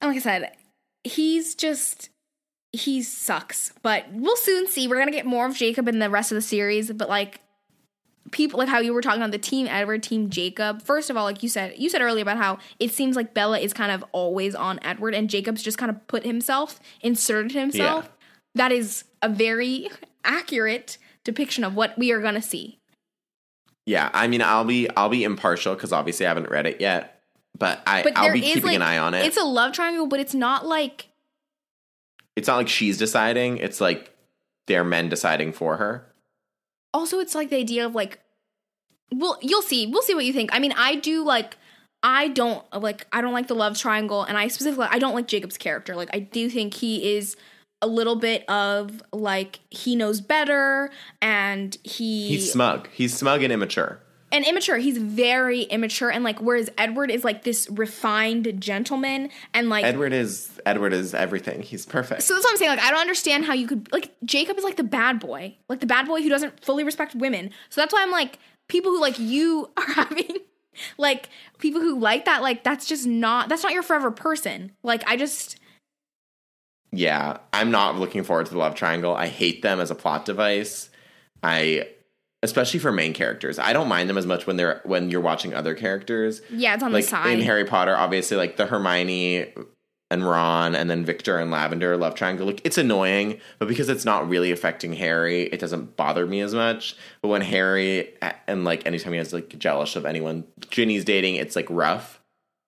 And 0.01 0.09
like 0.09 0.17
I 0.17 0.22
said, 0.22 0.51
he's 1.03 1.55
just 1.55 2.09
he 2.74 3.01
sucks. 3.01 3.74
But 3.82 4.05
we'll 4.11 4.38
soon 4.38 4.67
see. 4.67 4.88
We're 4.88 4.99
gonna 4.99 5.11
get 5.11 5.26
more 5.26 5.45
of 5.45 5.55
Jacob 5.55 5.88
in 5.88 5.99
the 5.99 6.09
rest 6.09 6.32
of 6.32 6.36
the 6.36 6.41
series. 6.41 6.91
But 6.91 7.09
like 7.09 7.41
people 8.30 8.59
like 8.59 8.69
how 8.69 8.80
you 8.80 8.93
were 8.93 9.01
talking 9.01 9.22
about 9.22 9.32
the 9.32 9.38
team 9.38 9.67
Edward, 9.67 10.03
team 10.03 10.30
Jacob. 10.30 10.82
First 10.82 11.09
of 11.09 11.17
all, 11.17 11.24
like 11.24 11.41
you 11.43 11.49
said, 11.49 11.74
you 11.78 11.89
said 11.89 12.01
earlier 12.01 12.22
about 12.22 12.38
how 12.38 12.59
it 12.80 12.91
seems 12.91 13.15
like 13.15 13.34
Bella 13.34 13.59
is 13.59 13.74
kind 13.74 13.91
of 13.91 14.05
always 14.11 14.55
on 14.55 14.80
Edward 14.84 15.15
and 15.15 15.30
Jacob's 15.30 15.63
just 15.63 15.78
kind 15.78 15.89
of 15.89 16.07
put 16.07 16.24
himself, 16.24 16.80
inserted 17.01 17.51
himself. 17.51 18.05
Yeah. 18.05 18.11
That 18.55 18.72
is 18.72 19.05
a 19.22 19.30
very 19.30 19.89
accurate 20.24 20.97
depiction 21.24 21.63
of 21.63 21.76
what 21.76 21.97
we 21.97 22.11
are 22.11 22.22
going 22.22 22.36
to 22.36 22.41
see. 22.41 22.80
Yeah, 23.86 24.09
I 24.13 24.28
mean, 24.28 24.41
I'll 24.41 24.65
be 24.65 24.89
I'll 24.95 25.09
be 25.09 25.24
impartial 25.24 25.74
because 25.74 25.91
obviously 25.91 26.26
I 26.26 26.30
haven't 26.30 26.49
read 26.49 26.67
it 26.67 26.80
yet, 26.80 27.22
but 27.57 27.82
I 27.88 28.03
But 28.03 28.17
I'll 28.17 28.32
be 28.32 28.41
keeping 28.41 28.63
like 28.63 28.76
an 28.76 28.82
eye 28.82 28.99
on 28.99 29.13
it. 29.13 29.26
It's 29.26 29.38
a 29.38 29.43
love 29.43 29.74
triangle, 29.74 30.05
but 30.05 30.19
it's 30.19 30.36
not 30.36 30.65
like 30.65 31.07
it's 32.36 32.47
not 32.47 32.57
like 32.57 32.69
she's 32.69 32.97
deciding; 32.97 33.57
it's 33.57 33.82
like 33.82 34.15
they're 34.67 34.84
men 34.84 35.09
deciding 35.09 35.53
for 35.53 35.78
her. 35.78 36.11
Also 36.94 37.20
it's 37.20 37.36
like 37.36 37.50
the 37.50 37.58
idea 37.58 37.86
of 37.86 37.96
like 37.96 38.20
well 39.14 39.38
you'll 39.42 39.62
see 39.62 39.88
we'll 39.88 40.02
see 40.02 40.16
what 40.16 40.26
you 40.26 40.34
think 40.34 40.50
i 40.54 40.60
mean 40.60 40.74
i 40.78 40.96
do 40.96 41.24
like 41.24 41.58
i 42.04 42.28
don't 42.30 42.64
like 42.74 43.08
i 43.12 43.22
don't 43.22 43.34
like 43.34 43.48
the 43.48 43.56
love 43.56 43.78
triangle 43.78 44.24
and 44.24 44.38
i 44.38 44.48
specifically 44.48 44.88
i 44.89 45.00
don't 45.00 45.14
like 45.14 45.28
jacob's 45.28 45.58
character 45.58 45.96
like 45.96 46.10
i 46.14 46.20
do 46.20 46.50
think 46.50 46.74
he 46.74 47.16
is 47.16 47.36
a 47.82 47.88
little 47.88 48.16
bit 48.16 48.48
of 48.48 49.02
like 49.12 49.60
he 49.70 49.96
knows 49.96 50.22
better 50.22 50.92
and 51.22 51.78
he 51.84 52.28
He's 52.28 52.52
smug. 52.52 52.88
He's 52.94 53.14
smug 53.18 53.42
and 53.44 53.52
immature. 53.52 54.00
And 54.32 54.45
immature 54.45 54.77
he's 54.77 54.97
very 54.97 55.63
immature 55.63 56.09
and 56.09 56.23
like 56.23 56.39
whereas 56.39 56.69
edward 56.77 57.11
is 57.11 57.23
like 57.23 57.43
this 57.43 57.69
refined 57.69 58.59
gentleman 58.59 59.29
and 59.53 59.69
like 59.69 59.84
Edward 59.84 60.13
is 60.13 60.51
Edward 60.65 60.93
is 60.93 61.13
everything. 61.13 61.61
He's 61.61 61.86
perfect. 61.86 62.21
so 62.23 62.34
that's 62.34 62.45
what 62.45 62.51
I'm 62.51 62.57
saying. 62.57 62.71
Like, 62.71 62.79
I 62.79 62.91
don't 62.91 62.99
understand 62.99 63.45
how 63.45 63.53
you 63.53 63.67
could 63.67 63.91
like 63.91 64.13
Jacob 64.23 64.57
is 64.57 64.63
like 64.63 64.77
the 64.77 64.84
bad 64.84 65.19
boy, 65.19 65.55
like 65.69 65.79
the 65.79 65.86
bad 65.86 66.07
boy 66.07 66.21
who 66.21 66.29
doesn't 66.29 66.63
fully 66.63 66.84
respect 66.84 67.15
women. 67.15 67.51
So 67.69 67.82
that's 67.82 67.93
why 67.93 68.01
I'm 68.03 68.11
like 68.11 68.39
people 68.67 68.91
who 68.91 69.01
like 69.01 69.19
you 69.19 69.69
are 69.77 69.93
having 69.93 70.38
like 70.97 71.29
people 71.57 71.82
who 71.82 71.99
like 71.99 72.25
that. 72.25 72.41
Like 72.41 72.63
that's 72.63 72.86
just 72.86 73.05
not 73.05 73.49
that's 73.49 73.63
not 73.63 73.73
your 73.73 73.84
forever 73.84 74.11
person. 74.11 74.71
Like 74.84 75.03
I 75.07 75.17
just 75.17 75.57
yeah, 76.93 77.38
I'm 77.53 77.71
not 77.71 77.97
looking 77.97 78.23
forward 78.23 78.47
to 78.47 78.51
the 78.51 78.57
love 78.57 78.75
triangle. 78.75 79.15
I 79.15 79.27
hate 79.27 79.61
them 79.61 79.79
as 79.79 79.91
a 79.91 79.95
plot 79.95 80.25
device. 80.25 80.89
I 81.41 81.88
especially 82.44 82.80
for 82.80 82.92
main 82.92 83.14
characters. 83.14 83.60
I 83.60 83.74
don't 83.74 83.88
mind 83.88 84.10
them 84.10 84.18
as 84.18 84.26
much 84.26 84.48
when 84.48 84.58
they're 84.58 84.82
when 84.84 85.10
you're 85.10 85.22
watching 85.22 85.54
other 85.54 85.76
characters. 85.76 86.42
yeah, 86.50 86.74
it's 86.74 86.84
on 86.84 86.92
like 86.92 87.04
the 87.06 87.10
side. 87.10 87.39
in 87.39 87.42
Harry 87.42 87.66
Potter, 87.66 87.96
obviously, 87.96 88.38
like 88.38 88.58
the 88.58 88.66
Hermione 88.66 89.54
and 90.10 90.28
Ron, 90.28 90.76
and 90.76 90.89
then 90.89 91.06
Victor 91.06 91.38
and 91.38 91.52
Lavender 91.52 91.96
love 91.96 92.16
triangle. 92.16 92.46
Like 92.46 92.62
it's 92.64 92.78
annoying, 92.78 93.39
but 93.60 93.68
because 93.68 93.89
it's 93.89 94.06
not 94.06 94.28
really 94.28 94.52
affecting 94.52 94.94
Harry, 94.94 95.44
it 95.44 95.60
doesn't 95.60 95.96
bother 95.96 96.26
me 96.26 96.42
as 96.42 96.54
much. 96.54 96.98
But 97.22 97.30
when 97.30 97.42
Harry 97.42 98.14
and 98.48 98.66
like 98.66 98.86
anytime 98.86 99.14
he 99.14 99.18
has 99.20 99.34
like 99.34 99.58
jealous 99.58 99.96
of 99.96 100.06
anyone 100.06 100.46
Ginny's 100.70 101.06
dating, 101.06 101.36
it's 101.36 101.56
like 101.56 101.68
rough 101.70 102.22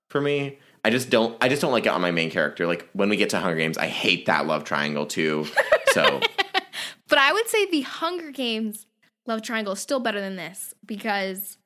for 0.09 0.21
me. 0.21 0.59
I 0.85 0.89
just 0.89 1.09
don't. 1.09 1.37
I 1.41 1.47
just 1.49 1.61
don't 1.61 1.71
like 1.71 1.85
it 1.85 1.93
on 1.93 2.01
my 2.01 2.11
main 2.11 2.29
character. 2.29 2.67
Like 2.67 2.87
when 2.93 3.09
we 3.09 3.15
get 3.15 3.29
to 3.31 3.39
Hunger 3.39 3.57
Games, 3.57 3.77
I 3.77 3.87
hate 3.87 4.25
that 4.27 4.45
love 4.45 4.63
triangle 4.65 5.05
too. 5.05 5.47
So 5.93 6.19
but 7.07 7.17
I 7.17 7.31
would 7.31 7.47
say 7.47 7.69
the 7.69 7.81
Hunger 7.81 8.31
Games 8.31 8.85
love 9.25 9.41
triangle 9.41 9.73
is 9.73 9.79
still 9.79 9.99
better 9.99 10.19
than 10.19 10.35
this 10.35 10.73
because 10.85 11.57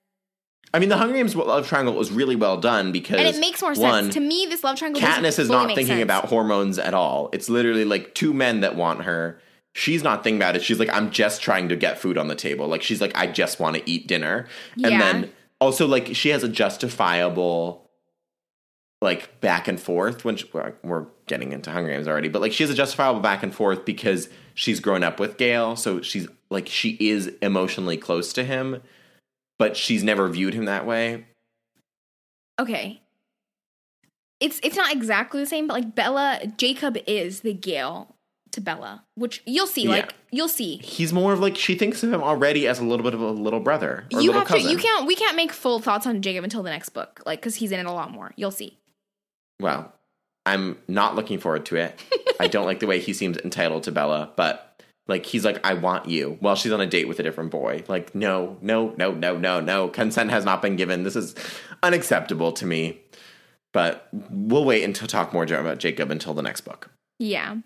I 0.73 0.79
mean, 0.79 0.89
the 0.89 0.97
Hunger 0.97 1.13
Games 1.13 1.35
love 1.35 1.67
triangle 1.67 1.93
was 1.93 2.11
really 2.11 2.35
well 2.35 2.57
done 2.57 2.91
because 2.91 3.19
and 3.19 3.27
it 3.27 3.39
makes 3.39 3.61
more 3.61 3.73
sense 3.73 4.13
to 4.13 4.19
me. 4.19 4.45
This 4.49 4.63
love 4.63 4.77
triangle 4.77 5.01
Katniss 5.01 5.39
is 5.39 5.49
not 5.49 5.67
thinking 5.67 5.87
sense. 5.87 6.03
about 6.03 6.25
hormones 6.25 6.77
at 6.77 6.93
all. 6.93 7.29
It's 7.31 7.49
literally 7.49 7.85
like 7.85 8.13
two 8.13 8.33
men 8.33 8.61
that 8.61 8.75
want 8.75 9.03
her. 9.03 9.39
She's 9.73 10.03
not 10.03 10.23
thinking 10.23 10.39
about 10.39 10.55
it. 10.55 10.63
She's 10.63 10.79
like, 10.79 10.89
I'm 10.91 11.11
just 11.11 11.41
trying 11.41 11.69
to 11.69 11.75
get 11.75 11.99
food 11.99 12.17
on 12.17 12.27
the 12.27 12.35
table. 12.35 12.67
Like 12.67 12.81
she's 12.81 12.99
like, 12.99 13.15
I 13.15 13.27
just 13.27 13.59
want 13.59 13.77
to 13.77 13.89
eat 13.89 14.07
dinner. 14.07 14.47
Yeah. 14.75 14.89
And 14.89 15.01
then 15.01 15.31
also 15.61 15.87
like 15.87 16.15
she 16.15 16.29
has 16.29 16.43
a 16.43 16.49
justifiable 16.49 17.89
like 19.01 19.39
back 19.39 19.67
and 19.67 19.79
forth 19.79 20.25
when 20.25 20.35
she, 20.35 20.49
we're- 20.83 21.05
getting 21.27 21.51
into 21.51 21.69
Hunger 21.69 21.91
Games 21.91 22.07
already, 22.07 22.29
but 22.29 22.41
like 22.41 22.53
she 22.53 22.63
has 22.63 22.69
a 22.69 22.73
justifiable 22.73 23.19
back 23.19 23.43
and 23.43 23.53
forth 23.53 23.85
because 23.85 24.29
she's 24.55 24.79
grown 24.79 25.03
up 25.03 25.19
with 25.19 25.37
Gale, 25.37 25.75
so 25.75 26.01
she's 26.01 26.27
like 26.49 26.67
she 26.67 26.97
is 26.99 27.27
emotionally 27.41 27.97
close 27.97 28.33
to 28.33 28.43
him, 28.43 28.81
but 29.59 29.75
she's 29.77 30.03
never 30.03 30.27
viewed 30.29 30.53
him 30.53 30.65
that 30.65 30.85
way. 30.85 31.25
okay. 32.59 33.01
It's 34.39 34.59
it's 34.61 34.75
not 34.75 34.91
exactly 34.93 35.39
the 35.39 35.47
same, 35.47 35.65
but 35.65 35.73
like 35.73 35.95
Bella, 35.95 36.39
Jacob 36.57 36.95
is 37.07 37.39
the 37.41 37.53
Gale 37.53 38.15
to 38.51 38.61
Bella, 38.61 39.03
which 39.15 39.41
you'll 39.47 39.65
see. 39.65 39.85
Yeah. 39.85 39.89
Like 39.89 40.13
you'll 40.31 40.47
see. 40.47 40.77
He's 40.77 41.11
more 41.11 41.33
of 41.33 41.39
like 41.39 41.57
she 41.57 41.73
thinks 41.73 42.03
of 42.03 42.13
him 42.13 42.21
already 42.21 42.67
as 42.67 42.79
a 42.79 42.83
little 42.83 43.03
bit 43.03 43.15
of 43.15 43.19
a 43.21 43.31
little 43.31 43.59
brother 43.59 44.05
or 44.13 44.21
you 44.21 44.27
little 44.27 44.41
have 44.41 44.47
cousin. 44.47 44.67
to. 44.67 44.71
You 44.71 44.77
can't. 44.77 45.07
We 45.07 45.15
can't 45.15 45.35
make 45.35 45.51
full 45.51 45.79
thoughts 45.79 46.05
on 46.05 46.21
Jacob 46.21 46.43
until 46.43 46.61
the 46.61 46.69
next 46.69 46.89
book, 46.89 47.23
like 47.25 47.39
because 47.39 47.55
he's 47.55 47.71
in 47.71 47.79
it 47.79 47.87
a 47.87 47.91
lot 47.91 48.11
more. 48.11 48.31
You'll 48.35 48.51
see. 48.51 48.77
Well, 49.59 49.91
I'm 50.45 50.77
not 50.87 51.15
looking 51.15 51.39
forward 51.39 51.65
to 51.67 51.77
it. 51.77 51.99
I 52.39 52.47
don't 52.47 52.65
like 52.67 52.79
the 52.79 52.85
way 52.87 52.99
he 52.99 53.13
seems 53.13 53.37
entitled 53.39 53.83
to 53.83 53.91
Bella, 53.91 54.31
but 54.35 54.66
like 55.07 55.25
he's 55.25 55.45
like, 55.45 55.65
I 55.65 55.73
want 55.73 56.07
you 56.07 56.37
while 56.39 56.55
she's 56.55 56.71
on 56.71 56.81
a 56.81 56.87
date 56.87 57.07
with 57.07 57.19
a 57.19 57.23
different 57.23 57.51
boy. 57.51 57.83
Like, 57.87 58.13
no, 58.13 58.57
no, 58.61 58.93
no, 58.97 59.11
no, 59.11 59.37
no, 59.37 59.59
no. 59.59 59.87
Consent 59.87 60.29
has 60.31 60.45
not 60.45 60.61
been 60.61 60.75
given. 60.75 61.03
This 61.03 61.15
is 61.15 61.35
unacceptable 61.83 62.51
to 62.53 62.65
me. 62.65 63.01
But 63.73 64.07
we'll 64.11 64.65
wait 64.65 64.83
until 64.83 65.07
talk 65.07 65.33
more 65.33 65.43
about 65.43 65.77
Jacob 65.77 66.09
until 66.09 66.33
the 66.33 66.41
next 66.41 66.61
book. 66.61 66.89
Yeah. 67.19 67.57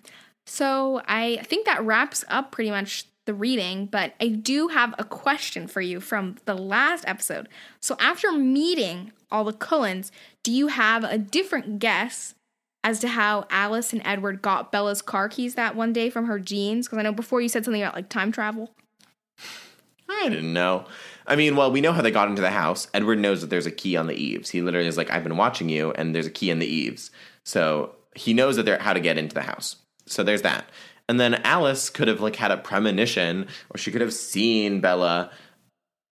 So 0.46 1.02
I 1.08 1.38
think 1.44 1.66
that 1.66 1.84
wraps 1.86 2.26
up 2.28 2.52
pretty 2.52 2.72
much 2.72 3.06
the 3.26 3.34
reading, 3.34 3.86
but 3.86 4.14
I 4.20 4.28
do 4.30 4.70
have 4.70 4.96
a 4.98 5.04
question 5.04 5.68
for 5.68 5.80
you 5.80 6.00
from 6.00 6.38
the 6.46 6.56
last 6.56 7.06
episode. 7.08 7.48
So 7.80 7.96
after 8.00 8.32
meeting 8.32 9.12
all 9.32 9.44
the 9.44 9.54
Cullens, 9.54 10.12
do 10.44 10.52
you 10.52 10.68
have 10.68 11.04
a 11.04 11.18
different 11.18 11.80
guess 11.80 12.34
as 12.84 13.00
to 13.00 13.08
how 13.08 13.46
Alice 13.50 13.94
and 13.94 14.02
Edward 14.06 14.42
got 14.42 14.72
Bella's 14.72 15.02
car 15.02 15.30
keys 15.30 15.56
that 15.56 15.76
one 15.76 15.94
day 15.94 16.10
from 16.10 16.26
her 16.26 16.40
jeans? 16.40 16.88
Because 16.88 17.00
I 17.00 17.04
know 17.04 17.12
before 17.12 17.42
you 17.42 17.50
said 17.50 17.64
something 17.64 17.82
about 17.82 17.96
like 17.96 18.10
time 18.10 18.32
travel. 18.32 18.74
I 20.10 20.30
didn't 20.30 20.54
know. 20.54 20.86
I 21.26 21.36
mean, 21.36 21.56
well, 21.56 21.72
we 21.72 21.82
know 21.82 21.94
how 21.94 22.02
they 22.02 22.12
got 22.12 22.28
into 22.28 22.42
the 22.42 22.52
house. 22.52 22.88
Edward 22.94 23.20
knows 23.20 23.42
that 23.42 23.50
there's 23.50 23.66
a 23.66 23.72
key 23.72 23.96
on 23.96 24.08
the 24.08 24.16
eaves. 24.16 24.50
He 24.50 24.62
literally 24.62 24.88
is 24.88 24.98
like, 24.98 25.10
I've 25.10 25.24
been 25.24 25.38
watching 25.38 25.70
you, 25.70 25.92
and 25.94 26.14
there's 26.14 26.26
a 26.26 26.32
key 26.32 26.50
in 26.50 26.60
the 26.60 26.68
eaves. 26.68 27.12
So 27.46 27.96
he 28.16 28.34
knows 28.34 28.58
that 28.58 28.64
they're 28.64 28.80
how 28.80 28.94
to 28.94 29.00
get 29.00 29.18
into 29.18 29.34
the 29.34 29.42
house. 29.42 29.78
So 30.06 30.24
there's 30.24 30.42
that. 30.42 30.66
And 31.08 31.20
then 31.20 31.36
Alice 31.44 31.90
could 31.90 32.08
have 32.08 32.22
like 32.22 32.36
had 32.36 32.52
a 32.52 32.58
premonition, 32.58 33.48
or 33.70 33.78
she 33.78 33.92
could 33.92 34.02
have 34.02 34.14
seen 34.14 34.82
Bella 34.82 35.32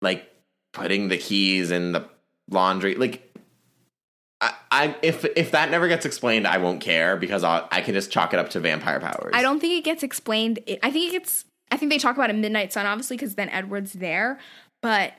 like 0.03 0.29
putting 0.73 1.09
the 1.09 1.19
keys 1.19 1.71
in 1.71 1.93
the 1.93 2.09
laundry. 2.51 2.95
Like, 2.97 3.34
I, 4.71 4.97
if 5.03 5.25
if 5.37 5.53
that 5.53 5.71
never 5.71 5.89
gets 5.89 6.05
explained, 6.05 6.47
I 6.47 6.59
won't 6.59 6.81
care 6.81 7.17
because 7.17 7.45
I'll, 7.45 7.69
I 7.71 7.81
can 7.81 7.95
just 7.95 8.11
chalk 8.11 8.33
it 8.33 8.39
up 8.39 8.51
to 8.51 8.61
vampire 8.61 9.01
powers. 9.01 9.33
I 9.35 9.43
don't 9.43 9.61
think 9.61 9.75
it 9.75 9.85
gets 9.85 10.03
explained. 10.03 10.59
I 10.83 10.91
think 10.91 11.09
it 11.09 11.13
gets. 11.13 11.45
I 11.71 11.77
think 11.77 11.91
they 11.91 11.99
talk 11.99 12.17
about 12.17 12.31
a 12.31 12.35
midnight 12.35 12.73
sun, 12.73 12.87
obviously, 12.87 13.17
because 13.17 13.35
then 13.35 13.49
Edward's 13.49 13.95
there. 13.95 14.39
But 14.83 15.15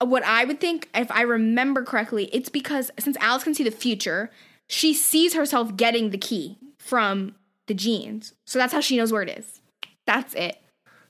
what 0.00 0.24
I 0.24 0.44
would 0.44 0.60
think, 0.60 0.88
if 0.94 1.10
I 1.10 1.22
remember 1.22 1.82
correctly, 1.82 2.30
it's 2.32 2.48
because 2.48 2.90
since 2.98 3.16
Alice 3.18 3.44
can 3.44 3.54
see 3.54 3.64
the 3.64 3.70
future, 3.70 4.30
she 4.68 4.94
sees 4.94 5.34
herself 5.34 5.76
getting 5.76 6.10
the 6.10 6.18
key 6.18 6.58
from 6.78 7.34
the 7.66 7.74
jeans, 7.74 8.34
So 8.44 8.58
that's 8.58 8.72
how 8.72 8.80
she 8.80 8.96
knows 8.96 9.12
where 9.12 9.22
it 9.22 9.30
is. 9.30 9.60
That's 10.06 10.34
it. 10.34 10.58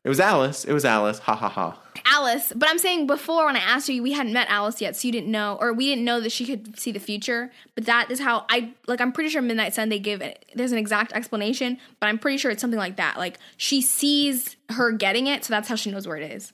It 0.05 0.09
was 0.11 0.21
Alice. 0.21 0.65
It 0.65 0.73
was 0.73 0.85
Alice. 0.85 1.19
Ha 1.21 1.35
ha 1.35 1.49
ha. 1.49 1.79
Alice, 2.07 2.53
but 2.55 2.69
I'm 2.69 2.79
saying 2.79 3.07
before 3.07 3.47
when 3.47 3.57
I 3.57 3.61
asked 3.61 3.89
you, 3.89 4.03
we 4.03 4.13
hadn't 4.13 4.35
met 4.35 4.49
Alice 4.51 4.81
yet, 4.81 4.95
so 4.95 5.09
you 5.09 5.13
didn't 5.13 5.31
know, 5.31 5.57
or 5.59 5.73
we 5.73 5.87
didn't 5.87 6.05
know 6.05 6.21
that 6.21 6.33
she 6.33 6.45
could 6.45 6.79
see 6.79 6.93
the 6.93 7.01
future. 7.01 7.51
But 7.75 7.87
that 7.87 8.11
is 8.11 8.21
how 8.21 8.45
I 8.51 8.75
like. 8.87 9.01
I'm 9.01 9.13
pretty 9.13 9.31
sure 9.31 9.41
Midnight 9.41 9.75
Sun 9.75 9.89
they 9.89 9.99
give 9.99 10.21
it. 10.21 10.45
There's 10.55 10.73
an 10.73 10.79
exact 10.79 11.13
explanation, 11.13 11.79
but 12.01 12.09
I'm 12.09 12.19
pretty 12.19 12.37
sure 12.37 12.51
it's 12.51 12.61
something 12.61 12.79
like 12.79 12.97
that. 12.97 13.17
Like 13.17 13.39
she 13.57 13.81
sees 13.81 14.57
her 14.71 14.93
getting 14.93 15.27
it, 15.27 15.45
so 15.45 15.55
that's 15.55 15.69
how 15.69 15.77
she 15.77 15.91
knows 15.91 16.07
where 16.07 16.19
it 16.19 16.31
is. 16.31 16.53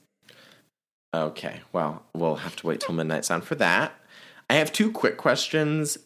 Okay, 1.13 1.59
well, 1.73 2.03
we'll 2.13 2.37
have 2.37 2.55
to 2.57 2.67
wait 2.67 2.79
till 2.79 2.95
Midnight 2.95 3.25
Sun 3.25 3.41
for 3.41 3.55
that. 3.55 3.91
I 4.49 4.53
have 4.55 4.71
two 4.71 4.91
quick 4.91 5.17
questions. 5.17 5.97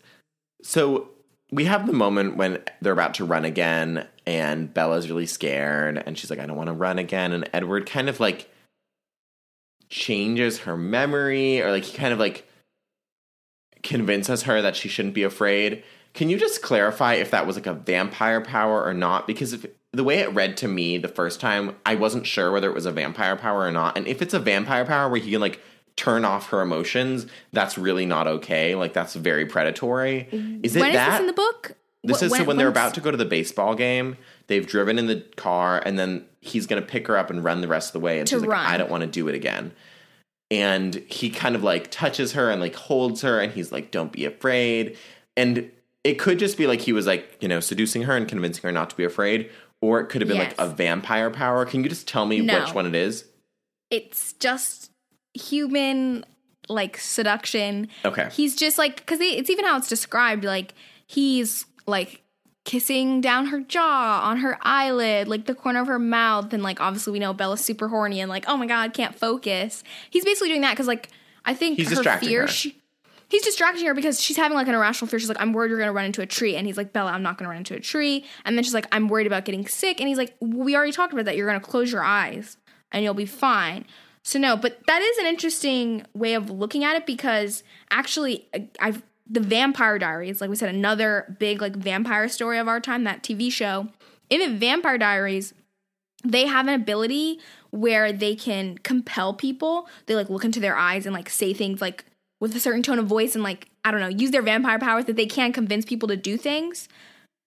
So 0.63 1.09
we 1.51 1.65
have 1.65 1.85
the 1.85 1.93
moment 1.93 2.37
when 2.37 2.63
they're 2.81 2.93
about 2.93 3.13
to 3.15 3.25
run 3.25 3.45
again, 3.45 4.07
and 4.25 4.73
Bella's 4.73 5.09
really 5.09 5.25
scared, 5.25 6.01
and 6.05 6.17
she's 6.17 6.29
like, 6.29 6.39
I 6.39 6.45
don't 6.45 6.57
want 6.57 6.67
to 6.67 6.73
run 6.73 6.99
again. 6.99 7.31
And 7.31 7.49
Edward 7.53 7.85
kind 7.85 8.09
of 8.09 8.19
like 8.19 8.49
changes 9.89 10.59
her 10.59 10.75
memory, 10.75 11.61
or 11.61 11.71
like 11.71 11.83
he 11.83 11.97
kind 11.97 12.13
of 12.13 12.19
like 12.19 12.47
convinces 13.83 14.43
her 14.43 14.61
that 14.61 14.75
she 14.75 14.89
shouldn't 14.89 15.13
be 15.13 15.23
afraid. 15.23 15.83
Can 16.13 16.29
you 16.29 16.37
just 16.37 16.61
clarify 16.61 17.15
if 17.15 17.31
that 17.31 17.45
was 17.45 17.55
like 17.55 17.67
a 17.67 17.73
vampire 17.73 18.41
power 18.41 18.83
or 18.83 18.93
not? 18.93 19.27
Because 19.27 19.53
if 19.53 19.65
the 19.93 20.03
way 20.03 20.19
it 20.19 20.33
read 20.33 20.57
to 20.57 20.67
me 20.67 20.97
the 20.97 21.07
first 21.07 21.39
time, 21.39 21.75
I 21.85 21.95
wasn't 21.95 22.25
sure 22.25 22.51
whether 22.51 22.69
it 22.69 22.73
was 22.73 22.85
a 22.85 22.91
vampire 22.91 23.35
power 23.35 23.61
or 23.61 23.71
not. 23.71 23.97
And 23.97 24.07
if 24.07 24.21
it's 24.21 24.33
a 24.33 24.39
vampire 24.39 24.85
power 24.85 25.09
where 25.09 25.19
he 25.19 25.31
can 25.31 25.41
like 25.41 25.61
turn 25.95 26.25
off 26.25 26.49
her 26.49 26.61
emotions, 26.61 27.27
that's 27.53 27.77
really 27.77 28.05
not 28.05 28.27
okay. 28.27 28.75
Like 28.75 28.93
that's 28.93 29.13
very 29.13 29.45
predatory. 29.45 30.27
Mm-hmm. 30.31 30.61
Is 30.63 30.75
it 30.75 30.79
when 30.79 30.89
is 30.89 30.95
that? 30.95 31.11
this 31.11 31.19
in 31.21 31.27
the 31.27 31.33
book? 31.33 31.75
This 32.05 32.21
Wh- 32.21 32.25
is 32.25 32.35
so 32.35 32.43
when 32.43 32.57
they're 32.57 32.67
about 32.67 32.93
to 32.95 33.01
go 33.01 33.11
to 33.11 33.17
the 33.17 33.25
baseball 33.25 33.75
game. 33.75 34.17
They've 34.47 34.65
driven 34.65 34.99
in 34.99 35.07
the 35.07 35.21
car, 35.37 35.81
and 35.83 35.97
then 35.97 36.25
he's 36.39 36.67
going 36.67 36.81
to 36.81 36.87
pick 36.87 37.07
her 37.07 37.17
up 37.17 37.29
and 37.29 37.43
run 37.43 37.61
the 37.61 37.67
rest 37.67 37.89
of 37.89 37.93
the 37.93 37.99
way. 37.99 38.19
And 38.19 38.29
she's 38.29 38.41
like, 38.41 38.49
run. 38.49 38.65
"I 38.65 38.77
don't 38.77 38.91
want 38.91 39.01
to 39.01 39.07
do 39.09 39.27
it 39.27 39.35
again." 39.35 39.71
And 40.51 40.95
he 41.07 41.29
kind 41.31 41.55
of 41.55 41.63
like 41.63 41.89
touches 41.89 42.33
her 42.33 42.51
and 42.51 42.61
like 42.61 42.75
holds 42.75 43.21
her, 43.21 43.39
and 43.39 43.51
he's 43.51 43.71
like, 43.71 43.89
"Don't 43.91 44.11
be 44.11 44.25
afraid." 44.25 44.97
And 45.35 45.71
it 46.03 46.19
could 46.19 46.37
just 46.37 46.57
be 46.57 46.67
like 46.67 46.81
he 46.81 46.93
was 46.93 47.07
like 47.07 47.37
you 47.41 47.47
know 47.47 47.59
seducing 47.59 48.03
her 48.03 48.15
and 48.15 48.27
convincing 48.27 48.61
her 48.63 48.71
not 48.71 48.91
to 48.91 48.95
be 48.95 49.03
afraid, 49.03 49.49
or 49.81 49.99
it 49.99 50.07
could 50.09 50.21
have 50.21 50.27
been 50.27 50.37
like 50.37 50.55
a 50.59 50.67
vampire 50.69 51.31
power. 51.31 51.65
Can 51.65 51.83
you 51.83 51.89
just 51.89 52.07
tell 52.07 52.25
me 52.27 52.41
No. 52.41 52.59
which 52.59 52.73
one 52.75 52.85
it 52.85 52.93
is? 52.95 53.25
It's 53.89 54.33
just 54.33 54.91
human 55.33 56.23
like 56.69 56.97
seduction. 56.97 57.87
Okay. 58.03 58.29
He's 58.31 58.55
just 58.55 58.77
like 58.77 58.97
because 58.97 59.19
it's 59.21 59.49
even 59.49 59.65
how 59.65 59.77
it's 59.77 59.89
described. 59.89 60.43
Like 60.43 60.73
he's 61.07 61.65
like 61.87 62.21
kissing 62.63 63.21
down 63.21 63.47
her 63.47 63.59
jaw 63.61 64.21
on 64.23 64.37
her 64.37 64.57
eyelid, 64.61 65.27
like 65.27 65.45
the 65.45 65.55
corner 65.55 65.81
of 65.81 65.87
her 65.87 65.99
mouth, 65.99 66.51
and 66.53 66.63
like 66.63 66.81
obviously 66.81 67.13
we 67.13 67.19
know 67.19 67.33
Bella's 67.33 67.61
super 67.61 67.87
horny 67.87 68.19
and 68.19 68.29
like 68.29 68.45
oh 68.47 68.57
my 68.57 68.65
god 68.65 68.93
can't 68.93 69.15
focus. 69.15 69.83
He's 70.09 70.25
basically 70.25 70.49
doing 70.49 70.61
that 70.61 70.71
because 70.71 70.87
like 70.87 71.09
I 71.45 71.53
think 71.53 71.77
He's 71.77 71.89
her 71.89 71.95
distracting 71.95 72.29
fear. 72.29 72.41
her. 72.41 72.47
She, 72.47 72.81
he's 73.29 73.43
distracting 73.43 73.85
her 73.85 73.93
because 73.93 74.19
she's 74.21 74.37
having 74.37 74.55
like 74.57 74.67
an 74.67 74.73
irrational 74.73 75.07
fear. 75.07 75.19
She's 75.19 75.29
like 75.29 75.39
I'm 75.41 75.53
worried 75.53 75.69
you're 75.69 75.79
gonna 75.79 75.93
run 75.93 76.05
into 76.05 76.21
a 76.21 76.25
tree, 76.25 76.55
and 76.55 76.65
he's 76.65 76.77
like 76.77 76.91
Bella 76.91 77.11
I'm 77.11 77.23
not 77.23 77.37
gonna 77.37 77.49
run 77.49 77.57
into 77.57 77.75
a 77.75 77.79
tree. 77.79 78.25
And 78.45 78.57
then 78.57 78.63
she's 78.63 78.73
like 78.73 78.87
I'm 78.91 79.07
worried 79.07 79.27
about 79.27 79.45
getting 79.45 79.67
sick, 79.67 79.99
and 79.99 80.09
he's 80.09 80.17
like 80.17 80.35
we 80.41 80.75
already 80.75 80.91
talked 80.91 81.13
about 81.13 81.25
that. 81.25 81.37
You're 81.37 81.47
gonna 81.47 81.59
close 81.59 81.91
your 81.91 82.03
eyes 82.03 82.57
and 82.91 83.03
you'll 83.03 83.13
be 83.13 83.25
fine. 83.25 83.85
So 84.23 84.39
no, 84.39 84.57
but 84.57 84.79
that 84.87 85.03
is 85.03 85.17
an 85.19 85.27
interesting 85.27 86.03
way 86.15 86.33
of 86.33 86.49
looking 86.49 86.83
at 86.83 86.95
it 86.95 87.05
because 87.05 87.61
actually, 87.91 88.47
uh, 88.55 88.59
I've 88.79 89.03
the 89.27 89.39
Vampire 89.39 89.97
Diaries, 89.97 90.41
like 90.41 90.49
we 90.49 90.55
said, 90.55 90.73
another 90.73 91.35
big 91.39 91.61
like 91.61 91.75
vampire 91.75 92.29
story 92.29 92.57
of 92.59 92.67
our 92.67 92.79
time, 92.79 93.03
that 93.03 93.23
TV 93.23 93.51
show. 93.51 93.87
In 94.29 94.39
the 94.39 94.57
Vampire 94.57 94.97
Diaries, 94.97 95.53
they 96.23 96.45
have 96.45 96.67
an 96.67 96.73
ability 96.73 97.39
where 97.71 98.11
they 98.11 98.35
can 98.35 98.77
compel 98.79 99.33
people. 99.33 99.87
They 100.05 100.15
like 100.15 100.29
look 100.29 100.45
into 100.45 100.59
their 100.59 100.75
eyes 100.75 101.05
and 101.05 101.13
like 101.13 101.29
say 101.29 101.53
things 101.53 101.81
like 101.81 102.05
with 102.39 102.55
a 102.55 102.59
certain 102.59 102.83
tone 102.83 102.99
of 102.99 103.07
voice 103.07 103.35
and 103.35 103.43
like 103.43 103.69
I 103.83 103.91
don't 103.91 103.99
know, 103.99 104.07
use 104.07 104.31
their 104.31 104.41
vampire 104.41 104.79
powers 104.79 105.05
that 105.05 105.15
they 105.15 105.27
can 105.27 105.53
convince 105.53 105.85
people 105.85 106.07
to 106.09 106.17
do 106.17 106.37
things. 106.37 106.87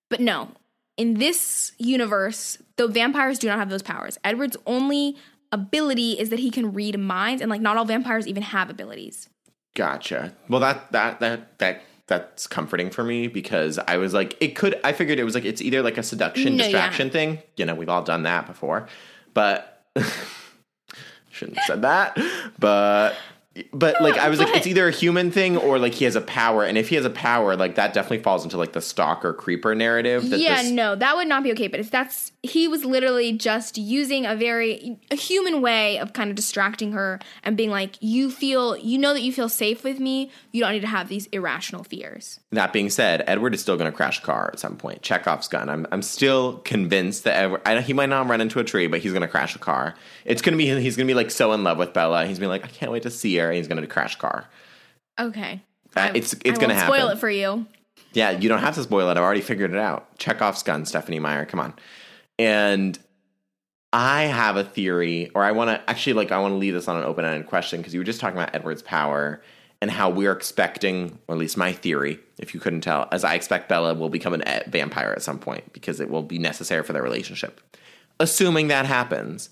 But 0.09 0.20
no, 0.20 0.53
in 0.97 1.14
this 1.14 1.72
universe, 1.79 2.59
the 2.76 2.89
vampires 2.89 3.39
do 3.39 3.49
not 3.49 3.59
have 3.59 3.70
those 3.70 3.83
powers. 3.83 4.18
Edward's 4.24 4.57
only 4.66 5.16
ability 5.53 6.12
is 6.12 6.31
that 6.31 6.39
he 6.39 6.51
can 6.51 6.72
read 6.72 6.99
minds, 6.99 7.41
and 7.41 7.51
like 7.51 7.61
not 7.61 7.76
all 7.76 7.85
vampires 7.85 8.26
even 8.26 8.43
have 8.43 8.70
abilities. 8.70 9.29
Gotcha. 9.74 10.34
Well, 10.48 10.60
that 10.60 10.90
that 10.92 11.20
that 11.20 11.58
that 11.58 11.82
that's 12.06 12.46
comforting 12.46 12.90
for 12.90 13.04
me 13.04 13.28
because 13.28 13.78
I 13.86 13.98
was 13.98 14.14
like, 14.14 14.36
it 14.40 14.56
could. 14.56 14.80
I 14.82 14.92
figured 14.92 15.18
it 15.18 15.24
was 15.24 15.34
like 15.34 15.44
it's 15.44 15.60
either 15.62 15.82
like 15.82 15.98
a 15.98 16.02
seduction 16.02 16.56
No, 16.56 16.64
yeah. 16.64 16.70
distraction 16.70 17.10
thing. 17.10 17.42
You 17.56 17.66
know, 17.66 17.74
we've 17.74 17.88
all 17.88 18.02
done 18.02 18.22
that 18.24 18.46
before, 18.46 18.88
but 19.34 19.84
shouldn't 21.30 21.58
have 21.58 21.66
said 21.66 21.82
that. 21.82 22.18
But 22.58 23.14
but 23.72 24.00
like 24.00 24.16
I 24.18 24.28
was 24.28 24.38
like, 24.38 24.54
it's 24.56 24.66
either 24.66 24.88
a 24.88 24.92
human 24.92 25.30
thing 25.30 25.56
or 25.56 25.78
like 25.78 25.94
he 25.94 26.04
has 26.04 26.16
a 26.16 26.20
power, 26.20 26.64
and 26.64 26.78
if 26.78 26.88
he 26.88 26.96
has 26.96 27.04
a 27.04 27.11
power, 27.11 27.56
like 27.56 27.74
that 27.76 27.92
definitely 27.92 28.22
falls 28.22 28.44
into 28.44 28.56
like 28.56 28.72
the 28.72 28.80
stalker 28.80 29.32
creeper 29.32 29.74
narrative. 29.74 30.30
That 30.30 30.40
yeah, 30.40 30.62
this, 30.62 30.70
no, 30.70 30.96
that 30.96 31.16
would 31.16 31.28
not 31.28 31.42
be 31.42 31.52
okay. 31.52 31.68
But 31.68 31.80
if 31.80 31.90
that's 31.90 32.32
he 32.42 32.68
was 32.68 32.84
literally 32.84 33.32
just 33.32 33.76
using 33.78 34.24
a 34.24 34.36
very 34.36 34.98
a 35.11 35.16
human 35.16 35.61
way 35.61 35.98
of 35.98 36.12
kind 36.12 36.30
of 36.30 36.36
distracting 36.36 36.92
her 36.92 37.18
and 37.42 37.56
being 37.56 37.70
like, 37.70 37.96
you 38.00 38.30
feel, 38.30 38.76
you 38.76 38.98
know 38.98 39.12
that 39.12 39.22
you 39.22 39.32
feel 39.32 39.48
safe 39.48 39.84
with 39.84 39.98
me. 39.98 40.30
You 40.52 40.62
don't 40.62 40.72
need 40.72 40.80
to 40.80 40.86
have 40.86 41.09
these 41.09 41.26
irrational 41.26 41.84
fears. 41.84 42.40
That 42.52 42.72
being 42.72 42.90
said, 42.90 43.24
Edward 43.26 43.54
is 43.54 43.61
still 43.61 43.76
going 43.76 43.90
to 43.90 43.96
crash 43.96 44.20
a 44.20 44.22
car 44.22 44.50
at 44.52 44.59
some 44.59 44.76
point. 44.76 45.02
Chekhov's 45.02 45.48
gun. 45.48 45.68
I'm, 45.68 45.86
I'm 45.92 46.02
still 46.02 46.59
convinced 46.59 47.24
that 47.24 47.36
Edward, 47.36 47.62
I, 47.66 47.80
he 47.80 47.92
might 47.92 48.09
not 48.09 48.28
run 48.28 48.40
into 48.40 48.61
a 48.61 48.64
tree, 48.64 48.86
but 48.86 49.00
he's 49.00 49.12
going 49.12 49.22
to 49.22 49.28
crash 49.28 49.54
a 49.56 49.59
car. 49.59 49.94
It's 50.24 50.42
going 50.42 50.52
to 50.52 50.59
be 50.59 50.66
he's 50.80 50.96
going 50.96 51.06
to 51.06 51.11
be 51.11 51.16
like 51.16 51.30
so 51.30 51.52
in 51.52 51.64
love 51.64 51.78
with 51.78 51.92
Bella. 51.92 52.26
He's 52.26 52.38
going 52.38 52.50
to 52.50 52.59
be 52.59 52.62
like, 52.62 52.64
I 52.64 52.74
can't 52.74 52.92
wait 52.92 53.02
to 53.02 53.11
see 53.11 53.36
her. 53.38 53.47
And 53.51 53.57
he's 53.59 53.68
going 53.68 53.80
to 53.80 53.86
crash 53.86 54.14
a 54.16 54.18
car. 54.18 54.46
Okay, 55.18 55.61
Uh, 55.96 56.11
it's 56.14 56.32
it's 56.44 56.59
going 56.59 56.68
to 56.70 56.74
happen. 56.74 56.94
Spoil 56.94 57.09
it 57.11 57.18
for 57.18 57.30
you. 57.30 57.66
Yeah, 58.12 58.30
you 58.30 58.49
don't 58.49 58.61
have 58.61 58.74
to 58.76 58.82
spoil 58.82 59.09
it. 59.09 59.12
I've 59.12 59.18
already 59.18 59.40
figured 59.40 59.72
it 59.72 59.78
out. 59.78 60.16
Chekhov's 60.18 60.62
gun, 60.62 60.86
Stephenie 60.86 61.18
Meyer. 61.18 61.44
Come 61.44 61.61
on. 61.61 61.74
And 62.38 62.99
I 63.92 64.22
have 64.24 64.57
a 64.57 64.64
theory, 64.64 65.30
or 65.34 65.42
I 65.44 65.53
want 65.53 65.70
to 65.70 65.90
actually 65.90 66.12
like 66.12 66.30
I 66.30 66.38
want 66.38 66.53
to 66.53 66.57
leave 66.57 66.74
this 66.74 66.88
on 66.88 66.96
an 66.96 67.05
open 67.05 67.24
ended 67.24 67.46
question 67.46 67.80
because 67.80 67.94
you 67.94 68.01
were 68.01 68.05
just 68.05 68.20
talking 68.20 68.36
about 68.38 68.55
Edward's 68.55 68.82
power 68.82 69.42
and 69.80 69.90
how 69.90 70.11
we're 70.11 70.32
expecting, 70.32 71.18
or 71.28 71.34
at 71.34 71.38
least 71.38 71.57
my 71.57 71.72
theory, 71.72 72.18
if 72.38 72.53
you 72.55 72.61
couldn't 72.61 72.80
tell, 72.82 73.09
as 73.12 73.24
I 73.24 73.34
expect 73.34 73.68
Bella 73.68 73.94
will 73.94 74.09
become 74.09 74.34
an 74.34 74.42
e- 74.46 74.68
vampire 74.68 75.12
at 75.12 75.22
some 75.22 75.38
point 75.38 75.72
because 75.72 76.01
it 76.01 76.11
will 76.11 76.22
be 76.22 76.38
necessary 76.38 76.82
for 76.82 76.92
their 76.92 77.03
relationship. 77.03 77.61
Assuming 78.20 78.68
that 78.68 78.86
happens, 78.86 79.51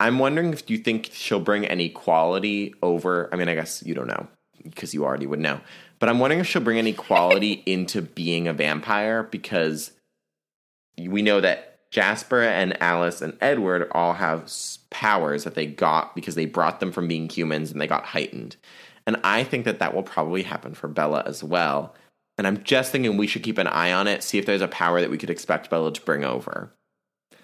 I'm 0.00 0.18
wondering 0.18 0.52
if 0.52 0.68
you 0.70 0.78
think 0.78 1.10
she'll 1.12 1.40
bring 1.40 1.66
any 1.66 1.88
quality 1.88 2.74
over. 2.82 3.28
I 3.32 3.36
mean, 3.36 3.48
I 3.48 3.54
guess 3.54 3.82
you 3.84 3.94
don't 3.94 4.06
know 4.06 4.28
because 4.62 4.94
you 4.94 5.04
already 5.04 5.26
would 5.26 5.40
know. 5.40 5.60
But 5.98 6.08
I'm 6.08 6.18
wondering 6.18 6.40
if 6.40 6.46
she'll 6.46 6.62
bring 6.62 6.78
any 6.78 6.92
quality 6.92 7.52
into 7.66 8.02
being 8.02 8.46
a 8.46 8.52
vampire 8.52 9.24
because 9.24 9.92
we 10.98 11.22
know 11.22 11.40
that 11.40 11.90
Jasper 11.90 12.42
and 12.42 12.80
Alice 12.82 13.22
and 13.22 13.36
Edward 13.40 13.88
all 13.92 14.14
have 14.14 14.50
powers 14.90 15.44
that 15.44 15.54
they 15.54 15.66
got 15.66 16.14
because 16.14 16.34
they 16.34 16.46
brought 16.46 16.80
them 16.80 16.92
from 16.92 17.08
being 17.08 17.28
humans 17.28 17.72
and 17.72 17.80
they 17.80 17.86
got 17.86 18.04
heightened. 18.04 18.56
And 19.06 19.16
I 19.24 19.42
think 19.42 19.64
that 19.64 19.78
that 19.78 19.94
will 19.94 20.02
probably 20.02 20.42
happen 20.42 20.74
for 20.74 20.86
Bella 20.86 21.22
as 21.26 21.42
well. 21.42 21.94
And 22.36 22.46
I'm 22.46 22.62
just 22.62 22.92
thinking 22.92 23.16
we 23.16 23.26
should 23.26 23.42
keep 23.42 23.58
an 23.58 23.66
eye 23.66 23.92
on 23.92 24.06
it, 24.06 24.22
see 24.22 24.38
if 24.38 24.46
there's 24.46 24.60
a 24.60 24.68
power 24.68 25.00
that 25.00 25.10
we 25.10 25.18
could 25.18 25.30
expect 25.30 25.70
Bella 25.70 25.92
to 25.92 26.00
bring 26.02 26.24
over. 26.24 26.72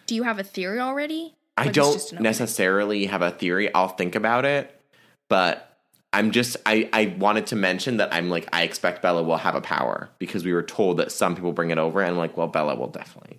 Do 0.06 0.14
you 0.14 0.24
have 0.24 0.38
a 0.38 0.44
theory 0.44 0.78
already? 0.78 1.34
I 1.56 1.68
don't 1.68 2.20
necessarily 2.20 3.06
have 3.06 3.22
a 3.22 3.30
theory. 3.30 3.72
I'll 3.74 3.88
think 3.88 4.14
about 4.14 4.44
it, 4.44 4.80
but 5.28 5.78
I'm 6.12 6.30
just 6.30 6.56
I 6.66 6.88
I 6.92 7.14
wanted 7.18 7.48
to 7.48 7.56
mention 7.56 7.98
that 7.98 8.12
I'm 8.12 8.30
like 8.30 8.48
I 8.52 8.62
expect 8.62 9.02
Bella 9.02 9.22
will 9.22 9.36
have 9.36 9.54
a 9.54 9.60
power 9.60 10.10
because 10.18 10.44
we 10.44 10.52
were 10.52 10.62
told 10.62 10.98
that 10.98 11.12
some 11.12 11.34
people 11.34 11.52
bring 11.52 11.70
it 11.70 11.78
over, 11.78 12.00
and 12.00 12.10
I'm 12.10 12.16
like, 12.16 12.36
well, 12.36 12.48
Bella 12.48 12.74
will 12.74 12.88
definitely. 12.88 13.38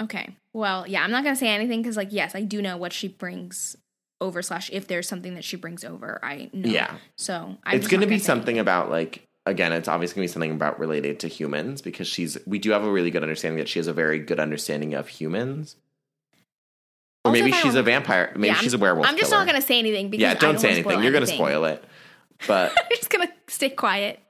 Okay. 0.00 0.36
Well, 0.52 0.86
yeah, 0.86 1.02
I'm 1.02 1.10
not 1.10 1.24
gonna 1.24 1.36
say 1.36 1.48
anything 1.48 1.80
because, 1.82 1.96
like, 1.96 2.12
yes, 2.12 2.34
I 2.34 2.42
do 2.42 2.60
know 2.60 2.76
what 2.76 2.92
she 2.92 3.08
brings 3.08 3.76
over. 4.20 4.42
Slash, 4.42 4.70
if 4.72 4.86
there's 4.86 5.08
something 5.08 5.34
that 5.34 5.44
she 5.44 5.56
brings 5.56 5.84
over, 5.84 6.18
I 6.22 6.50
know. 6.52 6.70
Yeah. 6.70 6.94
So 7.16 7.56
I'm 7.64 7.76
it's 7.76 7.88
going 7.88 8.00
to 8.00 8.06
be 8.06 8.18
something 8.18 8.56
anything. 8.56 8.60
about 8.60 8.90
like 8.90 9.22
again 9.44 9.72
it's 9.72 9.88
obviously 9.88 10.16
going 10.16 10.28
to 10.28 10.30
be 10.30 10.32
something 10.32 10.52
about 10.52 10.78
related 10.78 11.20
to 11.20 11.28
humans 11.28 11.82
because 11.82 12.08
she's 12.08 12.38
we 12.46 12.58
do 12.58 12.70
have 12.70 12.84
a 12.84 12.90
really 12.90 13.10
good 13.10 13.22
understanding 13.22 13.58
that 13.58 13.68
she 13.68 13.78
has 13.78 13.86
a 13.86 13.92
very 13.92 14.18
good 14.18 14.40
understanding 14.40 14.94
of 14.94 15.08
humans 15.08 15.76
or 17.26 17.30
Also, 17.30 17.40
maybe 17.44 17.52
she's 17.52 17.74
a 17.74 17.82
vampire 17.82 18.32
maybe 18.34 18.48
Yeah, 18.48 18.54
she's 18.54 18.74
a 18.74 18.78
werewolf 18.78 19.06
I'm 19.06 19.16
just 19.16 19.30
killer. 19.30 19.44
not 19.44 19.46
gonna 19.46 19.62
say 19.62 19.78
anything 19.78 20.10
because 20.10 20.22
yeah 20.22 20.30
I 20.32 20.34
don't 20.34 20.58
say 20.58 20.70
anything 20.70 21.02
you're 21.02 21.12
going 21.12 21.24
to 21.26 21.32
spoil 21.32 21.64
it 21.64 21.84
but 22.46 22.72
I'm 22.72 22.84
just 22.96 23.10
gonna 23.10 23.28
stay 23.48 23.70
quiet. 23.70 24.20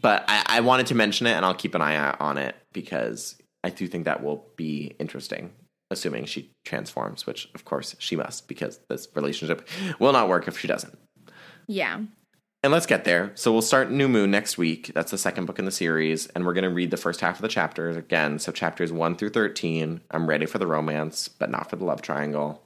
but 0.00 0.24
I, 0.28 0.44
I 0.46 0.60
wanted 0.60 0.86
to 0.88 0.94
mention 0.94 1.26
it 1.26 1.32
and 1.32 1.44
i'll 1.44 1.54
keep 1.54 1.74
an 1.74 1.80
eye 1.82 1.96
out 1.96 2.20
on 2.20 2.36
it 2.38 2.54
because 2.72 3.36
i 3.64 3.70
do 3.70 3.86
think 3.86 4.04
that 4.04 4.22
will 4.22 4.46
be 4.56 4.94
interesting 4.98 5.52
assuming 5.90 6.26
she 6.26 6.50
transforms 6.64 7.26
which 7.26 7.48
of 7.54 7.64
course 7.64 7.94
she 7.98 8.16
must 8.16 8.48
because 8.48 8.80
this 8.88 9.08
relationship 9.14 9.66
will 9.98 10.12
not 10.12 10.28
work 10.28 10.46
if 10.48 10.58
she 10.58 10.66
doesn't 10.68 10.98
Yeah. 11.68 12.00
And 12.66 12.72
let's 12.72 12.84
get 12.84 13.04
there. 13.04 13.30
So 13.36 13.52
we'll 13.52 13.62
start 13.62 13.92
New 13.92 14.08
Moon 14.08 14.32
next 14.32 14.58
week. 14.58 14.90
That's 14.92 15.12
the 15.12 15.18
second 15.18 15.46
book 15.46 15.60
in 15.60 15.66
the 15.66 15.70
series. 15.70 16.26
And 16.26 16.44
we're 16.44 16.52
going 16.52 16.64
to 16.64 16.68
read 16.68 16.90
the 16.90 16.96
first 16.96 17.20
half 17.20 17.36
of 17.36 17.42
the 17.42 17.46
chapters 17.46 17.96
again. 17.96 18.40
So 18.40 18.50
chapters 18.50 18.92
1 18.92 19.14
through 19.14 19.28
13. 19.28 20.00
I'm 20.10 20.26
ready 20.26 20.46
for 20.46 20.58
the 20.58 20.66
romance, 20.66 21.28
but 21.28 21.48
not 21.48 21.70
for 21.70 21.76
the 21.76 21.84
love 21.84 22.02
triangle. 22.02 22.64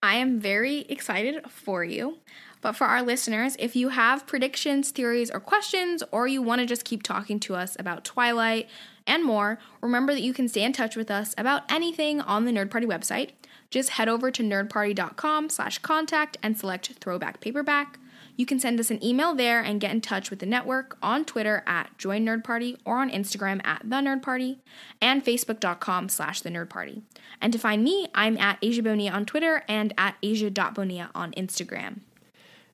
I 0.00 0.14
am 0.18 0.38
very 0.38 0.82
excited 0.82 1.50
for 1.50 1.82
you. 1.82 2.18
But 2.60 2.74
for 2.74 2.84
our 2.84 3.02
listeners, 3.02 3.56
if 3.58 3.74
you 3.74 3.88
have 3.88 4.28
predictions, 4.28 4.92
theories, 4.92 5.28
or 5.28 5.40
questions, 5.40 6.04
or 6.12 6.28
you 6.28 6.40
want 6.40 6.60
to 6.60 6.66
just 6.66 6.84
keep 6.84 7.02
talking 7.02 7.40
to 7.40 7.56
us 7.56 7.76
about 7.80 8.04
Twilight 8.04 8.68
and 9.08 9.24
more, 9.24 9.58
remember 9.80 10.14
that 10.14 10.22
you 10.22 10.32
can 10.32 10.46
stay 10.46 10.62
in 10.62 10.72
touch 10.72 10.94
with 10.94 11.10
us 11.10 11.34
about 11.36 11.68
anything 11.68 12.20
on 12.20 12.44
the 12.44 12.52
Nerd 12.52 12.70
Party 12.70 12.86
website. 12.86 13.30
Just 13.70 13.90
head 13.90 14.08
over 14.08 14.30
to 14.30 14.44
nerdparty.com 14.44 15.50
slash 15.50 15.78
contact 15.78 16.36
and 16.44 16.56
select 16.56 16.92
throwback 17.00 17.40
paperback. 17.40 17.98
You 18.38 18.46
can 18.46 18.60
send 18.60 18.78
us 18.78 18.92
an 18.92 19.04
email 19.04 19.34
there 19.34 19.60
and 19.60 19.80
get 19.80 19.90
in 19.90 20.00
touch 20.00 20.30
with 20.30 20.38
the 20.38 20.46
network 20.46 20.96
on 21.02 21.24
Twitter 21.24 21.64
at 21.66 21.98
Join 21.98 22.24
Nerd 22.24 22.44
Party 22.44 22.78
or 22.84 22.98
on 22.98 23.10
Instagram 23.10 23.60
at 23.66 23.82
The 23.82 23.96
Nerd 23.96 24.22
Party 24.22 24.60
and 25.00 25.24
Facebook.com 25.24 26.08
slash 26.08 26.42
The 26.42 26.50
Nerd 26.50 26.70
Party. 26.70 27.02
And 27.40 27.52
to 27.52 27.58
find 27.58 27.82
me, 27.82 28.06
I'm 28.14 28.38
at 28.38 28.58
Asia 28.62 28.80
Bonilla 28.80 29.10
on 29.10 29.26
Twitter 29.26 29.64
and 29.68 29.92
at 29.98 30.14
Asia.Bonilla 30.22 31.10
on 31.16 31.32
Instagram. 31.32 32.02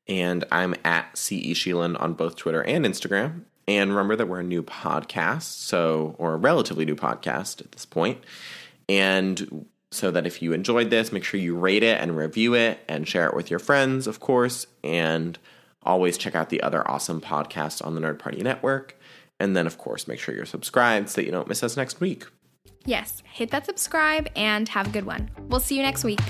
And 0.06 0.44
I'm 0.52 0.74
at 0.84 1.16
CE 1.16 1.56
Sheelan 1.56 1.98
on 1.98 2.12
both 2.12 2.36
Twitter 2.36 2.62
and 2.62 2.84
Instagram. 2.84 3.44
And 3.66 3.88
remember 3.88 4.16
that 4.16 4.28
we're 4.28 4.40
a 4.40 4.44
new 4.44 4.62
podcast, 4.62 5.44
so 5.44 6.14
or 6.18 6.34
a 6.34 6.36
relatively 6.36 6.84
new 6.84 6.94
podcast 6.94 7.62
at 7.62 7.72
this 7.72 7.86
point. 7.86 8.22
And 8.86 9.64
so 9.90 10.10
that 10.10 10.26
if 10.26 10.42
you 10.42 10.52
enjoyed 10.52 10.90
this, 10.90 11.10
make 11.10 11.24
sure 11.24 11.40
you 11.40 11.56
rate 11.56 11.82
it 11.82 11.98
and 12.02 12.14
review 12.14 12.52
it 12.52 12.80
and 12.86 13.08
share 13.08 13.26
it 13.28 13.34
with 13.34 13.48
your 13.48 13.60
friends, 13.60 14.06
of 14.06 14.20
course. 14.20 14.66
And 14.82 15.38
always 15.84 16.18
check 16.18 16.34
out 16.34 16.50
the 16.50 16.62
other 16.62 16.88
awesome 16.88 17.20
podcasts 17.20 17.84
on 17.84 17.94
the 17.94 18.00
Nerd 18.00 18.18
Party 18.18 18.42
Network. 18.42 18.98
And 19.40 19.56
then, 19.56 19.66
of 19.66 19.78
course, 19.78 20.06
make 20.06 20.20
sure 20.20 20.34
you're 20.34 20.46
subscribed 20.46 21.10
so 21.10 21.16
that 21.16 21.26
you 21.26 21.32
don't 21.32 21.48
miss 21.48 21.62
us 21.62 21.76
next 21.76 22.00
week. 22.00 22.24
Yes, 22.86 23.22
hit 23.32 23.50
that 23.50 23.66
subscribe 23.66 24.28
and 24.36 24.68
have 24.68 24.88
a 24.88 24.90
good 24.90 25.06
one. 25.06 25.30
We'll 25.48 25.60
see 25.60 25.76
you 25.76 25.82
next 25.82 26.04
week. 26.04 26.20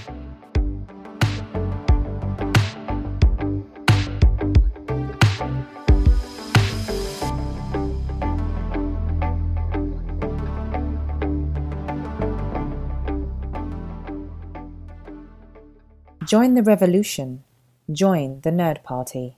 Join 16.25 16.55
the 16.55 16.63
revolution. 16.63 17.45
Join 17.93 18.41
the 18.41 18.51
Nerd 18.51 18.83
Party. 18.83 19.37